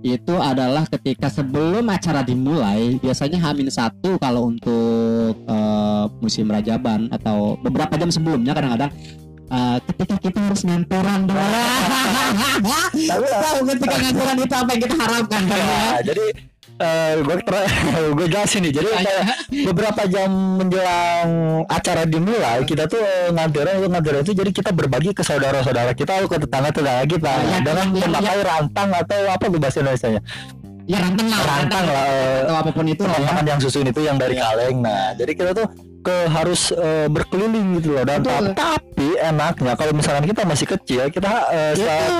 itu 0.05 0.37
adalah 0.37 0.85
ketika 0.85 1.33
sebelum 1.33 1.89
acara 1.89 2.21
dimulai 2.21 3.01
biasanya 3.01 3.41
Hamin 3.41 3.73
satu 3.73 4.21
kalau 4.21 4.53
untuk 4.53 5.33
eh, 5.49 6.05
musim 6.21 6.53
Rajaban 6.53 7.09
atau 7.09 7.57
beberapa 7.65 7.97
jam 7.97 8.13
sebelumnya 8.13 8.53
kadang-kadang 8.53 8.93
eh, 9.49 9.79
ketika 9.89 10.21
kita 10.21 10.39
harus 10.45 10.61
nganturan 10.69 11.25
dulu 11.25 11.41
tahu 13.17 13.59
ketika 13.73 13.97
nganturan 13.97 14.37
itu 14.45 14.55
apa 14.55 14.71
yang 14.77 14.83
kita 14.85 14.97
harapkan 15.01 15.43
kan 15.49 15.57
ya? 15.57 15.65
Nah, 15.65 16.54
jadi 16.75 17.23
gue 17.23 17.37
gue 18.19 18.27
jelasin 18.27 18.67
nih. 18.67 18.73
Jadi 18.75 18.89
kayak 18.91 19.23
beberapa 19.71 20.03
jam 20.11 20.31
menjelang 20.59 21.31
acara 21.71 22.03
dimulai 22.03 22.67
kita 22.67 22.91
tuh 22.91 22.99
nganterin 23.31 23.79
itu 23.79 23.89
nganterin 23.89 24.21
itu 24.27 24.33
jadi 24.35 24.51
kita 24.51 24.71
berbagi 24.75 25.15
ke 25.15 25.23
saudara-saudara 25.23 25.95
kita 25.95 26.19
atau 26.19 26.29
ke 26.29 26.39
tetangga-tetangga 26.43 27.07
kita 27.07 27.31
Ah, 27.35 27.41
ya, 27.41 27.59
dengan 27.63 27.87
ya, 27.95 27.99
ya, 27.99 28.07
memakai 28.07 28.39
rantang 28.43 28.91
atau 28.95 29.21
apa 29.31 29.45
tuh 29.47 29.61
bahasa 29.63 29.79
Indonesia 29.83 30.09
ya 30.85 30.99
rantang 31.01 31.27
lah 31.27 31.41
rantang 31.43 31.85
lah 31.87 32.05
eh, 32.05 32.39
atau 32.43 32.55
apa 32.57 32.71
pun 32.71 32.85
itu 32.85 33.03
lah 33.03 33.17
ya 33.17 33.33
yang 33.43 33.59
susun 33.59 33.85
itu 33.85 34.01
yang 34.01 34.17
dari 34.17 34.35
kaleng 34.35 34.79
nah 34.79 35.13
jadi 35.13 35.33
kita 35.33 35.51
tuh 35.53 35.67
ke 36.01 36.29
harus 36.29 36.69
eh, 36.71 37.09
berkeliling 37.09 37.81
gitu 37.81 37.97
loh 37.97 38.05
dan 38.05 38.21
Betul. 38.21 38.53
tapi 38.53 39.09
enaknya 39.17 39.73
kalau 39.73 39.93
misalkan 39.93 40.25
kita 40.27 40.45
masih 40.45 40.67
kecil 40.69 41.09
kita 41.09 41.33
eh, 41.49 41.73
Itu. 41.73 41.81
sa- 41.81 42.13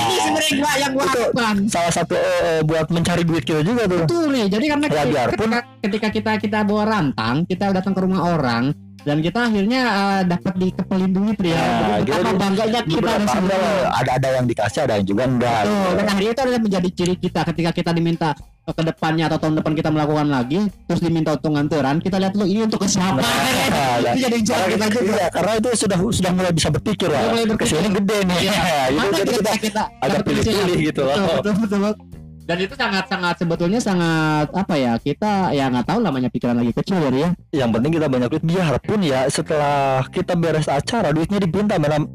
ini 0.00 0.16
sebenarnya 0.16 0.56
gua 0.56 0.72
yang 0.74 0.92
gua 0.94 1.04
Itu. 1.12 1.22
salah 1.68 1.92
satu 1.92 2.16
eh, 2.16 2.64
buat 2.64 2.88
mencari 2.88 3.22
duit 3.22 3.44
kita 3.44 3.60
juga 3.60 3.84
tuh 3.84 4.00
Betul 4.02 4.24
nih. 4.30 4.46
Jadi 4.48 4.64
karena 4.66 4.84
Ya, 4.86 4.90
ketika, 4.90 5.04
biarpun- 5.12 5.52
ketika, 5.52 5.60
ketika 5.82 6.08
kita 6.08 6.32
kita 6.40 6.58
bawa 6.64 6.84
rantang, 6.86 7.36
kita 7.44 7.64
datang 7.70 7.92
ke 7.92 8.00
rumah 8.00 8.20
orang 8.32 8.72
dan 9.06 9.22
kita 9.22 9.38
akhirnya 9.46 9.80
eh, 9.86 10.20
dapat 10.26 10.54
dikepelin 10.58 11.12
duit 11.14 11.38
ya. 11.38 11.54
Nah, 11.54 11.98
Jadi 12.02 12.10
betapa 12.10 12.26
gitu. 12.26 12.42
bangganya 12.42 12.80
kita 12.82 13.10
ada, 13.14 13.26
sebenarnya. 13.30 13.74
ada 13.94 14.10
ada 14.18 14.28
yang 14.34 14.46
dikasih 14.50 14.80
ada 14.82 14.92
yang 14.98 15.06
juga 15.06 15.22
enggak 15.30 15.62
Betul. 15.62 15.90
Dan 15.94 16.06
akhirnya 16.10 16.32
itu 16.34 16.42
adalah 16.42 16.60
menjadi 16.66 16.88
ciri 16.90 17.14
kita 17.14 17.40
ketika 17.46 17.70
kita 17.70 17.90
diminta 17.94 18.28
eh, 18.66 18.74
ke 18.74 18.82
depannya 18.82 19.24
atau 19.30 19.38
tahun 19.38 19.54
depan 19.62 19.72
kita 19.78 19.88
melakukan 19.94 20.26
lagi 20.26 20.58
terus 20.90 21.00
diminta 21.06 21.30
untuk 21.38 21.50
nganteran 21.54 21.96
kita 22.02 22.16
lihat 22.18 22.32
dulu 22.34 22.46
ini 22.50 22.60
untuk 22.66 22.82
ke 22.82 22.88
siapa 22.90 23.22
Nah, 23.22 23.94
itu 24.10 24.18
jadi 24.26 24.38
job 24.42 24.58
karena, 24.58 24.74
kita 24.74 24.86
juga 24.90 25.14
iya, 25.22 25.26
karena 25.30 25.52
itu 25.54 25.68
sudah 25.78 25.98
sudah 26.10 26.30
mulai 26.34 26.50
bisa 26.50 26.68
berpikir 26.74 27.06
lah 27.06 27.22
ke 27.46 27.64
sini 27.64 27.88
gede 27.94 28.18
nih 28.26 28.36
gitu, 28.42 28.58
Mana 28.98 29.14
jadi 29.22 29.30
kita 29.38 29.50
kita 29.62 29.82
agak 30.02 30.18
dapat 30.18 30.34
hasilnya. 30.34 30.50
pilih-pilih 30.50 30.78
gitu 30.82 31.00
loh. 31.06 31.14
betul, 31.14 31.30
betul, 31.38 31.54
betul, 31.62 31.78
betul. 31.78 32.25
Dan 32.46 32.62
itu 32.62 32.74
sangat 32.78 33.04
sangat 33.10 33.34
sebetulnya 33.42 33.82
sangat 33.82 34.54
apa 34.54 34.74
ya 34.78 34.94
kita 35.02 35.50
ya 35.50 35.66
nggak 35.66 35.90
tahu 35.90 35.98
namanya 35.98 36.30
pikiran 36.30 36.54
lagi 36.54 36.70
kecil 36.70 37.02
ya. 37.02 37.10
Ria. 37.10 37.30
yang 37.50 37.74
penting 37.74 37.98
kita 37.98 38.06
banyak 38.06 38.30
duit. 38.30 38.44
Biarpun 38.46 39.02
ya 39.02 39.26
setelah 39.26 40.06
kita 40.14 40.38
beres 40.38 40.70
acara 40.70 41.10
duitnya 41.10 41.42
dipinta 41.42 41.74
menam 41.74 42.06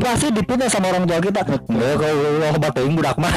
pasti 0.00 0.32
dipinta 0.32 0.66
sama 0.66 0.90
orang 0.90 1.04
tua 1.04 1.20
kita. 1.20 1.44
Nggak, 1.44 1.92
kalau 2.00 2.40
kalau 2.40 2.58
bateing 2.58 2.94
budak 2.96 3.16
mah 3.20 3.32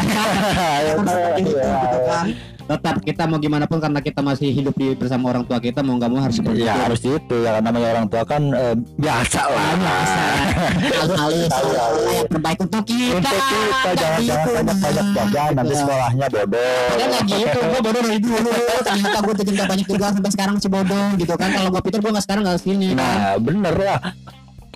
Gitu, 2.67 2.75
iya. 2.75 2.83
gitu 2.83 2.83
kan. 2.83 2.83
tetap 2.83 2.95
kita 3.03 3.23
mau 3.31 3.39
gimana 3.39 3.65
pun 3.65 3.79
karena 3.79 3.99
kita 4.03 4.19
masih 4.19 4.49
hidup 4.51 4.75
di 4.75 4.87
bersama 4.93 5.31
orang 5.31 5.43
tua 5.47 5.57
kita 5.63 5.79
mau 5.79 5.95
nggak 5.95 6.11
mau 6.11 6.19
harus 6.19 6.35
seperti 6.35 6.67
ya 6.67 6.75
itu 6.75 6.81
harus 6.83 7.01
itu 7.07 7.35
ya 7.39 7.49
kan 7.57 7.63
namanya 7.63 7.87
orang 7.95 8.07
tua 8.11 8.23
kan 8.27 8.41
eh, 8.51 8.75
biasa 8.99 9.41
lah. 9.47 9.69
Biasa. 9.77 10.23
Alih-alih 10.97 12.13
yang 12.17 12.27
terbaik 12.27 12.59
untuk 12.59 12.83
kita. 12.83 13.17
Untuk 13.17 13.43
kita 13.47 13.89
jangan 13.95 14.17
Gitu. 14.17 14.33
jangan 14.33 14.49
banyak 14.51 14.77
banyak 14.81 15.07
jajan 15.13 15.51
nanti 15.53 15.73
sekolahnya 15.77 16.27
bodoh. 16.27 16.85
Padahal 16.89 17.09
nggak 17.13 17.23
gitu, 17.29 17.59
gue 17.61 17.81
bodoh 17.85 18.01
dari 18.01 18.19
dulu. 18.19 18.51
Ternyata 18.83 19.17
gue 19.21 19.33
gak 19.37 19.69
banyak 19.69 19.87
juga 19.87 20.05
sampai 20.11 20.31
sekarang 20.33 20.53
masih 20.57 20.71
bodoh 20.71 21.07
gitu 21.15 21.33
kan. 21.37 21.49
Kalau 21.53 21.69
gue 21.71 21.81
pikir 21.85 21.99
gue 22.01 22.11
gak 22.11 22.25
sekarang 22.25 22.41
gak 22.43 22.59
sini 22.61 22.87
kan. 22.97 22.97
Nah 22.97 23.35
bener 23.39 23.75
lah 23.77 23.99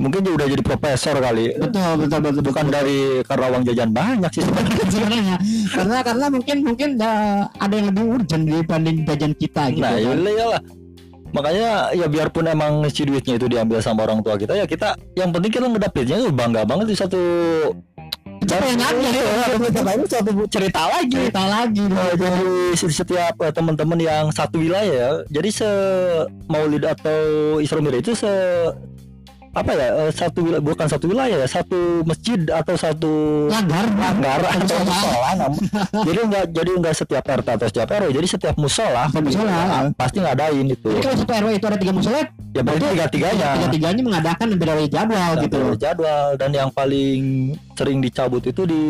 Mungkin 0.01 0.19
dia 0.19 0.33
udah 0.33 0.47
jadi 0.47 0.63
profesor 0.63 1.15
kali. 1.15 1.53
Betul, 1.53 1.91
betul, 1.99 2.19
betul, 2.19 2.41
Bukan 2.41 2.65
dari 2.67 2.97
karena 3.21 3.45
uang 3.47 3.63
jajan 3.63 3.89
banyak 3.91 4.31
sih. 4.33 4.41
Sebenarnya. 4.91 5.37
karena 5.69 5.97
karena 6.01 6.25
mungkin 6.27 6.57
mungkin 6.63 6.89
uh, 6.97 7.45
ada 7.55 7.69
yang 7.71 7.87
lebih 7.87 8.03
urgent 8.11 8.43
dibanding 8.43 9.05
jajan 9.05 9.33
kita 9.33 9.63
gitu 9.69 9.79
Nah 9.79 9.93
kan. 9.93 10.17
iya 10.19 10.45
lah. 10.49 10.61
Makanya 11.31 11.69
ya 11.93 12.05
biarpun 12.05 12.43
emang 12.45 12.73
si 12.87 13.05
duitnya 13.05 13.37
itu 13.37 13.47
diambil 13.47 13.79
sama 13.79 14.03
orang 14.03 14.19
tua 14.19 14.35
kita 14.35 14.51
ya 14.51 14.65
kita 14.65 14.97
yang 15.13 15.31
penting 15.31 15.47
kita 15.49 15.63
ngedapetnya 15.63 16.19
tuh 16.19 16.27
bangga 16.29 16.65
banget 16.65 16.87
di 16.87 16.97
satu 16.97 17.21
Pencapaian 18.41 18.73
aja 18.75 19.07
Iya, 19.07 19.93
itu 19.95 20.07
satu 20.09 20.31
cerita 20.49 20.81
lagi. 20.89 21.13
Cerita 21.15 21.43
lagi 21.45 21.83
Eh, 21.85 22.13
jadi 22.17 22.43
se- 22.73 22.91
setiap 22.91 23.37
eh, 23.39 23.53
teman-teman 23.53 23.95
yang 23.95 24.27
satu 24.29 24.57
wilayah 24.57 24.91
ya 24.91 25.09
jadi 25.31 25.49
se 25.53 25.69
Maulid 26.47 26.83
atau 26.83 27.21
Isra 27.55 27.79
Mi'raj 27.79 28.01
itu 28.01 28.11
se 28.13 28.27
apa 29.51 29.71
ya 29.75 29.87
eh, 30.07 30.11
satu 30.15 30.39
wilayah 30.47 30.63
bukan 30.63 30.87
satu 30.87 31.05
wilayah 31.11 31.37
ya 31.43 31.47
satu 31.47 32.07
masjid 32.07 32.39
atau 32.47 32.75
satu 32.79 33.11
langgar. 33.51 33.83
Langgar. 33.91 34.39
Atau 34.47 34.79
Musola. 34.87 35.29
nam- 35.35 35.59
jadi 36.07 36.19
enggak 36.23 36.43
jadi 36.55 36.71
enggak 36.71 36.95
setiap 36.95 37.23
RT 37.27 37.47
atau 37.59 37.67
setiap 37.67 37.87
RW 37.91 38.09
jadi 38.15 38.27
setiap 38.31 38.55
musola. 38.55 39.11
Musola. 39.11 39.51
ya, 39.51 39.79
pasti 39.91 40.17
ngadain 40.23 40.65
itu. 40.71 40.87
Jadi 40.87 41.03
kalau 41.03 41.17
satu 41.19 41.31
RW 41.35 41.49
itu 41.59 41.65
ada 41.67 41.77
tiga 41.77 41.91
musola 41.91 42.19
ya 42.51 42.61
berarti 42.67 42.83
tiga 42.95 43.05
tiganya 43.07 43.47
tiga 43.55 43.67
tiganya 43.71 44.01
mengadakan 44.03 44.47
dari 44.55 44.85
jadwal 44.87 45.31
gitu. 45.43 45.59
jadwal. 45.75 46.25
Dan 46.39 46.49
yang 46.55 46.69
paling 46.71 47.51
sering 47.75 47.99
dicabut 47.99 48.43
itu 48.47 48.63
di 48.63 48.83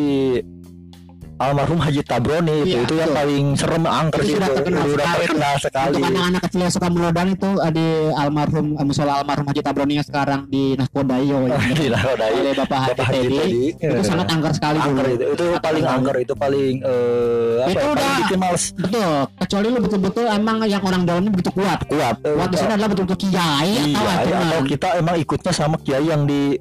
almarhum 1.44 1.78
Haji 1.78 2.02
Tabroni 2.02 2.56
itu 2.62 2.70
Iya, 2.72 2.80
itu 2.82 2.94
yang 2.96 3.12
paling 3.12 3.46
serem 3.54 3.84
angker 3.84 4.20
Itu 4.20 4.32
sudah 4.32 4.48
itu. 4.48 4.56
terkenal 4.56 4.84
udah 4.84 4.94
sekali. 4.96 5.22
terkenal 5.22 5.56
sekali. 5.58 5.92
untuk 5.92 6.08
anak-anak 6.08 6.42
kecil 6.42 6.60
yang 6.60 6.72
suka 6.72 6.88
melodan 6.88 7.28
itu 7.30 7.50
uh, 7.56 7.72
di 7.72 7.88
almarhum 8.14 8.66
uh, 8.74 8.84
musola 8.84 9.12
almarhum 9.18 9.46
Haji 9.46 9.62
Tabroni 9.62 9.94
yang 9.94 10.06
sekarang 10.06 10.42
di 10.48 10.64
Nahkodayo 10.74 11.38
ya. 11.48 11.58
Gila, 11.72 12.00
udah 12.12 12.28
oleh 12.32 12.54
Bapak 12.54 12.78
Haji 12.78 12.92
Bapak 12.92 13.06
Haji 13.08 13.28
Teddy. 13.28 13.64
Itu 13.74 14.02
sangat 14.04 14.28
angker 14.28 14.52
sekali 14.52 14.78
angker 14.80 15.04
dulu. 15.04 15.16
itu. 15.16 15.26
Itu 15.32 15.46
paling 15.60 15.86
angker 15.86 16.16
itu 16.20 16.34
paling 16.34 16.74
eh 16.82 17.54
apa 17.58 17.68
Itu 17.68 17.74
ya, 17.74 17.82
paling 17.82 17.92
udah- 17.92 18.20
bikin 18.22 18.40
males. 18.40 18.64
betul. 18.74 19.14
Kecuali 19.38 19.68
lu 19.68 19.80
betul-betul 19.82 20.26
emang 20.28 20.58
yang 20.64 20.82
orang 20.82 21.02
dalamnya 21.04 21.32
begitu 21.32 21.52
kuat. 21.52 21.80
Kuat. 21.86 22.16
Eh, 22.22 22.32
kuat 22.32 22.50
di 22.50 22.58
sana 22.58 22.74
adalah 22.74 22.90
betul-betul 22.90 23.18
kiai 23.22 23.72
iya 23.72 24.02
atau 24.14 24.30
ya, 24.30 24.38
apa 24.38 24.46
atau 24.48 24.62
kita 24.64 24.88
emang 24.96 25.16
ikutnya 25.18 25.52
sama 25.52 25.76
kiai 25.78 26.06
yang 26.06 26.24
di 26.24 26.56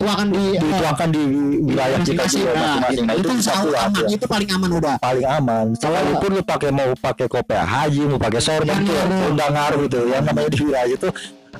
tuakan 0.00 0.26
di 0.32 0.44
dituangkan 0.56 1.08
di 1.12 1.22
wilayah 1.60 1.98
kita 2.00 2.24
masing-masing 2.24 2.40
juga 2.40 2.54
nah, 2.56 2.64
masing-masing. 2.64 3.04
Nah 3.04 3.14
itu 3.14 3.28
itu 3.28 3.36
bisa 3.36 3.52
kuat 3.60 3.84
aman 3.84 4.00
ya. 4.00 4.08
itu 4.16 4.24
paling 4.24 4.48
aman 4.56 4.70
udah. 4.80 4.94
Paling 4.96 5.26
aman. 5.28 5.66
Sekalipun 5.76 6.30
lu 6.32 6.42
pakai 6.42 6.70
mau 6.72 6.90
pakai 6.96 7.26
kopi 7.28 7.56
haji 7.60 8.02
mau 8.08 8.16
pakai 8.16 8.40
sorban 8.40 8.80
Yang 8.80 8.80
itu 8.80 8.92
ngaruh. 8.96 9.32
udah 9.36 9.48
ngaruh 9.52 9.80
itu 9.84 9.98
yang 10.08 10.22
namanya 10.24 10.48
di 10.48 10.58
wilayah 10.64 10.88
itu 10.96 11.08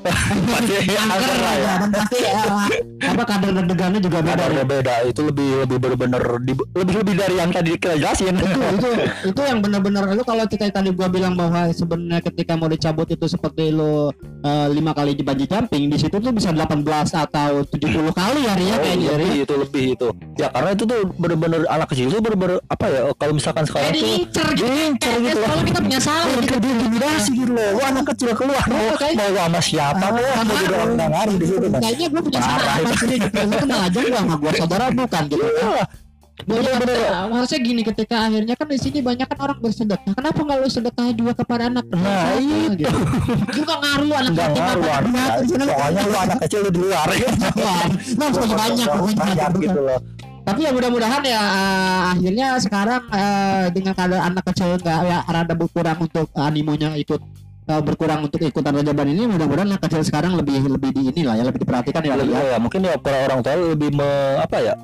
angker 0.05 1.33
lah 1.45 1.55
ya. 1.57 1.75
Pasti 1.91 2.19
eh, 2.21 3.09
apa 3.11 3.23
kadar 3.25 3.51
deg-degannya 3.53 4.01
juga 4.01 4.19
beda 4.21 4.43
Ada 4.49 4.65
beda 4.65 4.95
itu 5.09 5.21
lebih 5.25 5.49
lebih 5.67 5.77
bener-bener 5.81 6.23
di- 6.45 6.69
lebih 6.77 6.95
lebih 7.05 7.15
dari 7.17 7.35
yang 7.37 7.51
tadi 7.53 7.71
kita 7.77 7.97
jelasin. 8.01 8.35
Itu 8.37 8.61
itu 8.61 8.89
itu 9.35 9.41
yang 9.45 9.59
benar-benar 9.61 10.09
lu 10.13 10.23
kalau 10.25 10.45
kita 10.49 10.69
tadi 10.71 10.91
gua 10.93 11.09
bilang 11.09 11.35
bahwa 11.37 11.69
sebenarnya 11.73 12.21
ketika 12.25 12.57
mau 12.57 12.69
dicabut 12.69 13.09
itu 13.11 13.27
seperti 13.29 13.73
lu 13.73 14.09
eh, 14.45 14.67
lima 14.73 14.93
kali 14.97 15.13
di 15.17 15.23
bungee 15.25 15.49
jumping 15.49 15.91
di 15.91 15.97
situ 16.01 16.17
tuh 16.17 16.33
bisa 16.33 16.53
18 16.53 16.85
atau 17.13 17.51
70 17.67 18.13
kali 18.13 18.41
ya 18.47 18.55
Ria 18.57 18.69
Oh, 18.71 18.79
kayaknya 18.79 19.11
lebih 19.19 19.33
itu 19.45 19.55
lebih 19.59 19.85
itu. 19.99 20.09
Ya 20.39 20.47
karena 20.49 20.71
itu 20.73 20.85
tuh 20.87 21.01
bener-bener 21.19 21.61
anak 21.69 21.91
kecil 21.93 22.07
itu 22.09 22.21
bener-bener 22.23 22.63
apa 22.71 22.85
ya 22.89 23.01
kalau 23.19 23.33
misalkan 23.35 23.65
sekarang 23.67 23.93
tuh 23.93 23.99
diincer 23.99 24.47
gitu. 24.57 25.09
gitu 25.21 25.41
kalau 25.43 25.63
kita 25.67 25.79
punya 25.83 26.01
salah 26.01 26.25
kita 26.31 26.41
kita 26.47 26.57
diintimidasi 26.63 27.31
gitu 27.35 27.53
loh. 27.53 27.71
Lu 27.77 27.83
anak 27.83 28.05
kecil 28.15 28.31
keluar. 28.33 28.65
Mau 28.71 28.95
sama 29.37 29.61
siapa 29.61 29.90
Ah, 29.93 30.11
mau 30.11 30.45
mau 30.45 30.55
jadi 30.57 30.75
orang 30.75 30.91
ngaruh 30.97 31.35
di 31.35 31.47
situ 31.47 31.67
kan 31.67 31.81
kayaknya 31.81 32.07
gue 32.07 32.21
punya 32.23 32.41
salah 32.41 32.73
apa 32.73 32.93
sih 32.97 33.07
gitu 33.13 33.39
lu 33.41 33.55
kenal 33.57 33.81
aja 33.83 33.99
gue 33.99 34.13
sama 34.13 34.35
gue 34.37 34.53
saudara 34.55 34.85
bukan 34.91 35.23
gitu 35.27 35.45
Iya. 35.45 35.85
Banyak 36.41 36.73
ketika- 36.81 37.29
harusnya 37.29 37.59
gini 37.61 37.81
ketika 37.85 38.17
akhirnya 38.23 38.55
kan 38.57 38.65
di 38.65 38.79
sini 38.79 38.99
banyak 38.99 39.29
kan 39.29 39.39
orang 39.39 39.61
bersedekah. 39.61 40.09
Kenapa 40.09 40.41
nggak 40.41 40.57
lu 40.57 40.69
sedekah 40.69 41.13
dua 41.13 41.33
kepada 41.37 41.69
anak 41.69 41.85
Nah, 41.87 42.01
Kenapa? 42.33 42.73
gitu. 42.73 42.97
juga 43.53 43.75
ngaruh 43.77 44.15
anak 44.17 44.31
Nggak 44.33 44.49
ngaruh 44.51 44.89
apa 44.89 44.99
anak 45.05 45.31
Soalnya 45.69 46.03
lu 46.03 46.17
anak 46.17 46.39
kecil 46.41 46.61
lu 46.65 46.71
di 46.71 46.81
luar. 46.81 47.09
Wah, 47.13 47.85
nah, 48.17 48.29
banyak 48.65 48.89
Banyak 49.13 49.51
gitu 49.61 49.81
loh. 49.85 50.01
Tapi 50.41 50.61
ya 50.65 50.71
mudah-mudahan 50.73 51.21
ya 51.23 51.41
eh, 51.45 52.01
akhirnya 52.11 52.47
sekarang 52.57 53.03
eh, 53.13 53.65
dengan 53.71 53.93
keadaan 53.93 54.25
anak 54.33 54.45
kecil 54.49 54.69
nggak 54.75 54.99
ya 55.05 55.19
rada 55.23 55.53
berkurang 55.53 55.99
untuk 56.01 56.33
animonya 56.33 56.97
ikut 56.97 57.21
eh, 57.67 57.81
berkurang 57.81 58.21
untuk 58.25 58.41
ikutan 58.41 58.73
rajaban 58.73 59.09
ini 59.09 59.27
mudah-mudahan 59.27 59.69
anak 59.71 59.83
kecil 59.85 60.01
sekarang 60.01 60.33
lebih 60.35 60.65
lebih 60.65 60.91
di 60.91 61.03
inilah 61.11 61.35
ya 61.35 61.45
lebih 61.45 61.61
diperhatikan 61.61 62.01
ya 62.01 62.15
lebih 62.15 62.33
ya. 62.33 62.55
ya 62.55 62.59
mungkin 62.59 62.81
ya 62.83 62.95
para 62.97 63.27
orang 63.27 63.41
tua 63.41 63.55
lebih 63.57 63.91
me, 63.91 64.09
apa 64.39 64.59
ya 64.59 64.75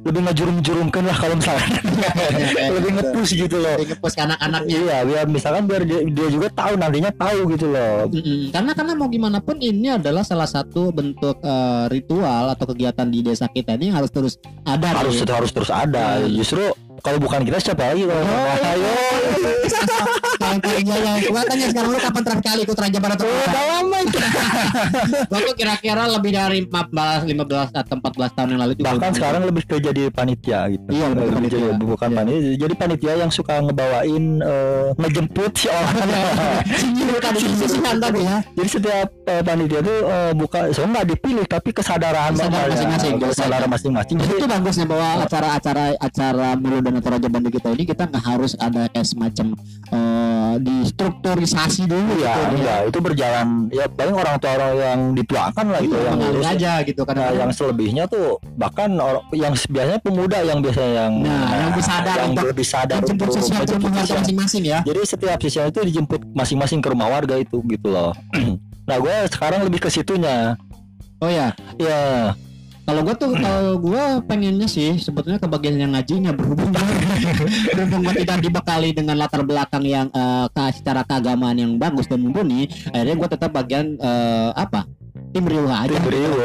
lebih 0.00 0.24
ngejurum-jurumkan 0.24 1.04
lah 1.04 1.12
kalau 1.12 1.36
misalnya 1.36 1.76
lebih 2.72 2.90
ngepush 2.96 3.36
gitu 3.36 3.60
loh 3.60 3.76
Lebih 3.76 3.92
ngepus 3.92 4.12
ke 4.16 4.22
anak-anaknya 4.24 4.72
iya 4.80 4.96
biar 5.04 5.24
misalkan 5.28 5.68
biar 5.68 5.84
dia, 5.84 6.00
dia 6.08 6.28
juga 6.32 6.48
tahu 6.48 6.72
nantinya 6.80 7.12
tahu 7.12 7.38
gitu 7.52 7.68
loh 7.68 8.08
Mm-mm. 8.08 8.48
karena 8.48 8.72
karena 8.72 8.92
mau 8.96 9.12
gimana 9.12 9.44
pun 9.44 9.60
ini 9.60 9.92
adalah 9.92 10.24
salah 10.24 10.48
satu 10.48 10.88
bentuk 10.88 11.36
eh, 11.38 11.84
ritual 11.92 12.48
atau 12.48 12.64
kegiatan 12.64 13.04
di 13.06 13.20
desa 13.20 13.44
kita 13.46 13.76
ini 13.76 13.92
yang 13.92 14.00
harus 14.00 14.08
terus 14.08 14.40
ada 14.64 14.88
harus 14.88 15.20
nih. 15.20 15.28
harus 15.28 15.50
terus 15.52 15.68
ada 15.68 16.16
Hmm. 16.16 16.32
justru 16.32 16.64
kalau 17.00 17.20
bukan 17.20 17.44
kita 17.44 17.60
siapa 17.60 17.92
lagi 17.92 18.08
kalau 18.08 18.24
Oh, 18.24 18.56
ayo 18.72 18.88
Yang 20.50 20.60
paling 20.60 20.84
jaya. 20.84 21.12
Gua 21.24 21.42
tanya 21.44 21.66
sekarang 21.68 21.88
lu 21.88 21.98
kapan 21.98 22.22
terakhir 22.22 22.44
kali 22.44 22.60
ikut 22.62 22.76
Raja 22.76 22.98
Barat 22.98 23.18
udah 23.20 23.36
lama 23.68 23.96
itu 24.00 24.18
Gua 25.30 25.54
kira-kira 25.54 26.02
lebih 26.08 26.30
dari 26.32 26.58
14, 26.62 27.30
15 27.30 27.30
atau 27.72 27.94
14 27.96 28.34
tahun 28.34 28.48
yang 28.48 28.60
lalu 28.60 28.72
juga. 28.74 28.86
bahkan 28.88 29.10
sekarang 29.12 29.42
lebih 29.44 29.62
ke 29.64 29.76
jadi 29.78 30.02
panitia 30.08 30.60
gitu 30.68 30.88
Iya, 30.88 31.06
lebih 31.08 31.30
panitia. 31.32 31.58
jadi, 31.60 31.68
bukan 31.76 32.08
Iya. 32.08 32.16
panitia 32.16 32.52
jadi 32.58 32.74
panitia 32.76 33.12
yang 33.16 33.30
suka 33.30 33.54
ngebawain 33.60 34.24
eh, 34.40 34.86
ngejemput 34.96 35.52
si 35.54 35.66
orang 35.66 35.96
Sinyiru 36.80 37.18
tadi 37.18 37.38
sisihan 37.40 37.96
tadi 37.96 38.20
ya. 38.20 38.38
jadi 38.50 38.68
setiap 38.68 39.08
eh, 39.24 39.42
panitia 39.42 39.78
itu 39.80 39.94
eh, 40.02 40.32
bukan 40.32 40.62
so 40.70 40.82
nggak 40.82 41.06
dipilih 41.06 41.44
tapi 41.44 41.70
kesadaran 41.70 42.32
Kesadaran 42.32 42.50
bapaknya. 42.50 42.70
masing-masing, 42.72 43.12
kesadaran 43.20 43.68
masing-masing 43.68 44.16
jadi 44.18 44.34
Itu 44.34 44.46
bagusnya 44.46 44.86
bahwa 44.86 45.08
acara-acara 45.22 45.84
acara 45.96 46.48
Mulu 46.52 46.78
dan 46.80 46.94
atau 46.96 47.10
Raja 47.10 47.28
Bandi 47.28 47.50
kita 47.50 47.68
ini 47.70 47.84
kita 47.84 48.02
nggak 48.04 48.24
harus 48.24 48.52
ada 48.56 48.86
kayak 48.86 49.06
semacam 49.06 49.46
distrukturisasi 50.56 51.84
dulu 51.84 52.18
ya 52.18 52.34
gitu. 52.34 52.54
enggak 52.56 52.80
itu 52.88 52.98
berjalan 52.98 53.46
ya 53.68 53.84
paling 53.86 54.14
orang 54.14 54.34
tua 54.36 54.50
orang 54.52 54.72
yang 54.74 55.00
dituakan 55.12 55.66
lah 55.68 55.80
gitu 55.80 55.92
Iya, 55.92 56.04
yang 56.04 56.16
ngurus. 56.18 56.44
aja 56.48 56.72
gitu 56.82 57.00
kan. 57.02 57.14
Nah, 57.14 57.30
yang 57.30 57.50
selebihnya 57.50 58.04
tuh 58.06 58.26
bahkan 58.56 58.90
orang 58.94 59.22
yang 59.30 59.52
biasanya 59.54 60.00
pemuda 60.00 60.38
yang 60.40 60.58
biasanya 60.58 60.92
yang 60.98 61.12
Nah, 61.20 61.48
yang 61.52 61.72
bisa 61.72 61.88
sadar 61.90 62.16
yang 62.16 62.30
untuk 62.32 62.46
lebih 62.48 62.66
sadar 62.66 62.98
jemput 63.00 63.28
keluarga 63.28 64.00
sosial. 64.00 64.18
masing-masing 64.18 64.62
ya. 64.64 64.78
Jadi 64.82 65.00
setiap 65.04 65.38
siswa 65.38 65.62
itu 65.66 65.80
dijemput 65.84 66.20
masing-masing 66.32 66.80
ke 66.80 66.88
rumah 66.88 67.08
warga 67.10 67.36
itu 67.36 67.60
gitu 67.64 67.88
loh. 67.88 68.10
nah 68.88 68.96
gue 68.96 69.14
sekarang 69.28 69.60
lebih 69.62 69.78
ke 69.78 69.88
situnya. 69.88 70.56
Oh 71.20 71.28
ya, 71.28 71.52
Ya 71.76 72.32
Kalau 72.90 73.06
gue 73.06 73.14
tuh 73.14 73.30
kalau 73.38 73.78
gue 73.78 74.02
pengennya 74.26 74.66
sih 74.66 74.98
sebetulnya 74.98 75.38
ke 75.38 75.46
bagian 75.46 75.78
yang 75.78 75.94
ngajinya 75.94 76.34
berhubung 76.34 76.74
berhubung 77.70 78.02
gue 78.02 78.14
tidak 78.26 78.42
dibekali 78.42 78.90
dengan 78.90 79.14
latar 79.14 79.46
belakang 79.46 79.86
yang 79.86 80.10
ke 80.50 80.64
secara 80.74 81.06
keagamaan 81.06 81.54
yang 81.54 81.72
bagus 81.78 82.10
dan 82.10 82.18
mumpuni, 82.18 82.66
akhirnya 82.90 83.14
gue 83.14 83.28
tetap 83.30 83.54
bagian 83.54 83.94
eh, 83.94 84.50
apa 84.58 84.90
tim 85.30 85.44
riwa 85.46 85.74
aja. 85.82 85.94
Tim 85.94 86.06
riwa. 86.06 86.44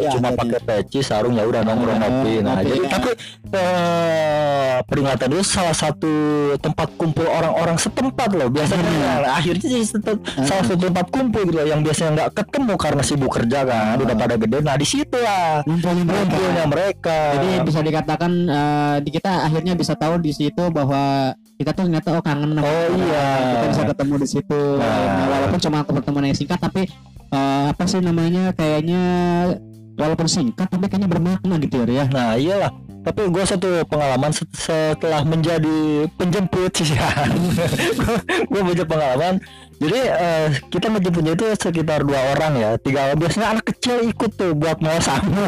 Ya, 0.00 0.10
cuma 0.10 0.28
jadi- 0.30 0.38
pakai 0.40 0.60
peci 0.62 1.00
sarung 1.00 1.36
ya 1.36 1.44
udah 1.44 1.60
nongkrong 1.62 1.98
ngopi. 1.98 2.34
Nah, 2.40 2.58
jadi 2.60 2.80
ya. 2.80 2.90
tapi 2.90 3.10
eh, 3.52 4.76
peringatan 4.84 5.28
itu 5.32 5.44
salah 5.44 5.72
satu 5.72 6.12
tempat 6.56 6.88
kumpul 6.96 7.24
orang-orang 7.24 7.76
setempat 7.76 8.32
loh. 8.32 8.48
Biasanya 8.48 8.82
Hmm. 8.82 9.00
nah, 9.22 9.36
akhirnya 9.36 9.62
sih 9.62 9.84
setem- 9.84 10.22
salah 10.42 10.64
satu 10.64 10.88
tempat 10.88 11.06
kumpul 11.08 11.42
gitu 11.44 11.56
loh 11.56 11.66
yang 11.66 11.80
biasanya 11.80 12.10
nggak 12.16 12.30
ketemu 12.34 12.74
karena 12.76 13.02
sibuk 13.02 13.30
kerja 13.30 13.58
kan, 13.62 13.96
udah 13.96 14.16
pada 14.16 14.34
gede. 14.36 14.58
Nah, 14.60 14.76
di 14.76 14.86
situ 14.86 15.18
lah 15.18 15.60
ngumpulnya 15.64 16.02
mereka. 16.02 16.18
kumpulnya 16.24 16.64
mereka. 16.66 17.18
Jadi 17.36 17.48
bisa 17.62 17.80
dikatakan 17.80 18.30
eh, 18.48 18.96
di 19.02 19.10
kita 19.12 19.32
akhirnya 19.46 19.74
bisa 19.74 19.92
tahu 19.94 20.16
di 20.18 20.32
situ 20.32 20.62
bahwa 20.68 21.34
kita 21.62 21.70
tuh 21.72 21.84
ternyata 21.84 22.08
oh 22.10 22.20
kangen 22.20 22.50
Oh, 22.52 22.60
orang. 22.60 22.90
iya. 22.98 23.26
kita 23.54 23.66
bisa 23.68 23.82
ketemu 23.88 24.14
di 24.16 24.28
situ 24.28 24.60
Nah. 24.74 24.98
Nah, 25.08 25.26
walaupun 25.30 25.58
cuma 25.60 25.78
pertemuan 25.82 26.24
yang 26.24 26.34
singkat 26.34 26.58
tapi 26.58 26.82
eh, 27.28 27.64
apa 27.68 27.82
sih 27.84 27.98
namanya 27.98 28.50
kayaknya 28.52 29.02
walaupun 29.92 30.26
singkat 30.26 30.66
tapi 30.66 30.84
kayaknya 30.86 31.06
bermakna 31.06 31.54
gitu 31.58 31.86
ya 31.86 32.04
Nah 32.06 32.34
iyalah 32.34 32.72
Tapi 33.02 33.26
gue 33.26 33.42
satu 33.42 33.82
pengalaman 33.84 34.30
set- 34.30 34.54
setelah 34.54 35.22
menjadi 35.22 35.78
penjemput 36.12 36.70
sih 36.78 36.94
Gue 38.46 38.60
punya 38.62 38.84
pengalaman 38.84 39.42
Jadi 39.82 39.98
eh, 39.98 40.48
kita 40.70 40.86
menjemputnya 40.86 41.32
itu 41.34 41.44
sekitar 41.52 42.06
dua 42.06 42.20
orang 42.30 42.52
ya 42.54 42.70
Tiga 42.78 43.10
orang. 43.10 43.18
Biasanya 43.18 43.46
anak 43.52 43.64
kecil 43.66 44.06
ikut 44.06 44.30
tuh 44.32 44.54
buat 44.54 44.78
mau 44.78 44.94
samu 44.98 45.42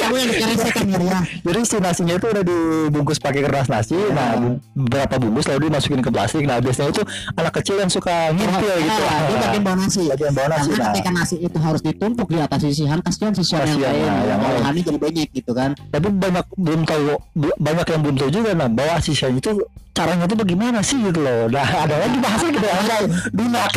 kamu 0.00 0.14
yang 0.16 0.28
dikeresekan 0.28 0.86
ya. 0.96 1.20
Jadi 1.44 1.60
si 1.62 1.76
nasinya 1.76 2.14
itu 2.16 2.26
udah 2.26 2.40
dibungkus 2.40 3.18
pakai 3.18 3.44
kertas 3.44 3.68
nasi. 3.68 3.96
Nah 4.10 4.34
bu- 4.34 4.60
beberapa 4.74 5.14
bungkus 5.18 5.44
lalu 5.46 5.68
dimasukin 5.68 6.00
ke 6.00 6.08
plastik. 6.08 6.44
Nah 6.44 6.58
biasanya 6.58 6.90
itu 6.90 7.02
anak 7.34 7.52
kecil 7.54 7.76
yang 7.76 7.90
suka 7.90 8.32
ngintil 8.32 8.76
gitu. 8.80 9.02
Ah, 9.04 9.20
dia 9.26 9.36
bagian 9.38 9.62
bawa 9.62 9.76
nasi. 9.78 10.02
Bagian 10.08 10.32
bawah 10.32 10.48
nasi 10.48 10.68
karena 10.68 10.80
nah. 10.80 10.88
ketika 10.90 11.10
nasi 11.12 11.36
itu 11.38 11.58
harus 11.58 11.80
ditumpuk 11.80 12.28
di 12.28 12.38
atas 12.38 12.60
sisihan 12.62 12.98
kasihan 12.98 13.32
sisihan 13.32 13.64
yang 13.64 13.76
Kasihan, 13.76 13.92
lain. 13.92 14.08
nah, 14.08 14.24
yang 14.24 14.40
lain. 14.40 14.56
olahannya 14.56 14.82
jadi 14.82 14.98
banyak 14.98 15.28
gitu 15.34 15.52
kan. 15.52 15.70
Tapi 15.92 16.06
banyak 16.08 16.46
belum 16.56 16.80
tahu 16.82 17.04
banyak 17.58 17.86
yang 17.86 18.00
belum 18.00 18.16
tahu 18.16 18.30
juga 18.32 18.50
nah. 18.54 18.68
Bahwa 18.68 18.96
sisanya 18.98 19.36
itu 19.36 19.52
caranya 19.98 20.24
itu 20.30 20.36
bagaimana 20.38 20.78
sih 20.78 20.98
gitu 21.02 21.18
loh. 21.18 21.50
Nah 21.50 21.66
ada 21.66 21.94
lagi 21.98 22.18
bahasan 22.22 22.48
gitu 22.54 22.66
yang 22.70 22.86
tahu 22.86 23.04
dunak. 23.34 23.70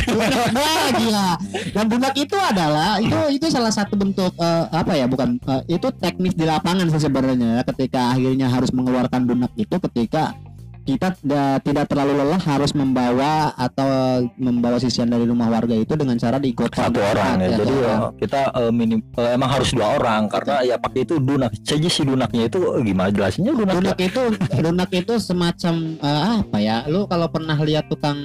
Gila. 1.01 1.29
Dan 1.73 1.85
bunak 1.89 2.13
itu 2.13 2.37
adalah 2.37 3.01
itu 3.01 3.19
itu 3.33 3.45
salah 3.49 3.73
satu 3.73 3.97
bentuk 3.97 4.29
eh, 4.37 4.65
apa 4.69 4.93
ya 4.93 5.09
bukan 5.09 5.41
eh, 5.41 5.61
itu 5.73 5.89
teknis 5.97 6.37
di 6.37 6.45
lapangan 6.45 6.85
sebenarnya. 6.93 7.65
Ketika 7.65 8.13
akhirnya 8.13 8.53
harus 8.53 8.69
mengeluarkan 8.69 9.25
bunak 9.25 9.51
itu 9.57 9.75
ketika 9.89 10.37
kita 10.81 11.13
da- 11.21 11.61
tidak 11.61 11.85
terlalu 11.85 12.17
lelah 12.17 12.41
harus 12.41 12.73
membawa 12.73 13.53
atau 13.53 13.89
membawa 14.35 14.75
sisian 14.75 15.07
dari 15.07 15.23
rumah 15.23 15.45
warga 15.45 15.73
itu 15.73 15.93
dengan 15.93 16.17
cara 16.17 16.35
digotong 16.35 16.73
satu 16.73 16.97
orang 16.97 17.37
ya 17.37 17.49
satu 17.49 17.59
jadi 17.61 17.73
orang. 17.77 17.99
eh, 18.01 18.09
kita 18.17 18.39
eh, 18.49 18.71
minim 18.71 18.99
eh, 19.13 19.29
emang 19.31 19.49
harus 19.51 19.69
dua 19.71 19.87
orang 19.95 20.25
karena 20.25 20.55
ya 20.63 20.75
pakai 20.75 21.05
itu 21.05 21.15
dunak 21.17 21.53
saja 21.61 21.85
si 21.85 22.01
dunaknya 22.01 22.49
itu 22.49 22.59
gimana 22.81 23.09
jelasinnya 23.09 23.53
dunak 23.53 23.73
Dunak 23.77 23.99
itu 23.99 24.21
dunak 24.57 24.89
itu 24.91 25.13
semacam 25.17 25.73
eh, 25.97 26.21
apa 26.41 26.57
ya? 26.57 26.77
Lu 26.85 27.05
kalau 27.05 27.29
pernah 27.29 27.57
lihat 27.57 27.85
tukang 27.85 28.17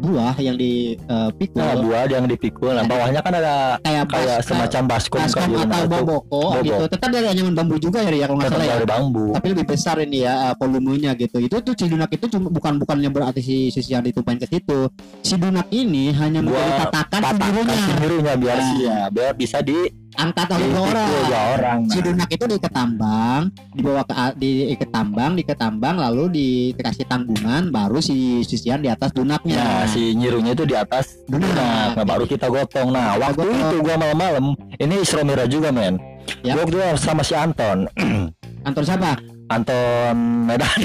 buah 0.00 0.34
yang 0.36 0.56
dipikul 0.56 1.60
nah, 1.60 1.76
buah 1.76 2.04
yang 2.08 2.24
dipikul 2.24 2.72
nah 2.72 2.82
bawahnya 2.82 3.20
kan 3.20 3.32
ada 3.36 3.54
kayak 3.80 4.04
kayak 4.08 4.36
bas- 4.40 4.46
semacam 4.48 4.82
baskom 4.88 5.20
baskom 5.20 5.40
kayak 5.40 5.52
gitu, 5.52 5.60
atau 5.62 5.80
itu 5.80 5.90
boboko 5.92 6.40
bobok. 6.40 6.64
gitu. 6.64 6.84
Tetap 6.88 7.08
dari 7.10 7.26
anyaman 7.28 7.54
bambu 7.54 7.76
juga 7.76 7.98
ya, 8.00 8.10
Ria, 8.10 8.24
kalau 8.24 8.38
nggak 8.38 8.50
salah 8.50 8.66
ya. 8.66 8.76
bambu 8.82 9.24
Tapi 9.30 9.46
lebih 9.46 9.66
besar 9.66 9.96
ini 10.00 10.18
ya 10.20 10.34
eh, 10.50 10.54
volumenya 10.56 11.10
gitu. 11.14 11.36
Itu 11.38 11.56
tuh 11.60 11.74
si 11.74 11.84
dunak 11.86 12.10
itu 12.10 12.26
cuma 12.26 12.48
bukan 12.48 12.72
bukannya 12.78 13.10
berarti 13.10 13.40
si 13.40 13.56
sisi 13.68 13.92
yang 13.92 14.00
ditumpahin 14.00 14.40
ke 14.40 14.48
situ. 14.48 14.88
Si 15.20 15.34
dunak 15.36 15.68
ini 15.70 16.10
hanya 16.12 16.40
menjadi 16.40 16.88
tatakan 16.88 17.20
Tatakan 17.20 17.36
sendirinya. 17.36 17.78
sendirinya 17.86 18.34
biar 18.34 18.56
Nah. 18.56 18.66
sih 18.66 18.80
ya 18.82 19.00
biar 19.08 19.32
bisa 19.32 19.58
di 19.60 19.78
Angkat 20.18 20.46
oleh 20.50 20.66
dua 20.70 20.82
dipikul 20.82 20.90
orang. 20.90 21.10
dua 21.10 21.40
orang 21.54 21.78
Si 21.86 21.98
nah. 21.98 22.04
dunak 22.10 22.28
itu 22.34 22.44
diketambang, 22.50 23.42
dibawa 23.78 24.02
ke 24.02 24.14
di 24.42 24.50
ketambang, 24.74 25.32
diketambang 25.38 25.96
lalu 26.02 26.24
dikasih 26.34 27.06
tanggungan, 27.06 27.70
baru 27.70 28.02
si 28.02 28.42
sisian 28.42 28.82
di 28.82 28.90
atas 28.90 29.14
dunaknya. 29.14 29.58
Nah, 29.62 29.84
si 29.86 30.18
nyirunya 30.18 30.52
itu 30.58 30.66
di 30.66 30.74
atas 30.74 31.22
Dunak. 31.30 31.46
Nah, 31.54 31.94
nah, 31.94 32.04
baru 32.04 32.26
kita 32.26 32.50
gotong. 32.50 32.90
Nah, 32.90 33.14
Kita 33.14 33.22
waktu 33.22 33.46
gotong. 33.46 33.62
itu 33.70 33.76
gua 33.86 33.94
malam-malam, 33.94 34.44
ini 34.82 34.94
Isra 34.98 35.22
Miraj 35.22 35.46
juga, 35.46 35.70
men. 35.70 35.94
Ya. 36.42 36.58
Gua 36.58 36.66
itu 36.66 36.78
sama 36.98 37.22
si 37.22 37.38
Anton. 37.38 37.86
Anton 38.66 38.82
siapa? 38.82 39.14
Anton 39.50 40.16
Medan. 40.46 40.78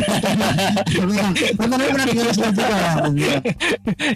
Anton 1.61 1.77
ini 1.81 1.89
pernah 1.93 2.05
di 2.09 2.13
juga 2.17 2.65
ya. 2.65 2.93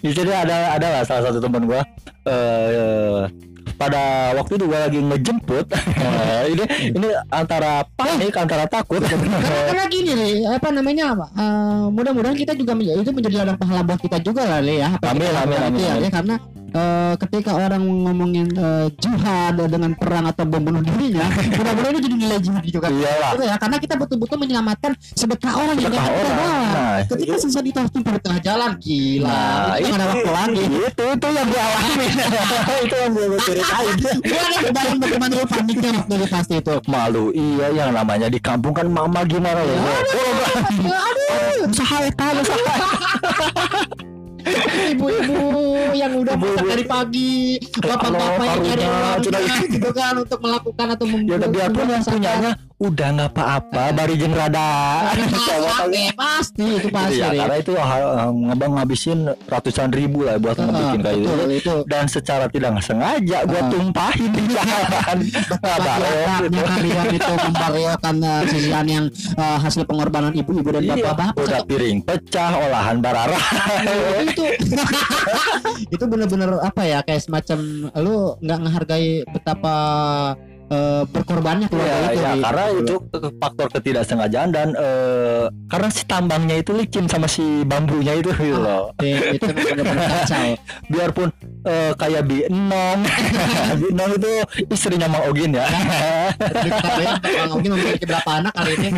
Di 0.01 0.09
sini 0.09 0.33
ada 0.33 0.57
ada 0.73 0.87
lah 0.89 1.01
salah 1.05 1.29
satu 1.29 1.37
teman 1.37 1.69
gua 1.69 1.81
eh 2.25 3.29
pada 3.75 4.33
waktu 4.37 4.57
itu 4.57 4.65
gua 4.65 4.79
lagi 4.87 4.99
ngejemput. 5.01 5.65
ini 6.53 6.63
ini 6.95 7.07
antara 7.29 7.85
panik, 7.97 8.33
antara 8.37 8.65
takut. 8.65 9.01
Karena 9.03 9.85
gini 9.91 10.11
nih, 10.15 10.33
apa 10.49 10.69
namanya 10.73 11.13
apa? 11.13 11.27
eh, 11.35 11.83
mudah-mudahan 11.91 12.37
kita 12.37 12.53
juga 12.55 12.73
menjadi, 12.73 13.01
itu 13.03 13.11
menjadi 13.13 13.35
ladang 13.43 13.57
pahala 13.59 13.81
buat 13.85 13.99
kita 13.99 14.17
juga 14.23 14.45
lah 14.45 14.59
ya. 14.63 14.95
Apa 14.95 15.13
Amin, 15.13 15.31
amin, 15.33 15.57
ya, 15.77 15.97
amin. 15.97 16.11
Karena 16.11 16.35
eh, 16.69 17.13
ketika 17.19 17.51
orang 17.53 17.81
ngomongin 17.83 18.47
eh, 18.51 18.87
jihad 18.95 19.55
dengan 19.59 19.91
perang 19.93 20.25
atau 20.27 20.43
bom 20.43 20.61
bunuh 20.61 20.81
dirinya, 20.81 21.25
mudah-mudahan 21.57 21.93
itu 21.93 22.01
jadi 22.05 22.15
nilai 22.15 22.39
jihad 22.39 22.63
juga 22.63 22.87
kan. 22.87 22.91
Iyalah. 22.93 23.29
Gitu 23.33 23.43
ya, 23.45 23.55
karena 23.57 23.77
kita 23.77 23.93
betul-betul 23.95 24.37
menyelamatkan 24.37 24.91
sedekah 25.13 25.53
orang 25.55 25.75
yang 25.77 25.91
Sedekah 25.91 26.05
kita 26.05 26.19
orang. 26.19 26.37
bawa. 26.37 26.57
Nah, 26.69 26.97
Ketika 27.05 27.35
sisa 27.37 27.59
di 27.59 27.71
di 27.71 28.19
tengah 28.19 28.41
jalan, 28.41 28.71
gila. 28.79 29.29
Nah, 29.29 29.73
itu 29.77 29.87
nggak 29.87 29.99
ada 29.99 30.07
waktu 30.09 30.31
lagi. 30.31 30.63
itu 30.79 31.03
itu 31.09 31.27
yang 31.29 31.47
gue 31.47 31.61
alami 31.61 32.05
itu 32.85 32.95
yang 32.95 33.11
gue 33.13 33.39
ceritain 33.39 33.95
nih 33.99 34.15
kebayang 34.59 34.97
bagaimana 34.99 35.33
lu 35.35 35.45
paniknya 35.45 35.89
waktu 35.95 36.13
lu 36.15 36.25
pasti 36.27 36.55
itu. 36.57 36.73
malu 36.87 37.25
iya 37.31 37.67
yang 37.71 37.89
namanya 37.93 38.27
di 38.27 38.39
kampung 38.39 38.73
kan 38.73 38.87
mama 38.89 39.21
gimana 39.23 39.61
loh 39.61 39.77
Aduh, 40.79 41.69
usaha 41.69 41.97
eta 42.03 42.25
usaha. 42.33 42.55
Ibu-ibu 42.55 42.78
masak 46.39 46.55
Ibu-ibu. 46.55 46.69
dari 46.69 46.85
pagi, 46.85 47.31
bapak-bapak 47.77 48.45
yang 48.45 48.61
nyari 48.63 48.83
cina- 49.19 49.67
gitu 49.67 49.89
kan 49.91 50.13
untuk 50.15 50.39
melakukan 50.39 50.87
atau 50.89 51.05
ya 51.05 51.11
membuat 51.11 51.37
udah 51.37 51.49
biarpun 51.49 51.85
yang 51.85 52.03
punyanya 52.05 52.51
udah 52.79 53.07
nggak 53.11 53.31
apa-apa 53.31 53.91
bari 53.91 54.15
jeng 54.15 54.31
rada. 54.31 55.11
Oke, 55.11 56.15
pasti 56.15 56.63
itu 56.73 56.87
pasti. 56.87 57.19
ya 57.19 57.27
karena 57.29 57.55
itu 57.55 57.75
ha- 57.75 58.31
ngebang 58.31 58.71
ngabisin 58.73 59.19
ratusan 59.45 59.91
ribu 59.91 60.23
lah 60.23 60.35
buat 60.35 60.55
Ah, 60.55 60.63
ngebikin 60.63 60.99
kayak 61.01 61.17
gitu. 61.17 61.27
betul, 61.29 61.49
itu. 61.51 61.73
Dan 61.85 62.03
secara 62.07 62.47
tidak 62.47 62.79
sengaja 62.79 63.43
gua 63.43 63.59
Ah. 63.59 63.67
tumpahin 63.67 64.31
di 64.31 64.43
jalan 64.47 65.17
gitu. 65.21 65.53
Kalian 66.49 67.07
itu 67.11 67.31
membariokan 67.37 68.15
uh, 68.17 68.41
sisian 68.47 68.85
yang 68.87 69.05
uh, 69.35 69.57
hasil 69.59 69.83
pengorbanan 69.83 70.31
ibu-ibu 70.31 70.71
dan 70.71 70.81
Iya, 70.81 70.95
bapak-bapak. 71.03 71.35
udah 71.35 71.59
piring 71.65 71.99
pecah 71.99 72.51
olahan 72.59 72.97
barara. 72.97 73.39
Itu. 74.23 74.43
Itu 75.91 76.03
bener-bener 76.05 76.59
apa 76.59 76.81
ya 76.83 76.99
kayak 77.01 77.21
semacam 77.21 77.59
lu 77.97 78.15
nggak 78.39 78.59
menghargai 78.61 79.09
betapa 79.27 79.75
eh, 80.69 81.03
berkorbannya 81.05 81.67
keluarga 81.67 81.89
Iya, 81.89 82.09
itu 82.09 82.21
ya, 82.21 82.31
karena 82.39 82.63
itu 82.71 82.95
loh. 82.95 83.31
faktor 83.35 83.67
ketidaksengajaan 83.71 84.49
dan 84.49 84.67
eh, 84.73 85.45
karena 85.67 85.89
si 85.89 86.03
tambangnya 86.03 86.55
itu 86.55 86.71
licin 86.71 87.05
sama 87.05 87.25
si 87.25 87.41
bambunya 87.63 88.13
itu 88.13 88.29
gitu 88.31 88.55
loh. 88.55 88.93
Oke, 88.93 89.09
itu 89.33 89.45
bener-bener 89.67 90.05
kacau 90.05 90.49
Biarpun 90.87 91.29
eh, 91.63 91.91
kayak 91.93 92.23
Bi 92.23 92.37
Enong, 92.45 92.99
Bi 93.79 93.87
Enong 93.89 94.11
itu 94.15 94.29
istrinya 94.67 95.07
Mang 95.07 95.25
Ogin 95.25 95.53
ya. 95.53 95.65
Jadi 96.39 96.69
kita 96.69 96.89
bayang 96.93 97.17
Bang 97.19 97.51
Ogi 97.51 97.67
memiliki 97.67 98.05
berapa 98.05 98.29
anak 98.31 98.53
kali 98.53 98.71
ini 98.77 98.89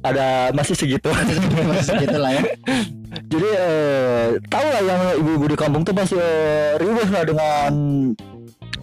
Ada 0.00 0.26
masih 0.52 0.74
segitu. 0.74 1.10
masih 1.10 1.94
gitu 2.00 2.16
lah 2.16 2.30
ya 2.32 2.42
Jadi 3.28 3.48
eh, 3.50 4.26
tahu 4.46 4.66
lah 4.66 4.82
yang 4.82 5.00
ibu-ibu 5.18 5.44
di 5.48 5.56
kampung 5.56 5.82
tuh 5.82 5.92
pasti 5.92 6.16
eh, 6.16 6.76
ribut 6.76 7.08
lah 7.08 7.24
dengan 7.24 7.70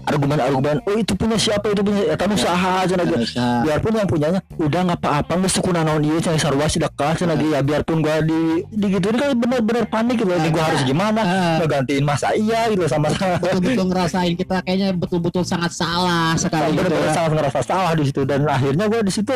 argumen-argumen. 0.06 0.76
Oh 0.86 0.96
itu 0.96 1.14
punya 1.18 1.38
siapa? 1.38 1.74
Itu 1.74 1.82
punya 1.82 2.14
ya 2.14 2.16
tamu 2.16 2.38
usaha 2.38 2.86
aja. 2.86 2.94
Harusnya 2.96 3.66
biarpun 3.66 3.92
yang 3.98 4.10
punyanya 4.10 4.40
udah 4.56 4.80
nggak 4.92 5.00
apa-apa 5.02 5.34
nggak 5.42 5.52
sekuna 5.52 5.82
naon 5.82 6.06
dia 6.06 6.22
cari 6.22 6.40
sarwa 6.40 6.66
sih 6.70 6.80
dekat 6.80 7.26
lagi. 7.26 7.48
Ya 7.52 7.60
biarpun 7.66 8.06
gua 8.06 8.22
di 8.22 8.64
di 8.70 8.86
gitu 8.94 9.08
kan 9.12 9.34
bener-bener 9.34 9.86
panik 9.90 10.22
gitu. 10.22 10.30
Ini 10.30 10.50
gua 10.54 10.64
harus 10.70 10.82
gimana? 10.86 11.22
Ah. 11.26 11.58
ngegantiin 11.64 12.06
masa 12.06 12.32
iya 12.38 12.70
gitu 12.70 12.86
sama 12.86 13.10
sama 13.12 13.42
betul-betul 13.42 13.86
ngerasain 13.90 14.34
kita 14.38 14.62
kayaknya 14.62 14.90
betul-betul 14.94 15.44
sangat 15.44 15.74
salah 15.74 16.38
sekali 16.38 16.78
gitu 16.78 16.86
bener-bener 16.86 17.10
ya. 17.10 17.14
sangat 17.18 17.32
ngerasa 17.42 17.60
salah 17.66 17.92
di 17.98 18.04
situ. 18.06 18.22
Dan 18.24 18.46
akhirnya 18.46 18.86
gua 18.86 19.02
di 19.02 19.14
situ 19.14 19.34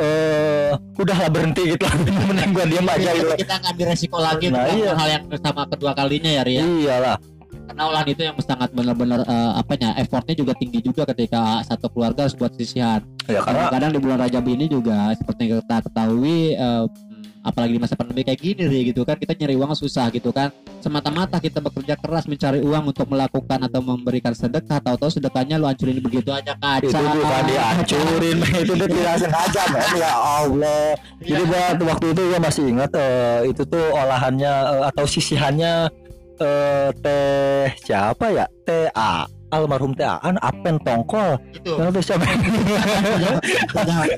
eh 0.00 0.72
udahlah 0.96 1.28
berhenti 1.28 1.76
gitu 1.76 1.84
lah 1.84 1.92
mending 2.30 2.56
gua 2.56 2.64
diam 2.64 2.88
aja 2.88 3.12
gitu 3.12 3.28
kita 3.36 3.60
ngambil 3.60 3.86
resiko 3.92 4.16
lagi 4.16 4.48
Nah, 4.48 4.68
iya. 4.72 4.92
hal 4.96 5.08
yang 5.08 5.24
sama 5.40 5.64
kedua 5.68 5.92
kalinya 5.92 6.28
ya 6.28 6.42
Ria. 6.44 6.64
Iyalah 6.64 7.16
karena 7.72 7.88
olahan 7.88 8.08
itu 8.12 8.20
yang 8.20 8.36
sangat 8.36 8.68
benar-benar 8.76 9.24
eh, 9.24 9.52
apanya 9.56 9.96
effortnya 9.96 10.36
juga 10.36 10.52
tinggi 10.60 10.84
juga 10.84 11.08
ketika 11.08 11.64
satu 11.64 11.88
keluarga 11.88 12.28
harus 12.28 12.36
buat 12.36 12.52
sisihan. 12.52 13.00
Ya 13.24 13.40
karena 13.40 13.72
kadang 13.72 13.96
di 13.96 14.00
bulan 14.04 14.20
Rajab 14.20 14.44
ini 14.44 14.68
juga 14.68 15.16
seperti 15.16 15.48
yang 15.48 15.64
kita 15.64 15.88
ketahui 15.88 16.52
hmm, 16.52 17.40
apalagi 17.48 17.72
di 17.74 17.80
masa 17.80 17.96
pandemi 17.96 18.28
kayak 18.28 18.44
gini 18.44 18.68
Ri, 18.68 18.92
gitu 18.92 19.08
kan 19.08 19.16
kita 19.16 19.32
nyari 19.32 19.56
uang 19.56 19.72
susah 19.72 20.12
gitu 20.12 20.36
kan. 20.36 20.52
Semata-mata 20.84 21.40
kita 21.40 21.64
bekerja 21.64 21.96
keras 21.96 22.28
mencari 22.28 22.60
uang 22.60 22.92
untuk 22.92 23.08
melakukan 23.08 23.58
atau 23.64 23.80
memberikan 23.80 24.36
sedekah 24.36 24.76
tahu-tahu 24.76 25.08
sedekahnya 25.08 25.56
lu 25.56 25.64
hancurin 25.64 25.96
begitu 26.04 26.28
aja 26.28 26.52
kaca 26.60 26.84
itu 26.84 26.92
bukan 26.92 27.42
dihancurin 27.48 28.36
itu 28.68 28.72
dia 28.76 28.88
tidak 28.92 29.16
sengaja 29.16 29.62
men 29.72 29.92
ya 29.96 30.12
Allah. 30.12 30.92
Jadi 31.24 31.42
buat 31.48 31.76
waktu 31.88 32.06
itu 32.12 32.22
ya 32.36 32.38
masih 32.38 32.64
ingat 32.68 32.90
eh, 33.00 33.48
itu 33.48 33.62
tuh 33.64 33.86
olahannya 33.96 34.52
eh, 34.76 34.82
atau 34.92 35.04
sisihannya 35.08 36.01
eh, 36.42 36.88
teh 37.00 37.66
siapa 37.86 38.26
ya? 38.34 38.46
Teh 38.66 38.90
A. 38.92 39.24
Almarhum 39.52 39.92
teh 39.92 40.08
Aan 40.08 40.40
Apen 40.40 40.80
Tongkol. 40.80 41.36
Itu 41.52 41.76
yang 41.76 41.92
tuh 41.92 42.00
siapa 42.00 42.24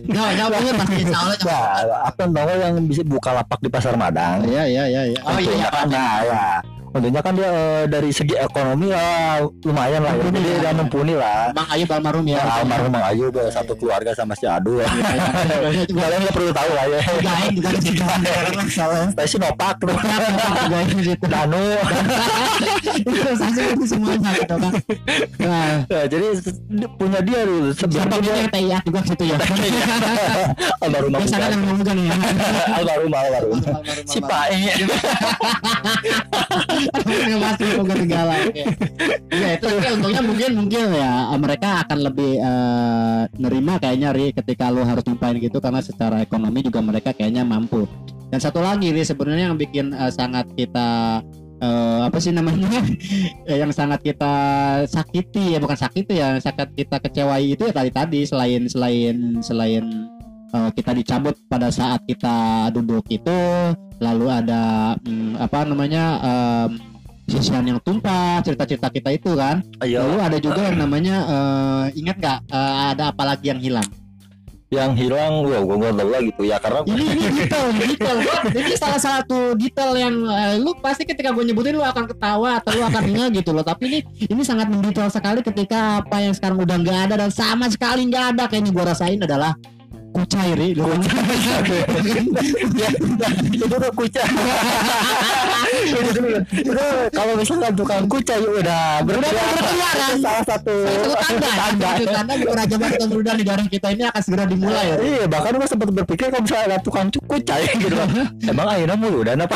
Jawab, 0.06 0.32
jawabnya 0.38 0.72
pasti 0.78 0.96
insya 1.02 1.18
Allah 1.18 1.36
jawab. 1.42 1.84
ya 1.90 1.96
Apen 2.06 2.28
Tongkol 2.30 2.58
yang 2.62 2.74
bisa 2.86 3.02
buka 3.02 3.30
lapak 3.34 3.58
di 3.58 3.68
pasar 3.68 3.94
Madang. 3.98 4.46
Iya 4.46 4.64
iya 4.64 4.84
iya 4.86 5.02
iya. 5.10 5.20
Oh 5.26 5.38
iya 5.38 5.52
iya. 5.58 5.68
kan 5.74 5.86
nah, 5.90 6.14
ya 6.22 6.44
tentunya 6.94 7.20
kan 7.26 7.34
dia 7.34 7.50
eh, 7.50 7.84
dari 7.90 8.14
segi 8.14 8.38
ekonomi 8.38 8.94
ya 8.94 9.42
lumayan 9.66 10.06
lah 10.06 10.14
ya. 10.14 10.30
Jadi 10.30 10.38
ya. 10.46 10.58
dia 10.62 10.70
mumpuni 10.78 11.14
lah 11.18 11.50
Bang 11.50 11.66
Ayu 11.74 11.84
Balmarum 11.90 12.22
ya. 12.22 12.38
Ya, 12.38 12.62
almarhum 12.62 12.90
Mang 12.94 13.04
Ayu 13.10 13.34
udah 13.34 13.50
satu 13.50 13.74
keluarga 13.74 14.14
sama 14.14 14.38
si 14.38 14.46
Adu 14.46 14.78
kalian 15.90 16.18
nggak 16.22 16.34
perlu 16.38 16.54
tahu 16.54 16.70
lah 16.70 16.86
ya 16.86 17.00
Gain 17.18 17.50
juga 17.58 17.68
di 17.74 17.80
situ. 17.82 18.04
Salah. 18.70 19.10
sih 19.26 19.38
nopak 19.42 19.82
tuh 19.82 19.90
Gain. 20.70 21.18
Danu 21.18 21.64
Itu 23.74 23.84
semuanya 23.90 24.30
gitu 24.38 24.54
kan. 24.54 24.72
Nah, 25.42 25.74
Ya, 25.90 26.06
jadi 26.06 26.26
punya 26.94 27.20
dia 27.26 27.40
dulu 27.42 27.74
siapa 27.74 27.90
sebelum 27.90 28.22
dia 28.22 28.46
TIA 28.48 28.78
juga 28.86 29.00
situ 29.02 29.24
ya. 29.34 29.36
almarhum 30.78 31.10
Mang 31.10 31.22
Biasanya 31.26 31.48
yang 31.50 31.60
ngomong 31.66 31.82
kan 31.82 31.96
ya. 31.98 32.14
almarhum 32.78 33.10
almarhum 33.10 33.58
si 34.06 34.18
Pae 34.22 34.70
Nggak 36.92 37.40
masuk 37.40 37.68
ke 37.84 37.94
segala. 38.04 38.34
Oke. 38.44 38.64
Iya 39.34 39.48
itu 39.58 39.66
tapi 39.66 39.88
untungnya 39.94 40.22
mungkin 40.22 40.50
mungkin 40.54 40.82
ya 40.94 41.12
mereka 41.36 41.68
akan 41.86 41.98
lebih 42.06 42.32
eh, 42.38 43.22
nerima 43.40 43.80
kayaknya 43.80 44.10
Ri 44.14 44.30
ketika 44.32 44.70
lu 44.70 44.86
harus 44.86 45.02
nyumpain 45.08 45.36
gitu 45.40 45.58
karena 45.58 45.80
secara 45.80 46.22
ekonomi 46.22 46.60
juga 46.62 46.80
mereka 46.84 47.10
kayaknya 47.16 47.42
mampu. 47.42 47.88
Dan 48.30 48.40
satu 48.40 48.62
lagi 48.62 48.90
Ri 48.90 49.02
sebenarnya 49.02 49.52
yang 49.52 49.58
bikin 49.58 49.94
eh, 49.94 50.12
sangat 50.12 50.48
kita 50.54 51.20
eh, 51.60 52.00
apa 52.04 52.18
sih 52.20 52.32
namanya 52.34 52.68
Eh, 53.50 53.60
yang 53.60 53.72
sangat 53.76 54.00
kita 54.00 54.34
sakiti 54.88 55.52
ya 55.52 55.58
bukan 55.60 55.76
sakiti 55.76 56.16
ya 56.16 56.40
sangat 56.40 56.72
kita 56.72 56.96
kecewai 56.96 57.44
itu 57.44 57.68
ya 57.68 57.74
tadi 57.76 57.90
tadi 57.92 58.20
selain 58.24 58.64
selain 58.72 59.44
selain 59.44 59.84
eh, 60.52 60.70
kita 60.76 60.90
dicabut 60.92 61.36
pada 61.48 61.72
saat 61.72 62.04
kita 62.04 62.68
duduk 62.74 63.06
itu 63.08 63.38
lalu 64.02 64.26
ada 64.28 64.94
mm, 65.00 65.38
apa 65.38 65.64
namanya 65.64 66.04
em, 66.20 66.70
sisian 67.24 67.64
yang 67.64 67.80
tumpah 67.80 68.44
cerita-cerita 68.44 68.88
kita 68.92 69.10
itu 69.16 69.32
kan. 69.36 69.64
Iya. 69.80 70.04
Lalu 70.04 70.16
ada 70.20 70.38
juga 70.40 70.60
yang 70.68 70.78
namanya 70.80 71.16
eh, 71.24 71.84
ingat 72.00 72.16
nggak 72.20 72.38
eh, 72.52 72.74
ada 72.94 73.04
apa 73.12 73.22
lagi 73.24 73.48
yang 73.48 73.60
hilang? 73.60 73.88
Yang 74.72 75.06
hilang 75.06 75.46
wah 75.46 75.60
gua 75.62 75.76
nggak 75.78 75.94
tahu 76.02 76.08
lah 76.10 76.22
gitu 76.24 76.42
ya 76.50 76.56
karena 76.58 76.80
ini 76.90 77.04
ini 77.14 77.26
detail 77.30 77.68
detail. 77.80 78.18
Ini 78.50 78.74
salah 78.74 79.00
satu 79.00 79.54
detail 79.54 79.92
yang 79.94 80.14
eh, 80.26 80.54
lu 80.58 80.74
pasti 80.82 81.06
ketika 81.06 81.30
gue 81.30 81.44
nyebutin 81.46 81.78
lu 81.78 81.84
akan 81.84 82.04
ketawa 82.10 82.58
atau 82.58 82.74
lu 82.74 82.82
akan 82.82 83.02
ingat 83.08 83.30
gitu 83.40 83.50
loh. 83.54 83.64
Tapi 83.64 83.82
ini 83.88 83.98
ini 84.26 84.42
sangat 84.42 84.68
mendetail 84.68 85.08
sekali 85.08 85.40
ketika 85.40 86.02
apa 86.02 86.16
yang 86.20 86.34
sekarang 86.34 86.58
udah 86.60 86.76
nggak 86.80 86.98
ada 87.08 87.14
dan 87.24 87.30
sama 87.30 87.70
sekali 87.70 88.04
nggak 88.10 88.36
ada. 88.36 88.44
Kayaknya 88.50 88.70
gue 88.74 88.84
rasain 88.84 89.20
adalah 89.22 89.54
kucai 90.14 90.54
ri 90.54 90.68
Lu- 90.72 90.86
itu 93.50 93.66
tuh 93.66 93.90
kucai 93.92 94.26
itu 95.84 96.22
kalau 97.16 97.32
misalkan 97.34 97.72
tukang 97.74 98.04
kucai 98.06 98.38
udah 98.38 99.02
berkeliaran 99.02 99.54
berkeliaran. 99.54 100.14
salah 100.20 100.44
satu 100.44 100.74
Salah 100.84 101.18
satu 101.20 101.34
tanda 101.42 101.90
tanda 102.14 102.32
di 102.34 102.44
Raja 102.46 102.76
kemudian 102.96 103.34
di 103.34 103.44
daerah 103.44 103.66
kita 103.66 103.88
ini 103.90 104.02
akan 104.04 104.22
segera 104.22 104.44
dimulai 104.46 104.84
ya. 104.84 104.96
Iya, 104.96 105.24
bahkan 105.26 105.52
gue 105.52 105.66
sempat 105.66 105.88
berpikir 105.90 106.26
kalau 106.28 106.42
misalnya 106.42 106.64
ada 106.68 106.78
tukang 106.78 107.08
kucai 107.10 107.62
gitu 107.82 107.90
kan. 107.92 108.08
Emang 108.40 108.66
akhirnya 108.68 108.96
mulu 108.96 109.20
dan 109.22 109.40
apa? 109.40 109.54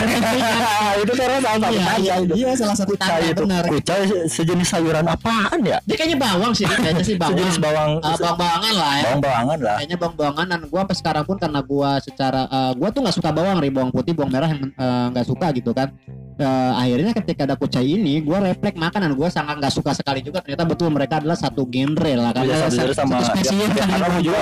itu 0.98 1.12
karena 1.14 1.38
salah 1.38 1.58
satu 1.60 1.70
Iya, 1.70 1.84
tanda 1.84 1.98
iya, 2.00 2.14
iya, 2.34 2.50
salah 2.56 2.76
satu 2.76 2.92
tanda 2.96 3.30
benar. 3.32 3.64
kucai 3.68 4.00
se- 4.04 4.26
sejenis 4.28 4.68
sayuran 4.68 5.06
apaan 5.06 5.60
ya? 5.62 5.78
Dia 5.84 5.94
kayaknya 5.96 6.18
bawang 6.18 6.52
sih, 6.52 6.64
kayaknya 6.66 7.04
sih 7.04 7.14
bawang. 7.14 7.36
Sejenis 7.36 7.56
bawang 7.58 7.90
Ah, 8.00 8.16
bawang-bawangan 8.16 8.72
lah 8.74 8.92
ya. 8.92 9.02
bawang-bawangan 9.04 9.58
lah. 9.60 9.76
Kayaknya 9.78 9.96
bawang-bawangan 9.98 10.46
dan 10.48 10.60
gua 10.66 10.80
sampai 10.88 10.96
sekarang 10.96 11.24
pun 11.28 11.36
karena 11.36 11.60
gua 11.60 11.90
secara 12.00 12.48
eh, 12.48 12.72
gua 12.80 12.88
tuh 12.88 13.00
nggak 13.04 13.16
suka 13.20 13.30
bawang 13.30 13.60
ri 13.60 13.68
bawang 13.68 13.92
putih 13.92 14.16
bawang 14.16 14.32
merah 14.32 14.48
yang 14.48 14.72
eh, 14.72 15.06
nggak 15.12 15.26
suka 15.28 15.52
gitu 15.52 15.70
kan 15.76 15.92
eh, 16.38 16.72
akhirnya 16.74 17.12
ketika 17.12 17.40
ada 17.44 17.56
kucai 17.58 17.84
ini 17.84 18.22
gue 18.22 18.38
refleks 18.38 18.78
makanan. 18.78 19.12
Gue 19.14 19.28
sangat 19.28 19.58
nggak 19.58 19.74
suka 19.74 19.90
sekali 19.92 20.22
juga. 20.22 20.38
Ternyata 20.40 20.64
betul 20.64 20.88
mereka 20.88 21.18
adalah 21.18 21.34
satu 21.34 21.66
genre 21.66 22.12
lah. 22.14 22.30
Iya, 22.30 22.38
karena 22.38 22.54
satu 22.56 22.76
satu, 22.78 22.92
sama 22.94 23.14
satu 23.18 23.28
spesies 23.34 23.58
ya, 23.58 23.68
kan 23.74 23.88
karena 23.98 24.18
juga 24.22 24.38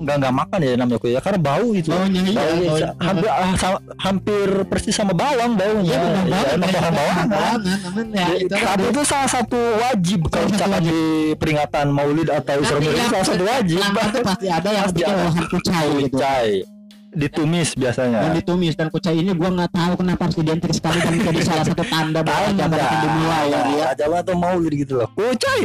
nggak 0.00 0.16
nggak 0.20 0.34
makan 0.34 0.58
ya 0.62 0.72
namanya 0.78 0.98
kuya 0.98 1.20
karena 1.20 1.38
bau 1.40 1.66
gitu 1.74 1.88
Baunya 1.90 2.20
iya, 2.22 2.38
Bau, 2.40 2.56
baunya. 2.70 2.90
hampir 3.02 3.28
ah, 3.30 3.52
hampir 3.98 4.48
persis 4.70 4.94
sama 4.94 5.12
bawang 5.12 5.52
baunya. 5.58 5.98
Iya, 5.98 6.00
Iya, 6.00 6.22
banget. 6.30 6.54
emang 6.54 6.94
bawang 6.94 7.18
bawang. 7.28 7.60
Namun 7.60 8.06
ya 8.14 8.26
itu 8.38 8.54
tapi 8.54 8.84
itu 8.88 9.02
salah 9.02 9.30
satu 9.30 9.60
wajib 9.82 10.20
kalau 10.30 10.46
misalkan 10.48 10.82
di 10.86 11.00
peringatan 11.36 11.86
Maulid 11.90 12.28
atau 12.30 12.56
Isra 12.62 12.78
Mi'raj 12.78 12.96
yang 12.96 13.10
salah 13.10 13.26
satu 13.26 13.44
wajib. 13.44 13.78
pasti 14.20 14.46
ada 14.48 14.68
yang 14.70 14.86
bikin 14.92 15.12
olahan 15.12 15.44
kucai 15.50 15.88
gitu. 16.06 16.18
Ditumis 17.10 17.74
biasanya 17.74 18.22
Dan 18.22 18.38
ditumis 18.38 18.74
dan 18.74 18.86
kucai 18.86 19.18
ini 19.18 19.34
gua 19.34 19.50
nggak 19.50 19.70
tahu 19.70 19.92
kenapa 19.98 20.30
harus 20.30 20.36
identik 20.38 20.70
sekali 20.70 20.98
dan 20.98 21.12
menjadi 21.14 21.40
salah 21.42 21.64
satu 21.66 21.82
tanda 21.82 22.20
bahwa 22.22 22.48
zaman 22.54 22.78
akan 22.78 22.98
dimulai 23.02 23.44
ya 23.46 23.60
dia. 23.66 23.84
Ajaran 23.90 24.18
atau 24.22 24.34
Maulid 24.38 24.72
gitu 24.78 24.94
loh 25.02 25.08
kucai 25.12 25.60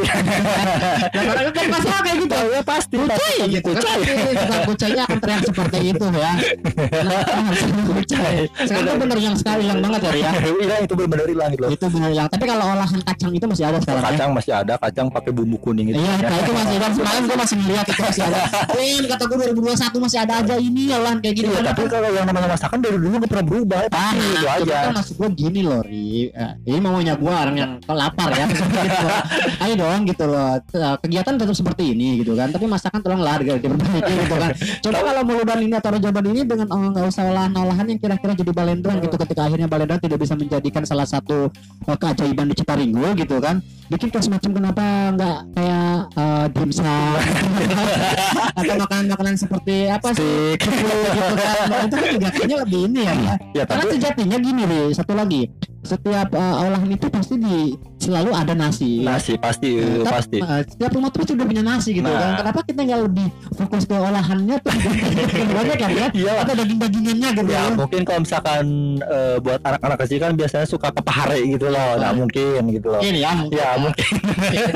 Dan 1.16 1.24
orang 1.30 1.54
kan 1.54 1.66
pasti 1.70 1.90
kayak 1.94 2.18
gitu. 2.18 2.36
ya 2.50 2.62
pasti 2.66 2.96
Kucai 2.98 3.36
gitu 3.48 3.70
kan. 3.72 3.78
kucai 3.78 4.00
Tukang 4.36 4.64
kucainya 4.66 5.02
akan 5.06 5.18
teriak 5.22 5.42
seperti 5.46 5.78
itu 5.86 6.06
ya. 6.12 6.32
Kucai? 7.86 8.36
Sekarang 8.66 8.86
tuh 8.86 8.98
bener 9.00 9.18
yang 9.22 9.36
sekali 9.38 9.62
hilang 9.66 9.80
banget 9.86 10.02
ya 10.02 10.32
hilang 10.36 10.82
itu 10.82 10.94
benar-benar 10.96 11.28
hilang 11.30 11.50
gitu 11.54 11.66
Itu 11.70 11.86
bener 11.90 12.12
yang. 12.12 12.28
Tapi 12.28 12.46
kalau 12.46 12.66
olahan 12.74 13.00
kacang 13.06 13.32
itu 13.32 13.46
masih 13.46 13.64
ada 13.70 13.78
sekarang 13.80 14.02
ya. 14.02 14.10
kacang 14.12 14.30
masih 14.34 14.54
ada 14.54 14.74
kacang 14.82 15.08
pakai 15.10 15.32
bumbu 15.32 15.58
kuning 15.62 15.94
itu 15.94 16.00
Iya, 16.02 16.42
itu 16.42 16.52
masih 16.52 16.76
dan 16.82 16.92
semalam 16.94 17.22
gue 17.26 17.38
masih 17.38 17.56
ngeliat 17.62 17.86
itu 17.86 18.02
masih 18.02 18.24
ada. 18.26 18.40
Win 18.78 19.04
kata 19.06 19.24
gue 19.26 19.38
2021 19.54 20.06
masih 20.06 20.20
ada 20.22 20.34
aja 20.42 20.56
ini 20.58 20.84
olahan 20.90 21.18
kayak 21.22 21.35
gitu. 21.36 21.46
Iya, 21.46 21.60
Karena 21.60 21.70
tapi 21.70 21.84
kalau 21.86 22.10
yang 22.10 22.26
namanya 22.26 22.50
masakan 22.50 22.80
dari 22.80 22.96
dulu 22.96 23.14
nggak 23.14 23.28
pernah 23.28 23.46
berubah 23.46 23.78
ya, 23.78 23.90
pasti 23.92 24.16
itu 24.18 24.46
Nah, 24.46 24.56
aja. 24.56 24.78
Kan 24.80 24.94
maksud 24.96 25.16
gue 25.16 25.30
gini 25.36 25.60
loh, 25.62 25.82
Ri. 25.82 26.10
Eh, 26.28 26.54
Ini 26.66 26.80
maunya 26.80 27.14
gue 27.14 27.28
orang 27.30 27.56
yang 27.56 27.72
lapar 27.86 28.30
ya. 28.32 28.46
gitu. 28.48 28.64
Ayo 29.64 29.74
dong 29.76 30.02
gitu 30.06 30.26
loh. 30.26 30.56
Eh, 30.58 30.96
Kegiatan 30.98 31.34
tetap 31.36 31.54
seperti 31.54 31.84
ini 31.92 32.24
gitu 32.24 32.34
kan. 32.34 32.50
Tapi 32.50 32.66
masakan 32.66 33.00
tolonglah 33.00 33.36
di- 33.38 33.52
diperbaiki 33.52 34.14
gitu 34.24 34.36
kan. 34.36 34.52
Coba 34.84 35.00
kalau 35.04 35.22
muludan 35.24 35.60
ini 35.60 35.76
atau 35.76 35.96
jawaban 35.96 36.26
ini 36.30 36.42
dengan 36.44 36.68
oh, 36.70 36.90
nggak 36.90 37.06
usah 37.06 37.24
olahan-olahan 37.26 37.86
yang 37.86 38.00
kira-kira 38.00 38.32
jadi 38.34 38.52
balendang 38.52 38.98
gitu. 39.00 39.16
Ketika 39.18 39.46
akhirnya 39.46 39.68
balendang 39.68 40.00
tidak 40.00 40.18
bisa 40.18 40.34
menjadikan 40.34 40.84
salah 40.84 41.06
satu 41.06 41.52
eh, 41.84 41.98
keajaiban 41.98 42.48
di 42.48 42.56
Citaringgo 42.56 43.12
gitu 43.14 43.38
kan. 43.38 43.60
Bikin 43.86 44.10
kayak 44.10 44.26
semacam 44.26 44.52
kenapa 44.52 44.84
nggak 45.14 45.38
kayak 45.54 45.94
uh, 46.18 46.46
dimsum 46.50 47.14
atau 48.58 48.76
makanan-makanan 48.82 49.38
seperti 49.38 49.86
apa 49.86 50.10
sih? 50.10 50.58
Gitu 51.26 51.42
kan. 51.42 51.66
Nah, 51.70 51.80
itu 51.86 51.96
kan 51.96 52.06
lebih 52.66 52.82
ini 52.92 53.02
ya. 53.04 53.14
ya. 53.54 53.64
Karena 53.66 53.84
sejatinya 53.90 54.38
gini 54.38 54.62
nih, 54.66 54.84
satu 54.94 55.14
lagi. 55.18 55.50
Setiap 55.86 56.30
uh, 56.32 56.64
olahan 56.64 56.90
itu 56.90 57.08
pasti 57.08 57.38
di 57.38 57.58
selalu 57.96 58.32
ada 58.32 58.52
nasi. 58.52 59.02
nasi 59.02 59.34
pasti 59.36 59.78
Nah, 59.78 60.02
tapi, 60.02 60.12
pasti. 60.12 60.38
uh, 60.40 60.62
setiap 60.64 60.92
rumah 60.92 61.10
tuh 61.10 61.20
pasti 61.22 61.34
udah 61.34 61.46
punya 61.46 61.64
nasi 61.64 61.90
gitu 61.94 62.06
Nah. 62.06 62.18
kan. 62.18 62.32
Kenapa 62.42 62.60
kita 62.62 62.80
nggak 62.82 63.02
lebih 63.06 63.28
fokus 63.54 63.84
ke 63.84 63.96
olahannya 63.96 64.56
tuh 64.60 64.74
banyak 65.58 65.78
kan 65.78 65.90
ya? 65.92 66.08
Iya. 66.12 66.34
Atau 66.42 66.54
daging-dagingannya 66.56 67.30
gitu 67.32 67.48
Ya 67.48 67.62
ya. 67.62 67.64
mungkin 67.72 68.02
kalau 68.04 68.20
misalkan 68.22 68.66
eh, 69.00 69.36
buat 69.40 69.62
anak-anak 69.62 69.98
kecil 70.02 70.18
kan 70.20 70.32
biasanya 70.34 70.66
suka 70.66 70.90
kepahare 70.92 71.40
gitu 71.40 71.68
loh. 71.68 71.92
Nah 71.96 72.12
mungkin 72.12 72.62
gitu 72.68 72.88
loh. 72.88 73.00
Mungkin 73.00 73.16
ya, 73.16 73.32
mungkin. 73.36 73.56
Ya 73.56 73.70
mungkin. 73.78 74.12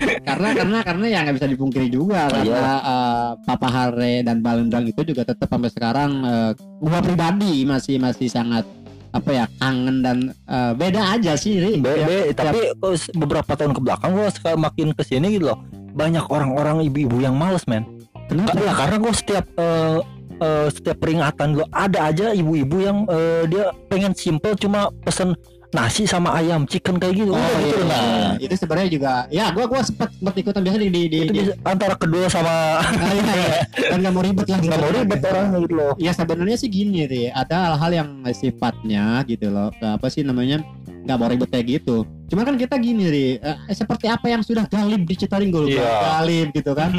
karena 0.00 0.48
karena 0.54 0.78
karena 0.80 1.06
ya 1.06 1.18
nggak 1.22 1.36
bisa 1.36 1.48
dipungkiri 1.48 1.88
juga 1.88 2.20
Oh, 2.22 2.32
karena 2.32 2.44
iya. 2.46 2.76
uh, 2.80 3.28
Papa 3.42 3.68
Hare 3.68 4.20
dan 4.20 4.40
Balendang 4.40 4.84
itu 4.84 5.00
juga 5.02 5.22
tetap 5.22 5.46
sampai 5.46 5.68
sekarang 5.68 6.10
uh, 6.20 6.50
gua 6.78 7.00
pribadi 7.00 7.64
masih 7.64 7.96
masih 7.96 8.26
sangat 8.26 8.64
apa 9.10 9.30
ya 9.32 9.44
kangen 9.56 9.96
dan 10.00 10.18
uh, 10.46 10.70
beda 10.72 11.18
aja 11.18 11.34
sih 11.34 11.58
Ri. 11.58 11.72
Be- 11.78 11.96
Ya, 11.96 12.06
be- 12.06 12.30
tapi 12.30 12.70
kok 12.72 12.92
s- 12.92 13.10
beberapa 13.10 13.52
tahun 13.52 13.72
ke 13.72 13.80
belakang 13.80 14.10
gua 14.12 14.30
suka 14.30 14.54
makin 14.54 14.90
ke 14.90 15.02
sini 15.02 15.34
gitu 15.34 15.50
loh. 15.50 15.58
Banyak 15.90 16.26
orang-orang 16.26 16.86
ibu-ibu 16.86 17.18
yang 17.18 17.34
males 17.34 17.66
men. 17.66 17.82
kenapa? 18.26 18.54
Ya 18.56 18.72
karena 18.72 18.96
gue 18.96 19.10
setiap 19.12 19.46
eh, 19.58 19.98
eh, 20.38 20.66
setiap 20.70 20.96
peringatan 20.96 21.58
lo 21.58 21.66
ada 21.68 22.06
aja 22.06 22.30
ibu-ibu 22.30 22.76
yang 22.78 22.98
eh, 23.06 23.42
dia 23.44 23.64
pengen 23.86 24.14
simple 24.14 24.54
cuma 24.54 24.86
pesen 25.02 25.34
nasi 25.70 26.02
sama 26.02 26.34
ayam 26.34 26.66
chicken 26.66 26.98
kayak 26.98 27.14
gitu. 27.14 27.30
Oh 27.30 27.38
Udah 27.38 27.46
iya, 27.46 27.60
gitu, 27.62 27.78
iya, 27.78 27.86
nah. 27.86 28.02
iya. 28.02 28.30
itu 28.40 28.54
sebenarnya 28.56 28.90
juga 28.90 29.12
ya 29.30 29.44
gua 29.50 29.64
gua 29.66 29.80
sempat 29.80 30.10
sempat 30.10 30.34
ikutan 30.34 30.60
biasa 30.60 30.76
di 30.76 30.88
di, 30.88 31.02
di, 31.06 31.18
Itu 31.22 31.32
di- 31.32 31.54
antara 31.62 31.94
kedua 31.94 32.26
sama 32.26 32.82
Ah, 32.82 33.12
iya, 33.12 33.22
iya. 33.22 33.58
dan 33.90 33.98
nggak 34.00 34.12
mau 34.12 34.22
ribet 34.22 34.46
lah 34.46 34.58
nggak 34.58 34.78
mau 34.78 34.90
ribet 34.90 35.20
orangnya 35.22 35.58
gitu 35.62 35.74
loh. 35.74 35.92
Ya 35.96 36.12
sebenarnya 36.12 36.56
sih 36.56 36.68
gini 36.68 37.06
deh, 37.06 37.30
ada 37.30 37.56
hal-hal 37.70 37.90
yang 37.94 38.08
sifatnya 38.32 39.22
gitu 39.24 39.46
loh, 39.48 39.70
apa 39.78 40.06
sih 40.08 40.22
namanya 40.22 40.60
nggak 41.10 41.18
mau 41.18 41.26
ribet 41.26 41.50
kayak 41.50 41.66
gitu. 41.68 41.96
Cuma 42.30 42.46
kan 42.46 42.54
kita 42.54 42.78
gini 42.78 43.04
deh, 43.04 43.30
eh, 43.36 43.74
seperti 43.74 44.06
apa 44.06 44.22
yang 44.24 44.38
sudah 44.40 44.62
galib 44.64 45.02
di 45.02 45.18
Citaringgo, 45.18 45.66
Iya. 45.66 45.82
galib 45.82 46.54
gitu 46.54 46.70
kan. 46.72 46.94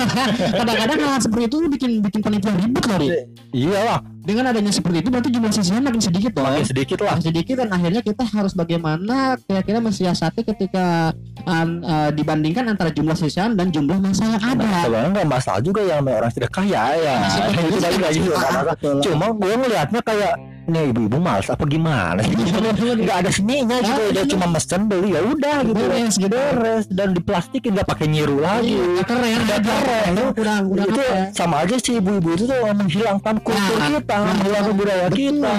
Kadang-kadang 0.56 0.98
hal 1.04 1.20
seperti 1.20 1.44
itu 1.46 1.56
bikin 1.68 1.90
bikin 2.00 2.20
panitia 2.20 2.52
ribet 2.54 2.84
loh, 2.84 2.96
Ri. 2.96 3.08
Iya 3.52 3.80
lah, 3.84 4.00
Dengan 4.20 4.44
adanya 4.46 4.68
seperti 4.68 5.00
itu 5.00 5.08
berarti 5.08 5.28
jumlah 5.28 5.48
sisanya 5.50 5.82
makin 5.82 5.98
sedikit 5.98 6.32
loh. 6.34 6.44
makin 6.46 6.60
sedikit 6.62 6.98
lah. 7.00 7.12
Makin 7.12 7.24
sedikit 7.26 7.54
dan 7.56 7.68
akhirnya 7.70 8.00
kita 8.00 8.22
harus 8.22 8.52
bagaimana 8.52 9.16
kira-kira 9.38 9.80
mensiasati 9.80 10.44
ketika 10.44 11.16
um, 11.42 11.80
eh, 11.82 12.10
dibandingkan 12.12 12.64
antara 12.66 12.88
jumlah 12.88 13.16
sisaan 13.16 13.56
dan 13.56 13.68
jumlah 13.68 13.96
masa 13.96 14.28
yang 14.28 14.40
Nah, 14.40 14.52
ada. 14.54 14.70
sebenarnya 14.84 15.10
nggak 15.14 15.28
masalah 15.30 15.60
juga 15.60 15.80
yang 15.82 16.00
namanya 16.00 16.16
orang 16.18 16.32
sudah 16.32 16.50
kaya 16.50 16.82
ya. 16.94 17.14
Masih 17.18 17.40
itu 17.40 17.50
betul, 17.50 17.80
balik 17.80 17.80
lagi 17.80 17.98
masih 18.00 18.20
juga 18.22 18.28
paham, 18.30 18.40
nggak 18.40 18.52
masalah. 18.52 18.74
betul. 18.76 18.96
Cuma 19.02 19.26
gue 19.34 19.52
ngelihatnya 19.56 20.00
kayak 20.02 20.32
nih 20.70 20.84
ibu-ibu 20.88 21.18
males 21.18 21.46
apa 21.46 21.64
gimana 21.64 22.20
sih? 22.20 22.32
Nggak 22.32 23.16
ada 23.18 23.30
seninya 23.30 23.76
gitu, 23.78 24.00
Ah, 24.00 24.08
dia 24.08 24.16
iya. 24.16 24.24
cuma 24.26 24.46
mesen 24.46 24.86
beli 24.86 25.10
ya 25.10 25.20
udah 25.20 25.56
gitu. 25.62 25.74
Beres 25.76 26.14
gitu. 26.16 26.30
Beres 26.30 26.84
dan 26.86 27.08
diplastikin 27.10 27.70
nggak 27.72 27.86
pakai 27.86 28.06
nyiru 28.06 28.38
lagi. 28.38 28.72
Iya, 28.72 29.02
keren, 29.02 29.38
Nggak 29.40 29.60
keren. 29.60 30.12
Kurang 30.32 30.62
kurang 30.68 30.86
itu 30.86 31.00
ya? 31.00 31.22
sama 31.32 31.56
aja 31.60 31.76
sih 31.76 31.94
ibu-ibu 31.96 32.28
itu 32.32 32.44
tuh 32.44 32.58
menghilangkan 32.66 33.34
kultur 33.38 33.58
Nah, 33.72 33.88
kita, 33.92 34.14
nah, 34.14 34.24
menghilangkan 34.30 34.72
budaya 34.72 35.06
Betul, 35.06 35.38
kita. 35.42 35.52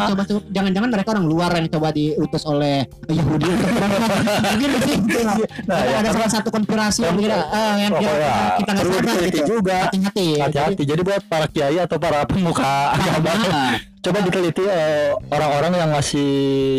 jangan-jangan 0.50 0.90
mereka 0.90 1.10
orang 1.12 1.26
luar 1.26 1.52
yang 1.54 1.68
coba 1.70 1.88
diutus 1.92 2.44
oleh 2.44 2.76
Yahudi 3.06 3.50
mungkin. 3.62 4.70
Nah, 5.68 5.78
Ada- 5.78 6.02
ya, 6.02 6.12
salah 6.12 6.32
satu 6.32 6.50
konspirasi 6.50 7.00
yang 7.02 7.18
kira 7.18 7.40
eh, 7.46 7.74
yang 7.80 7.94
kira 7.94 8.12
Pokoknya 8.12 8.34
kita 8.58 8.70
nggak 8.72 8.86
sadar 8.86 9.16
gitu. 9.22 9.40
juga. 9.48 9.78
Hati-hati. 9.86 10.28
Hati-hati. 10.40 10.84
Jadi 10.84 11.02
buat 11.02 11.22
para 11.26 11.46
kiai 11.46 11.78
atau 11.78 11.98
para 11.98 12.24
pemuka 12.24 12.74
agama 12.94 13.32
Nah, 13.42 13.74
coba 14.02 14.18
diteliti 14.20 14.64
eh, 14.64 15.14
orang-orang 15.30 15.72
yang 15.76 15.90
ngasih 15.92 16.30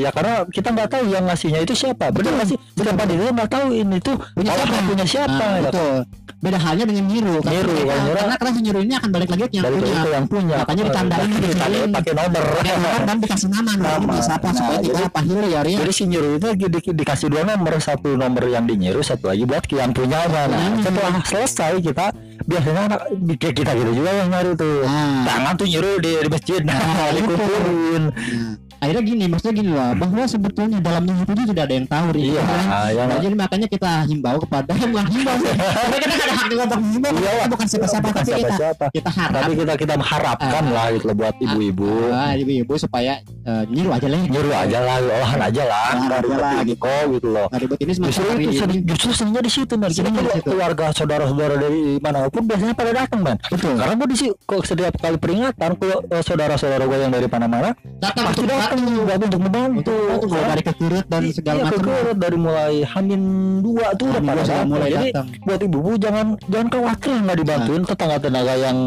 ya 0.03 0.11
karena 0.11 0.43
kita 0.45 0.68
nggak 0.68 0.89
tahu 0.89 1.05
yang 1.07 1.25
ngasihnya 1.25 1.61
itu 1.61 1.73
siapa 1.73 2.11
betul 2.11 2.35
nggak 2.35 2.49
sih 2.49 2.59
setiap 2.75 2.95
panitia 2.97 3.31
nggak 3.31 3.47
tahu 3.49 3.66
ini 3.70 3.97
tuh 3.99 4.16
Punya 4.33 4.51
orang 4.51 4.66
siapa? 4.68 4.89
punya 4.89 5.07
siapa 5.07 5.31
nah, 5.41 5.61
betul. 5.62 5.95
Beda 6.43 6.59
halnya 6.59 6.83
dengan 6.83 7.07
Nyiru. 7.07 7.39
Karena- 7.39 7.55
Nyiru, 7.55 7.70
Nyiru- 7.79 8.18
karena 8.18 8.35
karena 8.35 8.51
si 8.51 8.61
Nyiru 8.66 8.81
ini 8.83 8.95
akan 8.99 9.11
balik 9.14 9.29
lagi 9.31 9.45
ke 9.47 9.55
yang 9.55 9.62
punya. 9.62 9.79
itu 9.95 10.09
yang 10.11 10.27
punya 10.27 10.57
Makanya 10.59 10.83
ditandain 10.83 11.29
di 11.31 11.39
ditandain 11.45 11.83
sini. 11.87 11.95
pakai 11.95 12.12
nomor 12.12 12.45
kan, 12.51 13.03
dan 13.07 13.16
dikasih 13.16 13.49
nama 13.49 13.70
nih. 13.70 13.85
Nama. 13.87 14.14
Siapa 14.18 14.43
Nah, 14.43 14.53
supaya 14.53 14.79
kita 14.81 14.99
jadi- 14.99 15.12
pahili 15.12 15.47
ya 15.47 15.61
Ria. 15.62 15.79
jadi 15.79 15.93
si 15.93 16.03
nyiru 16.03 16.29
itu 16.35 16.49
di, 16.53 16.66
di- 16.66 16.95
dikasih 16.99 17.27
dua 17.29 17.43
nomor 17.47 17.73
satu 17.79 18.11
nomor 18.12 18.43
yang 18.45 18.64
di 18.66 18.75
nyiru 18.77 19.01
satu 19.01 19.31
lagi 19.31 19.45
buat 19.45 19.62
yang 19.64 19.95
punyanya 19.95 20.43
nah 20.43 20.59
Hmm. 20.59 20.83
setelah 20.83 21.12
selesai 21.23 21.73
kita 21.79 22.07
biasanya 22.47 22.82
anak 22.90 23.01
kayak 23.38 23.55
kita 23.59 23.70
gitu 23.78 23.90
juga 23.95 24.11
yang 24.12 24.28
nyari 24.30 24.51
tuh. 24.57 24.82
Nah. 24.84 25.24
tangan 25.26 25.55
tuh 25.59 25.66
nyiru 25.68 25.93
di, 26.03 26.12
di 26.20 26.28
masjid. 26.30 26.61
Nah, 26.62 26.80
Nah, 26.82 27.11
dikumpulin. 27.14 28.03
Nah, 28.12 28.72
akhirnya 28.83 29.03
gini, 29.05 29.24
maksudnya 29.24 29.55
gini 29.55 29.70
loh, 29.70 29.95
bahwa 29.95 30.24
sebetulnya 30.26 30.78
dalamnya 30.78 31.14
itu 31.16 31.33
tuh 31.33 31.47
tidak 31.47 31.62
ada 31.62 31.74
yang 31.74 31.87
tahu 31.87 32.07
iya 32.12 32.43
Kan? 32.43 32.62
yang 32.91 33.07
Nah, 33.07 33.18
jadi 33.20 33.35
makanya 33.37 33.68
kita 33.68 33.91
himbau 34.05 34.37
kepada 34.41 34.72
bukan 34.91 35.07
himbau 35.09 35.37
sih. 35.39 35.55
Karena 35.55 35.97
kita 36.03 36.14
ada 36.18 36.35
hak 36.35 36.47
juga 36.49 36.62
untuk 36.64 36.80
menghimbau. 36.80 37.11
Iya, 37.12 37.30
kita 37.33 37.47
bukan 37.49 37.66
siapa-siapa 37.68 38.09
tapi 38.09 38.18
kita 38.18 38.35
siapa-siapa. 38.35 38.85
kita 38.91 39.11
harap 39.12 39.41
tapi 39.41 39.53
kita 39.55 39.72
kita 39.76 39.95
mengharapkan 39.95 40.62
Ah. 40.62 40.72
lah 40.72 40.87
gitu 40.91 41.05
loh 41.05 41.16
buat 41.16 41.35
ibu-ibu 41.39 41.91
ah, 42.09 42.33
ibu-ibu 42.35 42.74
supaya 42.76 43.12
eh, 43.22 43.62
nyiru 43.66 43.91
aja 43.91 44.07
lah. 44.07 44.18
nyuruh 44.24 44.51
aja 44.53 44.78
lah 44.80 44.97
olahan 45.01 45.41
aja 45.43 45.62
lah 45.64 45.87
ribet 45.93 46.22
lah, 46.33 46.53
gitu 46.53 46.66
gitu. 46.66 46.83
kok 46.83 47.03
gitu 47.12 47.28
loh 47.28 47.47
Nah, 47.49 47.59
ini 47.59 47.93
justru 48.01 48.24
itu 48.33 48.51
seni- 48.57 48.83
justru 48.85 49.11
seninya 49.12 49.41
di 49.41 49.53
situ 49.53 49.74
man 49.74 49.87
kita 49.87 49.99
Seninya 50.01 50.18
di 50.18 50.24
kalau 50.24 50.37
situ. 50.37 50.49
keluarga 50.49 50.85
saudara-saudara 50.93 51.55
dari 51.57 51.80
mana 51.99 52.26
pun 52.26 52.43
biasanya 52.43 52.72
pada 52.72 52.91
datang 52.93 53.20
man 53.20 53.37
Betul. 53.45 53.74
karena 53.76 53.95
gue 53.95 54.09
di 54.09 54.16
kok 54.41 54.62
setiap 54.62 54.93
kali 54.97 55.16
peringatan 55.16 55.70
kalau 55.72 55.99
eh, 56.05 56.22
saudara-saudara 56.22 56.83
gue 56.83 56.99
yang 56.99 57.12
dari 57.12 57.28
mana-mana 57.28 57.70
Datang 57.99 58.24
pasti 58.26 58.41
untuk 58.43 58.57
buat 58.75 59.20
untuk 59.23 59.41
membantu 59.41 59.97
Untuk 60.11 60.29
mulai 60.29 60.47
dari 60.49 60.62
kekurut 60.64 61.05
dan 61.07 61.20
Iya, 61.23 61.33
segala 61.33 61.59
macam. 61.61 61.73
kekurut 61.75 62.16
dari 62.16 62.37
mulai 62.37 62.75
Hamin 62.83 63.23
dua 63.61 63.87
tuh 63.93 64.07
udah 64.09 64.23
pada 64.23 64.43
mulai 64.64 64.89
jadi 64.91 65.09
datang. 65.11 65.27
buat 65.43 65.61
ibu-ibu 65.61 65.93
jangan 65.99 66.27
jangan 66.47 66.68
khawatir 66.68 67.14
nggak 67.14 67.29
Nah. 67.29 67.37
dibantuin 67.39 67.83
tetangga-tetangga 67.85 68.55
yang 68.59 68.79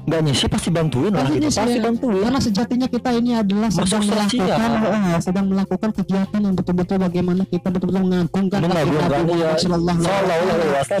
nggak 0.00 0.20
nyisi 0.22 0.46
pasti 0.46 0.68
bantuin 0.68 1.12
lah 1.12 1.26
gitu 1.26 1.44
nyisi, 1.44 1.58
pasti 1.58 1.76
ya. 1.76 1.84
bantuin 1.84 2.22
Karena 2.22 2.40
sejatinya 2.40 2.86
kita 2.86 3.10
ini 3.12 3.30
adalah 3.34 3.68
sedang 3.68 4.02
melakukan 4.02 4.70
eh, 4.80 5.18
sedang 5.20 5.46
melakukan 5.46 5.90
kegiatan 5.92 6.40
yang 6.40 6.54
betul-betul 6.54 6.96
bagaimana 6.98 7.42
kita 7.44 7.68
betul-betul 7.68 8.02
mengagungkan 8.04 8.58
Nabi 8.60 8.74
iya. 8.74 8.84
Muhammad 8.86 9.24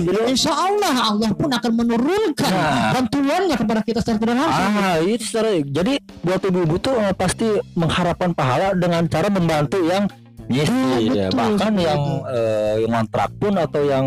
jadi 0.00 0.20
Insya 0.26 0.52
Allah 0.52 0.94
Allah 1.06 1.30
pun 1.32 1.50
akan 1.50 1.72
menurunkan 1.74 2.48
Nah. 2.50 2.92
bantuannya 2.92 3.56
kepada 3.56 3.80
kita 3.80 3.98
secara 4.00 4.18
tidak 4.18 4.36
langsung. 4.36 4.70
Ah, 4.76 4.96
itu 4.98 5.24
secara 5.24 5.48
jadi 5.60 5.92
buat 6.20 6.40
ibu-ibu 6.42 6.76
tuh 6.76 6.94
eh, 6.98 7.14
pasti 7.14 7.46
mengharapkan 7.74 8.30
pahala 8.30 8.74
dengan 8.74 9.06
cara 9.06 9.28
membantu 9.28 9.78
yang 9.80 10.04
ngisi 10.46 10.68
Ah, 10.70 10.98
ya. 10.98 11.26
betul, 11.26 11.38
bahkan 11.38 11.72
yang 11.74 12.00
eh, 12.26 12.74
yang 12.82 12.90
ngontrak 12.92 13.30
pun 13.38 13.54
atau 13.54 13.82
yang 13.82 14.06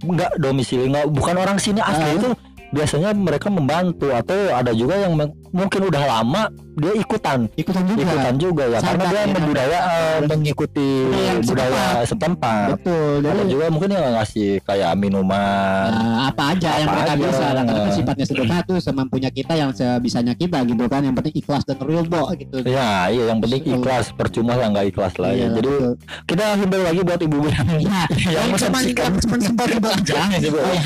nggak 0.00 0.32
domisili 0.36 0.88
nggak 0.88 1.06
bukan 1.08 1.36
orang 1.36 1.56
sini 1.56 1.80
asli 1.80 2.04
Ah. 2.04 2.16
itu 2.16 2.28
biasanya 2.74 3.14
mereka 3.14 3.46
membantu 3.48 4.10
atau 4.10 4.34
ada 4.50 4.70
juga 4.70 4.98
yang 4.98 5.14
mungkin 5.48 5.80
udah 5.84 6.02
lama 6.04 6.42
dia 6.74 6.90
ikutan 6.92 7.46
ikutan 7.54 7.86
juga 7.86 8.00
ikutan 8.02 8.34
juga 8.34 8.64
ya 8.66 8.78
karena 8.78 8.90
Sadar 8.98 9.06
dia 9.06 9.20
ya. 9.20 9.26
membudaya 9.30 9.78
eh, 9.78 10.18
mengikuti 10.26 10.88
Budaya 11.06 11.22
yang 11.24 11.40
budaya 11.40 11.84
setempat 12.02 12.66
betul 12.74 13.18
ada 13.22 13.42
juga 13.44 13.64
mungkin 13.68 13.88
yang 13.88 14.04
ngasih 14.12 14.48
kayak 14.60 14.90
minuman 14.94 15.86
Nah, 15.86 16.28
apa 16.28 16.42
aja 16.50 16.70
yang 16.76 16.88
Apa 16.88 16.96
mereka 16.96 17.12
aja. 17.12 17.22
bisa 17.22 17.44
dan 17.48 17.64
karena 17.64 17.90
sifatnya 17.92 18.24
sedekah 18.24 18.60
tuh 18.64 18.78
semampunya 18.78 19.30
kita 19.30 19.54
yang 19.54 19.70
sebisanya 19.70 20.34
kita 20.34 20.58
gitu 20.64 20.84
kan 20.84 21.00
yang 21.00 21.14
penting 21.14 21.34
ikhlas 21.36 21.62
dan 21.62 21.78
real 21.80 22.02
bo 22.02 22.26
gitu 22.32 22.58
ya 22.64 23.06
iya 23.06 23.22
yang 23.28 23.38
penting 23.38 23.62
ikhlas 23.64 24.10
percuma 24.10 24.54
lah 24.54 24.66
nggak 24.68 24.90
ikhlas 24.90 25.14
lah 25.16 25.30
ya 25.30 25.42
Iya, 25.44 25.48
jadi 25.52 25.70
betul. 25.70 25.92
kita 26.24 26.44
himbau 26.56 26.80
lagi 26.80 27.00
buat 27.02 27.20
ibu-ibu 27.20 27.48
yang 27.48 27.66
Iya, 27.76 28.02
yang 28.32 28.32
yang 28.34 28.46
menyaksikan. 28.50 29.10
cuma 29.18 29.36
sempat 29.36 29.66
tiba 29.68 29.90
aja. 29.90 30.14
Gitu. 30.40 30.56
Oh 30.56 30.72
ya. 30.72 30.82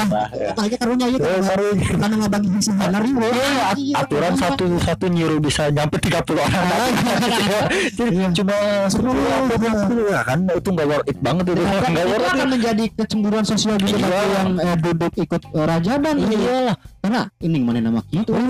Nah. 0.00 0.26
Apalagi 0.50 0.76
nggak 1.20 2.30
bagi 2.30 2.48
sebenarnya 2.60 3.00
ribu. 3.00 3.18
Iya, 3.20 3.62
at- 3.70 3.98
aturan 4.04 4.32
satu 4.34 4.64
satu 4.80 5.04
nyuruh 5.06 5.38
bisa 5.38 5.68
nyampe 5.68 5.96
30 5.98 6.20
orang. 6.32 6.50
Jadi 7.98 8.16
cuma 8.34 8.56
10 8.88 8.90
atau 8.90 9.56
20 9.56 10.12
ya 10.12 10.20
kan 10.24 10.38
itu 10.46 10.68
nggak 10.70 10.86
worth 10.88 11.08
it 11.08 11.18
banget 11.20 11.44
itu. 11.46 11.62
Nggak 11.62 12.04
itu 12.04 12.10
worth 12.10 12.26
akan 12.26 12.38
it. 12.40 12.50
menjadi 12.50 12.84
kecemburuan 12.96 13.44
sosial 13.44 13.76
juga 13.78 13.96
Iya. 14.00 14.20
yang 14.36 14.48
eh, 14.56 14.76
duduk 14.76 15.12
ikut 15.14 15.42
eh, 15.46 15.64
rajaban 15.66 16.16
Iyalah. 16.20 16.76
Karena 17.00 17.20
ini 17.40 17.58
mana 17.58 17.80
nama 17.80 18.00
gitu 18.06 18.30
Nah, 18.30 18.44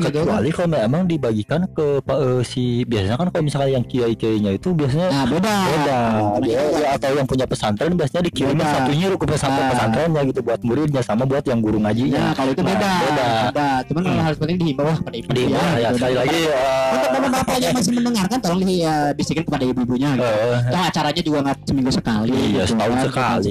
gitu 0.00 0.08
kan. 0.16 0.24
kecuali 0.24 0.48
kalau 0.48 0.68
memang 0.70 1.02
dibagikan 1.04 1.60
ke 1.68 2.00
Pak 2.00 2.18
eh, 2.18 2.40
si 2.42 2.62
biasanya 2.82 3.16
kan 3.16 3.28
kalau 3.28 3.44
misalkan 3.44 3.70
yang 3.70 3.84
kiai 3.84 4.14
kiainya 4.14 4.50
itu 4.50 4.72
biasanya 4.72 5.08
Nah, 5.08 5.24
beda. 5.26 5.54
beda 5.62 5.98
Nah, 6.02 6.40
dia, 6.40 6.60
ya, 6.72 6.88
atau 6.92 7.12
yang 7.12 7.26
punya 7.26 7.44
pesantren 7.44 7.92
biasanya 7.92 8.22
dikirimnya 8.24 8.64
Beda. 8.64 8.74
satu 8.78 8.90
nyuruh 8.90 9.18
ke 9.18 9.26
pesantren 9.28 9.60
Nah. 9.60 9.70
pesantrennya 9.70 10.20
gitu 10.24 10.40
buat 10.40 10.60
muridnya 10.62 11.02
sama 11.02 11.22
buat 11.22 11.44
yang 11.44 11.60
guru 11.60 11.78
ngajinya 11.78 12.22
Ya, 12.22 12.32
kalau 12.32 12.50
itu 12.50 12.62
Nah, 12.62 12.70
beda. 12.72 12.90
beda. 12.98 13.26
Beda. 13.46 13.68
Cuman 13.84 14.00
kalau 14.02 14.22
harus 14.22 14.38
penting 14.38 14.56
dihimbau 14.58 14.86
lah 14.86 14.98
pada 14.98 15.16
ibu 15.18 15.28
di 15.28 15.42
ya, 15.42 15.50
ya 15.52 15.60
gitu. 15.84 15.96
sekali 15.98 16.14
lagi 16.16 16.40
eh, 16.42 16.92
Untuk 16.92 17.10
bapak-bapak 17.12 17.56
yang 17.58 17.72
masih 17.74 17.92
mendengarkan 17.92 18.38
tolong 18.40 18.60
dibisikin 18.62 19.42
kepada 19.42 19.64
ibu-ibunya 19.66 20.08
gitu. 20.14 20.24
eh, 20.24 20.58
Toh 20.64 20.82
acaranya 20.82 21.22
juga 21.22 21.38
nggak 21.44 21.56
seminggu 21.62 21.92
sekali. 21.92 22.30
Iya 22.32 22.40
gitu 22.40 22.72
setahun 22.72 22.96
kan, 22.96 23.04
sekali, 23.04 23.48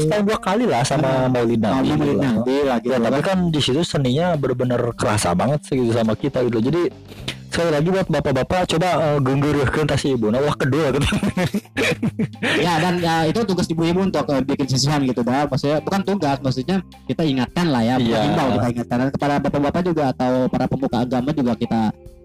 setahun 0.00 0.24
dua 0.24 0.38
kali 0.40 0.64
lah 0.64 0.80
sama 0.82 1.10
Maulid 1.28 1.60
Nah, 1.60 1.70
Nabi. 1.76 1.88
Maulid 1.90 2.08
gitu. 2.08 2.24
Nabi 2.24 2.56
lah 2.64 2.76
gitu 2.80 2.92
Ya, 2.92 2.98
tapi 2.98 3.20
kan. 3.20 3.28
kan 3.28 3.38
di 3.48 3.60
situ 3.60 3.81
seninya 3.82 4.34
bener-bener 4.38 4.80
kerasa 4.96 5.34
banget 5.36 5.60
sih 5.66 5.76
gitu 5.78 5.92
sama 5.94 6.16
kita 6.16 6.42
gitu. 6.46 6.58
Jadi 6.58 6.82
sekali 7.52 7.68
lagi 7.68 7.88
buat 7.92 8.08
bapak-bapak 8.08 8.64
coba 8.76 8.88
uh, 8.96 9.18
genggurkan 9.20 9.84
kasih 9.84 10.16
ibu. 10.16 10.32
Nah, 10.32 10.40
wah 10.40 10.56
kedua 10.56 10.88
gitu. 10.96 11.04
ya 12.64 12.78
dan 12.80 12.94
ya, 12.98 13.14
itu 13.28 13.40
tugas 13.44 13.66
ibu-ibu 13.68 14.00
untuk 14.06 14.24
eh, 14.32 14.42
bikin 14.42 14.66
sisihan 14.70 15.02
gitu 15.02 15.22
dah 15.22 15.46
maksudnya 15.46 15.78
bukan 15.82 16.00
tugas 16.02 16.38
maksudnya 16.42 16.78
kita 17.06 17.22
ingatkan 17.26 17.66
lah 17.70 17.82
ya 17.82 17.96
himbau 17.98 18.58
kita 18.58 18.68
ingatkan 18.78 18.96
dan 18.98 19.08
kepada 19.10 19.34
bapak-bapak 19.42 19.82
juga 19.86 20.02
atau 20.14 20.46
para 20.46 20.66
pemuka 20.70 20.96
agama 21.02 21.30
juga 21.34 21.52
kita 21.58 21.80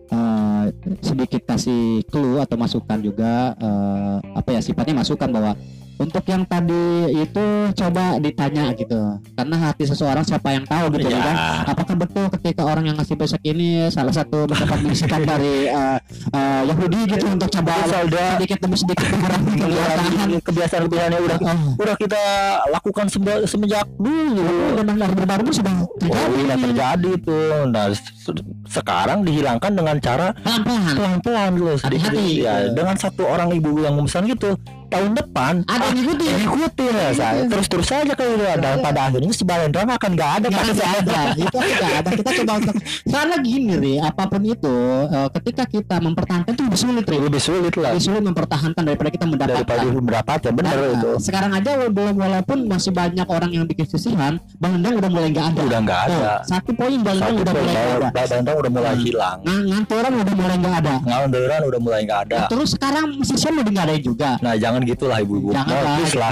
eh, 0.10 0.66
sedikit 1.02 1.42
kasih 1.46 2.06
clue 2.10 2.38
atau 2.42 2.56
masukan 2.58 2.98
juga 3.02 3.54
eh, 3.58 4.18
apa 4.38 4.50
ya 4.58 4.62
sifatnya 4.62 5.02
masukan 5.02 5.30
bahwa 5.30 5.52
untuk 5.98 6.24
yang 6.24 6.44
tadi 6.44 6.86
itu 7.12 7.46
coba 7.74 8.18
ditanya 8.18 8.70
gitu. 8.72 8.98
Karena 9.34 9.56
hati 9.60 9.84
seseorang 9.84 10.22
siapa 10.22 10.52
yang 10.52 10.64
tahu 10.64 10.94
gitu 10.94 11.08
Iya. 11.08 11.20
kan. 11.20 11.36
Apakah 11.68 11.96
betul 11.96 12.26
ketika 12.32 12.62
orang 12.64 12.86
yang 12.86 12.96
ngasih 12.96 13.16
besek 13.16 13.42
ini 13.44 13.68
salah 13.88 14.12
satu 14.12 14.46
mendapat 14.46 14.80
bisikan 14.84 15.22
dari 15.22 15.68
eh, 15.68 15.98
eh, 16.32 16.62
Yahudi 16.64 17.00
gitu 17.10 17.26
untuk 17.28 17.50
coba 17.50 17.74
Salda 17.84 18.38
sedikit 18.38 18.58
demi 18.60 18.76
sedikit 18.76 19.06
mengurangi 19.08 19.54
kebiasaan? 19.62 20.28
kebiasaan-kebiasaan 20.40 21.14
udah. 21.20 21.38
Oh, 21.40 21.60
udah 21.78 21.96
kita 21.96 22.22
lakukan 22.70 23.06
semenjak 23.44 23.88
dulu. 23.98 24.46
dan 24.78 24.94
yang 24.94 25.12
baru 25.18 25.50
sudah 25.50 25.74
Oh, 25.78 25.90
terjadi 25.98 26.40
udah 26.44 26.58
terjadi 26.62 27.12
tuh. 27.20 27.52
Nah, 27.68 27.88
se- 27.90 28.46
sekarang 28.70 29.24
dihilangkan 29.24 29.72
dengan 29.72 29.98
cara 29.98 30.28
pelan-pelan. 30.38 30.94
pelan-pelan 30.94 31.50
gitu 31.56 31.74
sedikit 31.80 32.12
ya 32.14 32.56
dengan 32.70 32.96
satu 32.96 33.24
orang 33.24 33.50
ibu 33.52 33.80
yang 33.80 33.96
memesan 33.96 34.28
gitu 34.28 34.54
tahun 34.88 35.12
depan 35.14 35.54
ada 35.66 35.84
yang 35.86 35.96
ngikutin. 35.98 36.36
ikutin 36.42 36.94
ya 36.94 37.10
saya 37.12 37.42
terus 37.46 37.68
terus 37.68 37.88
saja 37.88 38.14
kayak 38.14 38.32
gitu 38.34 38.46
dan 38.58 38.76
pada 38.80 39.00
akhirnya 39.06 39.32
si 39.32 39.44
Balendra 39.44 39.84
akan 39.84 40.12
nggak 40.14 40.32
ada 40.34 40.48
Nggak 40.48 40.64
ada, 40.64 40.86
ada. 40.98 41.20
itu 41.44 41.58
nggak 41.58 41.94
ada. 41.98 42.10
Kita 42.14 42.30
coba 42.42 42.52
untuk 42.58 42.76
karena 43.06 43.36
gini 43.40 43.74
ri 43.76 43.94
apa 43.98 44.24
pun 44.26 44.42
itu 44.42 44.76
eh, 45.08 45.28
ketika 45.36 45.64
kita 45.66 45.96
mempertahankan 45.98 46.52
itu 46.52 46.64
lebih 46.64 46.80
sulit 46.80 47.06
ri. 47.06 47.18
Lebih 47.20 47.42
sulit 47.42 47.74
lah. 47.76 47.92
Lebih 47.92 48.04
sulit 48.04 48.24
mempertahankan 48.24 48.82
daripada 48.82 49.10
kita 49.10 49.26
daripada 49.28 49.84
mendapatkan 49.84 49.98
mendapat 49.98 50.40
ya 50.40 50.52
benar 50.52 50.76
Nah, 50.78 50.94
itu. 50.94 51.12
sekarang 51.20 51.52
aja 51.54 51.70
belum 51.88 52.16
walaupun 52.16 52.58
masih 52.66 52.92
banyak 52.92 53.28
orang 53.28 53.50
yang 53.52 53.66
bikin 53.66 53.86
sisihan 53.86 54.34
Bang 54.58 54.78
Endang 54.78 54.98
udah 54.98 55.10
mulai 55.10 55.30
nggak 55.30 55.48
ada. 55.54 55.60
Udah 55.64 55.80
nggak 55.82 56.00
ada. 56.06 56.16
Oh, 56.18 56.38
satu 56.46 56.72
poin 56.72 57.00
Bang 57.02 57.18
Endang 57.18 57.34
satu 57.34 57.42
udah 57.42 57.54
mulai 57.54 57.74
nggak 57.74 57.88
ada. 57.98 58.08
Balendra 58.14 58.54
udah 58.56 58.72
mulai 58.72 58.94
Hmm. 58.94 59.04
hilang. 59.04 59.38
Nah, 59.44 59.60
ngantoran 59.68 60.12
udah 60.16 60.34
mulai 60.34 60.56
nggak 60.58 60.76
ada. 60.80 60.96
Nganderan 61.04 61.62
udah 61.66 61.80
mulai 61.80 62.00
nggak 62.04 62.22
ada. 62.26 62.40
Terus 62.48 62.70
sekarang 62.72 63.06
sisihan 63.22 63.54
udah 63.56 63.72
nggak 63.72 63.86
ada 63.86 63.96
juga. 64.00 64.30
Nah 64.40 64.54
jangan 64.56 64.77
gitulah 64.84 65.18
ibu-ibu 65.18 65.50
Jangan 65.50 65.70
Nah, 65.70 65.82
lah. 65.82 65.96
please 65.96 66.16
lah 66.16 66.32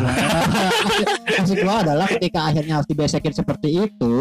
Maksud 1.37 1.57
gua 1.59 1.75
adalah 1.81 2.07
ketika 2.09 2.39
akhirnya 2.45 2.73
harus 2.75 2.87
dibesekin 2.87 3.31
seperti 3.31 3.69
itu 3.81 4.13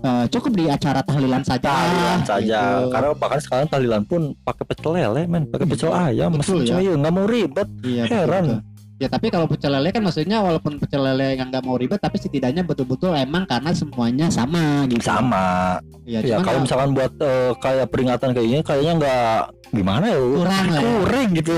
eh, 0.00 0.24
cukup 0.28 0.52
di 0.52 0.64
acara 0.66 1.00
tahlilan 1.00 1.40
saja. 1.40 1.64
tahlilan 1.64 2.20
saja 2.22 2.60
gitu. 2.60 2.90
karena 2.90 3.08
bahkan 3.14 3.40
sekarang 3.40 3.66
tahlilan 3.66 4.02
pun 4.02 4.20
pakai 4.38 4.64
pecel 4.64 4.92
lele 4.92 5.22
men 5.24 5.42
pakai 5.46 5.64
pecel 5.64 5.90
ayam 5.90 6.30
Betul, 6.30 6.62
mesin 6.62 6.76
ya. 6.76 6.92
nggak 6.94 7.12
mau 7.12 7.24
ribet 7.24 7.68
Iya, 7.80 8.02
heran. 8.06 8.44
betul. 8.44 8.60
Ya 8.94 9.10
tapi 9.10 9.26
kalau 9.26 9.50
pecel 9.50 9.74
lele 9.74 9.90
kan 9.90 9.98
maksudnya 10.00 10.38
walaupun 10.38 10.78
pecel 10.78 11.02
lele 11.02 11.34
yang 11.34 11.50
nggak 11.50 11.66
mau 11.66 11.74
ribet 11.74 11.98
tapi 11.98 12.14
setidaknya 12.14 12.62
betul-betul 12.62 13.10
emang 13.10 13.42
karena 13.42 13.74
semuanya 13.74 14.30
sama 14.30 14.86
gitu. 14.86 15.02
sama. 15.02 15.82
Ya, 16.06 16.22
ya 16.22 16.38
kalau 16.38 16.62
ya 16.62 16.64
misalkan 16.64 16.90
buat 16.94 17.10
eh, 17.18 17.52
kayak 17.58 17.90
peringatan 17.90 18.30
kayak 18.30 18.46
gini 18.46 18.62
kayaknya 18.62 18.92
nggak 18.94 19.38
gimana 19.74 20.04
ya 20.06 20.18
kurang 20.22 20.66
lah. 20.70 20.78
ya. 20.78 20.80
kurang 21.02 21.28
gitu. 21.34 21.54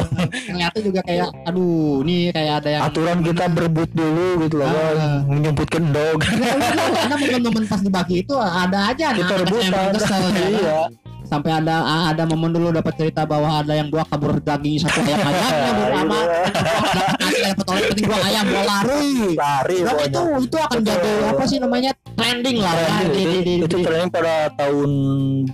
Ternyata 0.49 0.77
juga 0.81 1.01
kayak 1.05 1.29
aduh 1.45 2.01
nih 2.03 2.23
kayak 2.33 2.55
ada 2.65 2.69
yang 2.73 2.83
aturan 2.89 3.19
kita 3.21 3.45
berebut 3.53 3.91
dulu 3.93 4.27
gitu 4.41 4.55
loh 4.57 4.67
Ah. 4.67 4.73
kan 4.73 5.11
menyebutkan 5.29 5.85
dog. 5.93 6.19
Karena 6.25 7.15
momen-momen 7.21 7.65
pas 7.69 7.81
dibagi 7.85 8.25
itu 8.25 8.33
ada 8.33 8.97
aja 8.97 9.13
kita 9.13 9.29
anak-anak 9.29 9.61
yang 9.61 9.73
rebutan 9.77 10.33
ya. 10.33 10.49
Iya. 10.57 10.81
Sampai 11.27 11.51
ada 11.51 11.83
ada 12.07 12.23
momen 12.23 12.55
dulu 12.55 12.71
dapat 12.71 12.95
cerita 12.95 13.27
bahwa 13.27 13.51
ada 13.59 13.75
yang 13.75 13.91
dua 13.91 14.07
kabur 14.07 14.39
daging 14.39 14.79
satu 14.79 15.03
ayam 15.03 15.27
ayamnya 15.27 15.75
bersama 15.91 16.19
nasi 17.47 17.55
dapat 17.55 17.67
oleh 17.71 17.83
penting 17.89 18.07
dua 18.07 18.19
ayam 18.21 18.45
dua 18.45 18.63
lari. 18.67 19.07
Lari 19.33 19.77
Dan 19.77 19.87
pokoknya 19.87 20.07
itu 20.07 20.21
itu 20.43 20.57
akan 20.59 20.81
jadi 20.83 21.11
apa 21.27 21.43
sih 21.47 21.59
namanya? 21.63 21.91
Trending 22.17 22.57
lah. 22.59 22.73
Ya, 22.73 22.85
Trending, 22.87 23.13
di, 23.13 23.23
di, 23.23 23.31
itu, 23.31 23.41
di, 23.41 23.53
itu 23.63 23.77
di- 23.77 23.85
trending 23.87 24.11
pada 24.11 24.35
tahun 24.53 24.91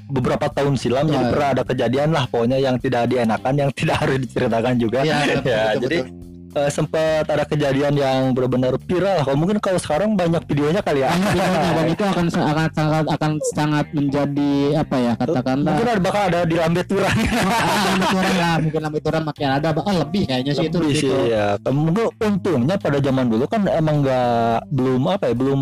beberapa 0.08 0.46
tahun 0.48 0.74
silam 0.74 1.04
jadi 1.04 1.20
Ya. 1.22 1.30
pernah 1.30 1.48
ada 1.52 1.62
kejadian 1.62 2.08
lah 2.10 2.24
pokoknya 2.26 2.58
yang 2.58 2.76
tidak 2.78 3.06
dienakan 3.06 3.54
yang 3.54 3.70
tidak 3.70 3.96
harus 4.02 4.18
diceritakan 4.20 4.74
juga. 4.76 4.98
Iya, 5.02 5.16
ya 5.20 5.36
betul, 5.36 5.82
jadi 5.84 5.98
betul. 6.02 6.31
Eh, 6.52 6.68
sempat 6.68 7.24
ada 7.24 7.44
kejadian 7.44 7.94
yang 7.94 8.20
benar-benar 8.30 8.76
viral 8.78 9.22
kalau 9.22 9.36
mungkin 9.36 9.56
kalau 9.58 9.76
sekarang 9.76 10.14
banyak 10.14 10.42
videonya 10.44 10.80
kali 10.80 11.00
ya. 11.00 11.10
Banyak 11.10 11.32
videonya, 11.32 11.70
dan 11.72 11.86
itu 11.94 12.02
akan 12.04 12.26
akan 12.28 12.66
sangat 12.70 13.04
akan 13.08 13.32
sangat 13.52 13.86
menjadi 13.90 14.52
apa 14.78 14.96
ya 14.96 15.12
katakanlah. 15.16 15.72
Mungkin 15.72 15.88
ada 15.88 16.00
bakal 16.00 16.22
ada 16.28 16.40
di 16.44 16.56
lambe 16.56 16.82
turang 16.84 17.12
ah, 17.16 17.96
lambe 17.96 18.32
ya 18.32 18.50
mungkin 18.60 18.80
lambe 18.80 18.98
turang 19.00 19.24
makin 19.24 19.48
ada 19.48 19.68
oh, 19.72 19.94
lebih 19.94 20.22
kayaknya 20.24 20.52
sih 20.52 20.66
itu 20.68 20.76
Lebih 20.78 20.94
gitu. 20.94 21.08
sih 21.08 21.32
ya 21.32 21.46
mungkin 21.68 22.04
untungnya 22.18 22.76
pada 22.76 22.98
zaman 23.00 23.26
dulu 23.28 23.44
kan 23.48 23.64
emang 23.66 24.04
nggak 24.04 24.68
belum 24.68 25.02
apa 25.08 25.24
ya 25.30 25.34
belum 25.34 25.60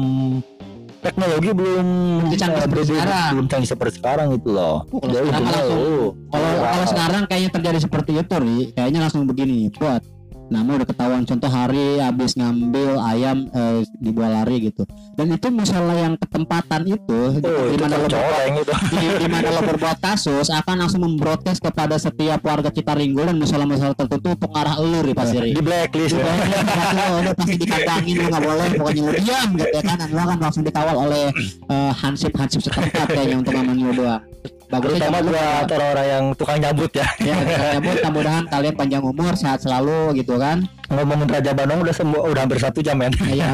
teknologi 1.01 1.51
belum 1.57 1.87
Belum 2.29 2.37
canggih 2.37 2.61
eh, 2.61 2.65
seperti 2.65 2.83
belum- 2.85 3.01
sekarang. 3.01 3.31
belum 3.33 3.47
canggih 3.49 3.71
seperti 3.73 3.95
sekarang 3.97 4.27
gitu 4.37 4.49
loh. 4.53 4.77
Oh, 4.93 5.01
kalau 5.01 5.09
Jadi 5.11 5.27
sekarang 5.27 5.49
langsung- 5.49 6.13
Kalau 6.61 6.85
sekarang 6.87 7.23
kayaknya 7.25 7.51
terjadi 7.51 7.79
seperti 7.81 8.11
itu, 8.21 8.35
Ri. 8.37 8.57
Kayaknya 8.77 9.01
langsung 9.01 9.23
begini, 9.25 9.73
buat 9.73 10.03
nama 10.51 10.83
udah 10.83 10.89
ketahuan 10.89 11.23
contoh 11.23 11.47
hari 11.47 12.03
habis 12.03 12.35
ngambil 12.35 12.99
ayam 13.01 13.47
eh, 13.55 13.87
di 14.03 14.11
buah 14.11 14.43
lari 14.43 14.71
gitu. 14.71 14.83
Dan 15.15 15.31
itu 15.31 15.47
misalnya 15.49 16.11
yang 16.11 16.15
ketempatan 16.19 16.83
itu 16.91 17.07
oh 17.07 17.33
di 17.39 17.75
itu 17.79 17.83
mana 17.83 17.97
lo 17.97 18.07
di, 18.11 19.07
di 19.23 19.29
mana 19.31 19.49
lo 19.55 19.61
berbuat 19.63 19.99
kasus 20.03 20.51
akan 20.51 20.87
langsung 20.87 21.07
membroadcast 21.07 21.63
kepada 21.63 21.97
setiap 21.97 22.43
warga 22.43 22.75
Citaringgul 22.75 23.31
dan 23.31 23.39
masalah-masalah 23.39 23.95
tertentu 23.95 24.35
pengarah 24.37 24.75
elur 24.83 25.05
ya 25.07 25.15
pasti 25.15 25.37
Ri. 25.39 25.51
di 25.55 25.63
blacklist. 25.63 26.19
Udah, 26.19 26.35
udah, 26.35 27.09
udah 27.23 27.35
pasti 27.39 27.55
dikandangin 27.57 28.15
lu 28.19 28.27
nggak 28.29 28.45
boleh 28.45 28.67
pokoknya 28.77 29.03
lu 29.07 29.13
diam 29.17 29.49
gitu 29.55 29.75
ya 29.75 29.83
kan. 29.87 29.97
Dan 29.97 30.09
lu 30.11 30.21
akan 30.21 30.39
langsung 30.43 30.63
dikawal 30.67 30.97
oleh 31.09 31.25
eh, 31.71 31.93
hansip 31.95 32.33
hansip 32.35 32.61
setempat 32.61 33.07
kayaknya 33.07 33.37
untuk 33.39 33.55
ngaman 33.55 33.77
lu 33.79 33.93
doang 33.95 34.23
bagusnya 34.71 35.11
terutama 35.11 35.19
buat 35.27 35.67
orang-orang 35.67 36.07
yang 36.07 36.25
tukang 36.39 36.59
nyambut 36.63 36.91
ya. 36.95 37.07
Ya 37.19 37.37
nyambut 37.77 37.99
mudah-mudahan 38.01 38.45
kalian 38.55 38.75
panjang 38.79 39.03
umur 39.03 39.35
sehat 39.35 39.61
selalu 39.61 40.15
gitu 40.23 40.39
kan 40.39 40.65
ngomongin 40.91 41.29
Raja 41.31 41.53
Bandung 41.55 41.81
udah 41.81 41.95
semua 41.95 42.21
udah 42.27 42.41
hampir 42.43 42.59
satu 42.59 42.83
jam 42.83 42.99
men. 42.99 43.15
Ya, 43.31 43.47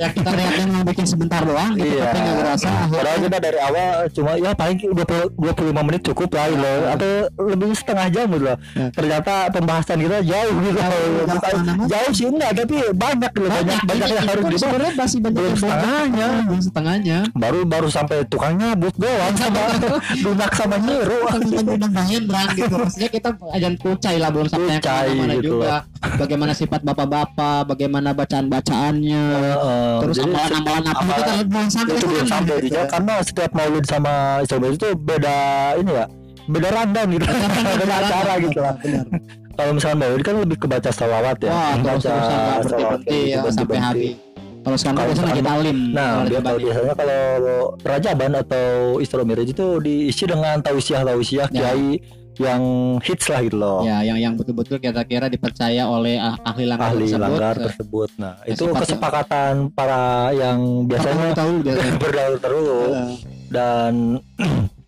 ya 0.00 0.08
kita 0.10 0.30
lihatnya 0.32 0.64
mau 0.68 0.82
bikin 0.82 1.06
sebentar 1.06 1.44
doang 1.44 1.76
gitu 1.76 1.92
Iya. 1.92 2.08
tapi 2.08 2.18
nggak 2.18 2.36
kerasa 2.40 2.68
Padahal 2.88 3.18
kita 3.20 3.38
dari 3.38 3.58
awal 3.60 3.90
cuma 4.10 4.30
ya 4.40 4.50
paling 4.56 4.76
20, 4.80 5.36
25 5.36 5.86
menit 5.86 6.02
cukup 6.02 6.30
lah 6.32 6.46
gitu. 6.48 6.62
Loh. 6.62 6.78
Atau 6.88 7.10
lebih 7.52 7.68
setengah 7.76 8.06
jam 8.08 8.26
gitu. 8.30 8.44
Loh 8.44 8.56
Ya. 8.72 8.88
Ternyata 8.94 9.52
pembahasan 9.52 9.98
kita 10.00 10.18
jauh 10.24 10.54
gitu. 10.64 10.78
Jauh, 10.80 11.12
jauh. 11.28 11.86
Jauh 11.88 12.10
sih 12.14 12.26
enggak 12.28 12.50
tapi 12.56 12.76
banyak 12.94 13.32
gitu. 13.36 13.48
Banyak, 13.48 13.78
banyak 13.84 14.08
yang 14.08 14.24
harus 14.24 14.42
dibahas 14.42 14.60
sebenarnya 14.62 14.92
masih 14.96 15.18
banyak 15.20 15.42
yang 15.42 15.56
setengahnya. 15.58 16.28
setengahnya. 16.62 17.18
Baru 17.36 17.60
baru 17.68 17.88
sampai 17.92 18.16
tukang 18.26 18.56
nyabut 18.56 18.94
doang. 18.96 19.34
Sama. 19.36 19.62
Dunak 20.24 20.52
sama 20.56 20.76
Nyiru. 20.80 21.18
Mudah-mudahan 21.28 22.22
berang 22.24 22.48
gitu. 22.56 22.74
Maksudnya 22.80 23.10
kita 23.12 23.28
ajan 23.52 23.74
kucai 23.76 24.16
lah 24.16 24.30
belum 24.32 24.46
sampai 24.48 24.78
Kucai 24.80 25.10
gitu 25.42 25.58
juga. 25.58 25.84
Bagaimana 26.14 26.52
sifat 26.52 26.80
bapak-bapak 26.80 27.66
bagaimana 27.66 28.10
bacaan-bacaannya 28.12 29.24
Heeh, 29.28 29.94
terus 30.00 30.16
amalan-amalan 30.18 30.84
apa 30.88 31.02
itu 31.02 31.22
kan 31.22 31.36
belum 31.44 31.68
sampai 31.68 31.94
itu 31.94 32.06
belum 32.06 32.26
sampai 32.26 32.54
gitu. 32.62 32.78
karena 32.86 33.14
setiap 33.20 33.50
maulid 33.52 33.84
sama 33.84 34.14
Islam 34.40 34.62
itu 34.70 34.88
beda 34.94 35.36
ini 35.76 35.90
ya 35.92 36.06
beda 36.42 36.68
random 36.70 37.06
gitu. 37.12 37.26
Beda 37.78 37.94
acara 38.02 38.32
gitu 38.38 38.58
lah. 38.58 38.74
benar. 38.78 39.06
Kalau 39.52 39.72
misalnya 39.76 39.98
maulid 40.00 40.22
kan 40.22 40.34
lebih 40.38 40.56
ke 40.56 40.66
baca 40.66 40.90
salawat 40.90 41.36
ya. 41.38 41.50
Wah 41.50 41.72
salawat 41.98 42.62
berhenti 42.66 43.20
gitu, 43.30 43.46
ya 43.46 43.50
sampai 43.50 43.78
habis. 43.78 44.14
Kalau 44.62 44.78
sekarang 44.78 44.94
Kalau 44.94 45.08
biasanya 45.10 45.26
lagi 45.26 45.42
talim 45.42 45.78
Nah, 45.90 46.10
dia 46.22 46.38
kalau 46.38 46.58
biasanya 46.62 46.94
kalau 46.94 47.22
Rajaban 47.82 48.32
atau 48.38 48.66
Isra 49.02 49.22
Miraj 49.26 49.48
itu 49.50 49.66
diisi 49.82 50.22
dengan 50.22 50.62
tausiah-tausiah 50.62 51.50
Ya. 51.50 51.74
kiai 51.74 51.98
yang 52.34 52.62
hits 52.98 53.28
lah 53.28 53.40
gitu 53.40 53.56
loh. 53.56 53.80
ya 53.82 54.00
yang 54.00 54.16
yang 54.16 54.32
betul-betul 54.32 54.76
kira-kira 54.76 55.26
dipercaya 55.26 55.84
oleh 55.84 56.16
ah- 56.16 56.40
ahli 56.42 56.64
langgar 56.64 56.88
Ahli 56.90 57.04
tersebut 57.04 57.20
langgar 57.20 57.54
tersebut. 57.56 58.08
Nah, 58.16 58.34
Ya, 58.40 58.52
itu 58.52 58.64
kesepakatan 58.66 59.54
para 59.68 60.02
yang 60.32 60.58
biasanya 60.84 61.32
tahu 61.32 61.60
biasanya 61.60 61.94
berdahulu 62.02 62.36
dahulu 62.38 62.76
Eh, 62.90 63.12
dan 63.48 63.92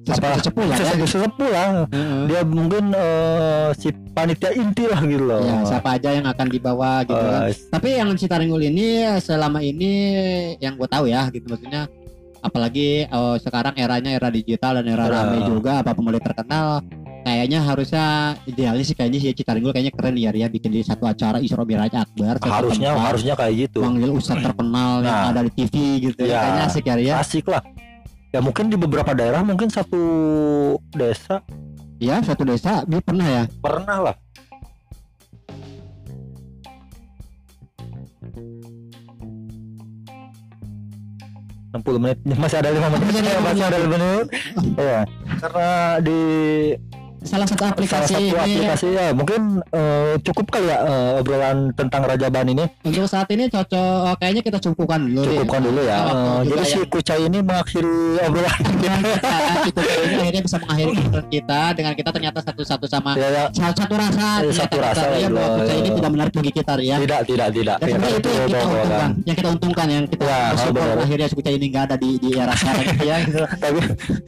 sesepuh 0.00 0.64
lah 0.64 0.76
ya 0.76 0.94
sesepuh 0.96 1.48
lah. 1.48 1.68
Heeh. 1.86 2.22
Dia 2.26 2.40
mungkin 2.42 2.84
eh, 2.90 3.68
si 3.74 3.88
panitia 4.10 4.50
inti 4.52 4.84
lah 4.84 5.00
gitu 5.02 5.22
loh. 5.24 5.38
ya 5.40 5.62
siapa 5.64 5.94
aja 5.94 6.10
yang 6.10 6.26
akan 6.26 6.46
dibawa 6.46 7.02
gitu 7.02 7.14
kan 7.16 7.46
Eh, 7.46 7.54
tapi 7.70 7.88
yang 7.94 8.10
Citaringgul 8.14 8.62
ini 8.64 8.86
selama 9.18 9.60
ini 9.60 9.92
yang 10.58 10.74
gue 10.74 10.88
tahu 10.88 11.06
ya 11.06 11.26
gitu 11.28 11.46
maksudnya 11.46 11.86
apalagi 12.40 13.04
eh, 13.04 13.36
sekarang 13.38 13.76
eranya 13.76 14.10
era 14.12 14.28
digital 14.28 14.80
dan 14.80 14.86
era 14.86 15.06
ramai 15.06 15.44
juga 15.44 15.80
apa 15.80 15.92
mulai 15.96 16.18
terkenal 16.18 16.80
kayaknya 17.20 17.60
harusnya 17.60 18.04
idealnya 18.44 18.80
sih 18.80 18.96
kayaknya 18.96 19.20
si 19.20 19.28
Citaringgul 19.30 19.70
kayaknya 19.70 19.92
keren 19.92 20.16
ya 20.16 20.32
Ria 20.32 20.48
bikin 20.48 20.72
di 20.72 20.80
satu 20.80 21.04
acara 21.04 21.36
Isra 21.36 21.60
Miraj 21.62 21.92
Akbar 21.92 22.40
harusnya 22.40 22.96
tempat, 22.96 23.06
harusnya 23.12 23.34
kayak 23.36 23.54
gitu. 23.68 23.78
manggil 23.84 24.10
ustadz 24.10 24.40
terkenal 24.40 25.04
yang 25.04 25.12
Nah. 25.20 25.30
ada 25.30 25.40
di 25.44 25.52
TV 25.52 25.74
gitu 26.00 26.24
Ya. 26.24 26.40
kayaknya 26.40 26.64
asik 26.66 26.84
ya 26.84 26.94
Ria 26.96 27.14
Asik 27.20 27.44
lah. 27.46 27.60
Ya 28.30 28.40
mungkin 28.40 28.70
di 28.70 28.78
beberapa 28.78 29.10
daerah 29.12 29.42
mungkin 29.42 29.68
satu 29.68 30.00
desa 30.94 31.44
ya 32.00 32.22
satu 32.24 32.46
desa 32.46 32.86
dia 32.88 33.02
pernah 33.04 33.26
ya 33.26 33.44
pernah 33.60 33.96
lah. 34.00 34.14
Enam 41.70 41.80
puluh 41.86 41.98
menit. 42.02 42.18
Masih 42.42 42.58
ada 42.58 42.70
lima 42.74 42.88
menit. 42.90 43.14
Masih 43.22 43.64
ada 43.64 43.78
lima 43.78 43.96
menit. 43.96 44.26
ya 44.76 45.00
karena 45.40 45.70
di 46.02 46.20
salah 47.22 47.44
satu 47.44 47.60
salah 47.60 47.72
aplikasi 47.72 48.12
satu 48.12 48.22
ini. 48.22 48.32
aplikasi 48.34 48.86
ya. 48.90 49.06
Mungkin 49.10 49.40
eh, 49.66 50.14
cukup 50.20 50.46
kali 50.48 50.66
ya 50.66 50.76
eh, 50.80 51.10
obrolan 51.18 51.56
tentang 51.72 52.02
Rajaban 52.02 52.46
ini? 52.48 52.64
Untuk 52.82 53.04
saat 53.04 53.28
ini 53.28 53.46
cocok 53.46 54.16
kayaknya 54.16 54.42
kita 54.42 54.58
cukupkan 54.60 55.00
dulu 55.00 55.20
deh. 55.20 55.36
cukupkan 55.36 55.60
dulu 55.62 55.80
ya. 55.82 55.98
Juga 56.40 56.54
jadi 56.56 56.64
si 56.64 56.76
yang- 56.76 56.88
Kucai 56.90 57.20
ini 57.22 57.38
mengakhiri 57.40 57.96
obrolan 58.20 58.58
kita 59.62 59.80
ini 60.02 60.16
akhirnya 60.22 60.42
bisa 60.42 60.56
mengakhiri 60.58 60.92
obrolan 60.98 61.28
kita. 61.28 61.60
Dengan 61.72 61.92
kita 61.94 62.10
ternyata 62.10 62.38
satu-satu 62.42 62.86
sama 62.86 63.10
ya, 63.14 63.28
ya. 63.28 63.44
satu, 63.50 63.78
satu 63.78 63.94
rasa. 63.94 64.28
Ternyata 64.40 64.58
satu 64.58 64.76
rasa, 64.78 65.02
ya. 65.06 65.16
ya, 65.16 65.28
bahwa 65.28 65.40
ya, 65.40 65.56
Kucai 65.56 65.70
ya. 65.70 65.78
ini 65.78 65.90
tidak 65.92 66.10
menarik 66.10 66.32
bagi 66.32 66.52
kita 66.52 66.72
ya. 66.80 66.96
Tidak 66.98 67.20
tidak 67.26 67.48
tidak. 67.50 67.76
Dan 67.78 67.86
sebenarnya 67.90 68.16
itu 68.16 68.28
yang 68.28 68.40
kita 68.40 68.48
Tidak, 68.50 68.64
untungkan. 68.64 69.00
Kan. 69.00 69.10
yang 69.22 69.36
kita 69.36 69.48
untungkan 69.50 69.86
yang 69.86 70.04
kita 70.04 70.22
Ya, 70.22 70.38
bersyukur 70.50 70.86
akhirnya 71.00 71.28
Kucai 71.30 71.54
ini 71.54 71.66
nggak 71.68 71.84
ada 71.84 71.96
di 71.96 72.10
di 72.16 72.28
era 72.32 72.54
sekarang 72.54 72.86
ya. 73.00 73.16
Tapi 73.62 73.78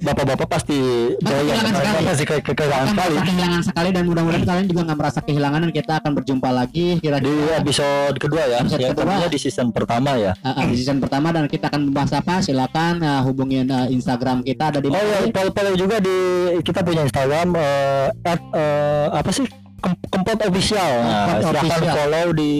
bapak-bapak 0.01 0.49
pasti 0.49 0.79
doyan. 1.19 1.57
pasti 2.05 2.25
ke- 2.25 2.45
kehilangan 2.83 2.99
akan 2.99 3.15
sekali. 3.15 3.31
kehilangan 3.31 3.63
sekali 3.63 3.89
dan 3.93 4.03
mudah-mudahan 4.09 4.45
kalian 4.47 4.67
juga 4.67 4.81
nggak 4.89 4.99
merasa 4.99 5.19
kehilangan 5.23 5.61
dan 5.63 5.73
kita 5.73 5.93
akan 6.03 6.13
berjumpa 6.19 6.49
lagi 6.51 6.87
di 6.99 7.03
kira-kira 7.03 7.53
episode 7.63 8.17
kedua 8.19 8.43
ya. 8.49 8.59
Episode 8.67 8.83
ya 8.83 8.89
kedua. 8.91 9.15
di 9.31 9.39
season 9.39 9.69
pertama 9.71 10.11
ya. 10.19 10.33
Uh, 10.43 10.49
uh, 10.51 10.65
di 10.67 10.75
season 10.77 10.99
pertama 10.99 11.29
dan 11.31 11.45
kita 11.47 11.71
akan 11.71 11.81
membahas 11.91 12.13
apa? 12.19 12.35
Silakan 12.43 12.95
uh, 13.01 13.21
hubungin 13.25 13.71
uh, 13.71 13.87
Instagram 13.89 14.43
kita 14.43 14.75
ada 14.75 14.79
di 14.83 14.89
oh 14.91 14.97
ya 14.99 15.19
follow 15.33 15.53
follow 15.55 15.75
juga 15.79 15.97
di 16.03 16.17
kita 16.61 16.81
punya 16.85 17.03
Instagram 17.07 17.49
eh, 17.57 18.09
at, 18.27 18.41
eh, 18.41 19.07
apa 19.13 19.31
sih 19.31 19.47
Kempot 19.83 20.39
official. 20.47 20.93
Nah, 21.03 21.43
Kempot 21.43 21.43
silakan 21.43 21.67
Official. 21.83 21.95
follow 21.99 22.27
di 22.33 22.51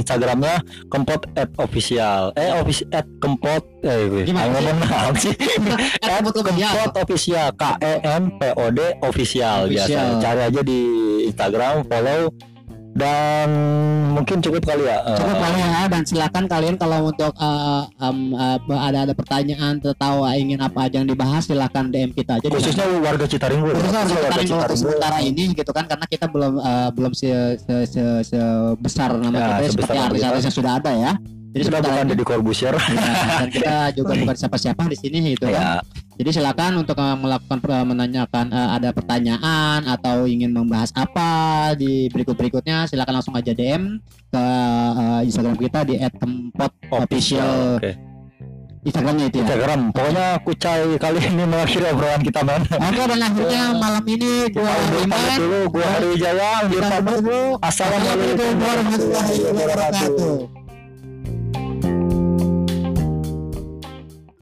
Instagramnya 0.00 0.54
Kempot 0.88 1.22
at 1.36 1.50
official. 1.60 2.22
Eh 2.32 2.50
office 2.56 2.82
at 2.90 3.06
Kempot 3.20 3.62
eh 3.84 4.24
Gimana 4.24 4.56
ngomong 4.56 4.80
apa 4.88 5.18
sih? 5.20 5.34
at 6.08 6.24
Kempot 6.24 6.92
Official. 6.96 7.46
K 7.52 7.62
E 7.78 7.92
M 8.02 8.24
P 8.36 8.42
O 8.56 8.64
D 8.72 8.80
official 9.04 9.68
biasa. 9.68 9.84
Official. 9.84 10.08
Cari 10.18 10.40
aja 10.48 10.60
di 10.64 10.80
Instagram 11.28 11.74
follow 11.84 12.32
dan 12.92 13.48
mungkin 14.12 14.44
cukup 14.44 14.68
kali 14.68 14.84
ya. 14.84 15.00
eh, 15.02 15.16
Cukup 15.16 15.38
lah 15.40 15.52
ya 15.56 15.82
dan 15.88 16.02
silakan 16.04 16.44
kalian 16.44 16.76
kalau 16.76 17.08
untuk 17.08 17.32
uh, 17.40 17.88
um, 17.98 18.36
uh, 18.36 18.60
ada 18.68 19.08
ada 19.08 19.14
pertanyaan 19.16 19.80
atau 19.80 20.28
ingin 20.28 20.60
apa 20.60 20.86
aja 20.86 21.00
yang 21.00 21.08
dibahas 21.08 21.48
silakan 21.48 21.88
DM 21.88 22.12
kita 22.12 22.36
aja. 22.36 22.46
khususnya 22.46 22.84
warga 23.00 23.24
Citaringgo. 23.24 23.72
ya. 23.72 23.74
khususnya 23.80 24.00
Warga 24.04 24.42
Citaringgo. 24.44 24.76
sementara 24.76 25.18
ini 25.24 25.44
gitu 25.56 25.72
kan 25.72 25.88
karena 25.88 26.04
kita 26.04 26.28
belum 26.28 26.60
uh, 26.60 26.88
belum 26.92 27.12
se, 27.16 27.28
se, 27.64 27.74
se, 27.88 28.02
sebesar 28.28 29.16
nama 29.16 29.32
Ya, 29.32 29.46
kita 29.64 29.72
sebesar 29.72 29.72
seperti 29.72 29.96
artis-artis 29.98 30.44
yang 30.44 30.56
sudah 30.60 30.72
ada 30.76 30.92
ya. 30.92 31.12
Jadi 31.52 31.62
Sudah 31.68 31.80
bukan 31.84 32.04
Deddy 32.08 32.24
Corbuzier. 32.24 32.72
Ya, 32.72 33.12
dan 33.44 33.48
kita 33.52 33.74
juga 33.92 34.12
bukan 34.16 34.36
siapa-siapa 34.36 34.88
di 34.88 34.96
sini 34.96 35.18
gitu 35.36 35.48
kan. 35.48 35.84
Jadi 36.22 36.38
silakan 36.38 36.86
untuk 36.86 36.94
uh, 37.02 37.18
melakukan 37.18 37.58
uh, 37.66 37.82
menanyakan 37.82 38.54
uh, 38.54 38.78
ada 38.78 38.94
pertanyaan 38.94 39.82
atau 39.82 40.22
ingin 40.30 40.54
membahas 40.54 40.94
apa 40.94 41.74
di 41.74 42.06
berikut 42.14 42.38
berikutnya 42.38 42.86
silakan 42.86 43.18
langsung 43.18 43.34
aja 43.34 43.50
DM 43.50 43.98
ke 44.30 44.44
uh, 45.02 45.18
Instagram 45.26 45.58
kita 45.58 45.82
di 45.82 45.98
@tempotofficial. 45.98 47.82
Oke. 47.82 47.98
Instagramnya 48.86 49.34
itu 49.34 49.42
ya. 49.42 49.50
Instagram. 49.50 49.80
Pokoknya 49.90 50.26
kucai 50.46 50.94
kali 51.02 51.18
ini 51.26 51.42
mengakhiri 51.42 51.90
obrolan 51.90 52.22
kita 52.22 52.40
man. 52.46 52.62
Oke 52.70 53.02
dan 53.02 53.18
akhirnya 53.18 53.62
malam 53.74 54.04
ini 54.06 54.46
gua 54.54 54.74
Iman 55.02 55.26
dulu, 55.42 55.60
gua 55.74 55.86
Hari 55.98 56.10
Jaya, 56.22 56.70
kita 56.70 56.86
Assalamualaikum 56.86 57.58
Assalamualaikum 57.58 58.52
warahmatullahi 58.62 59.34
wabarakatuh. 59.50 60.61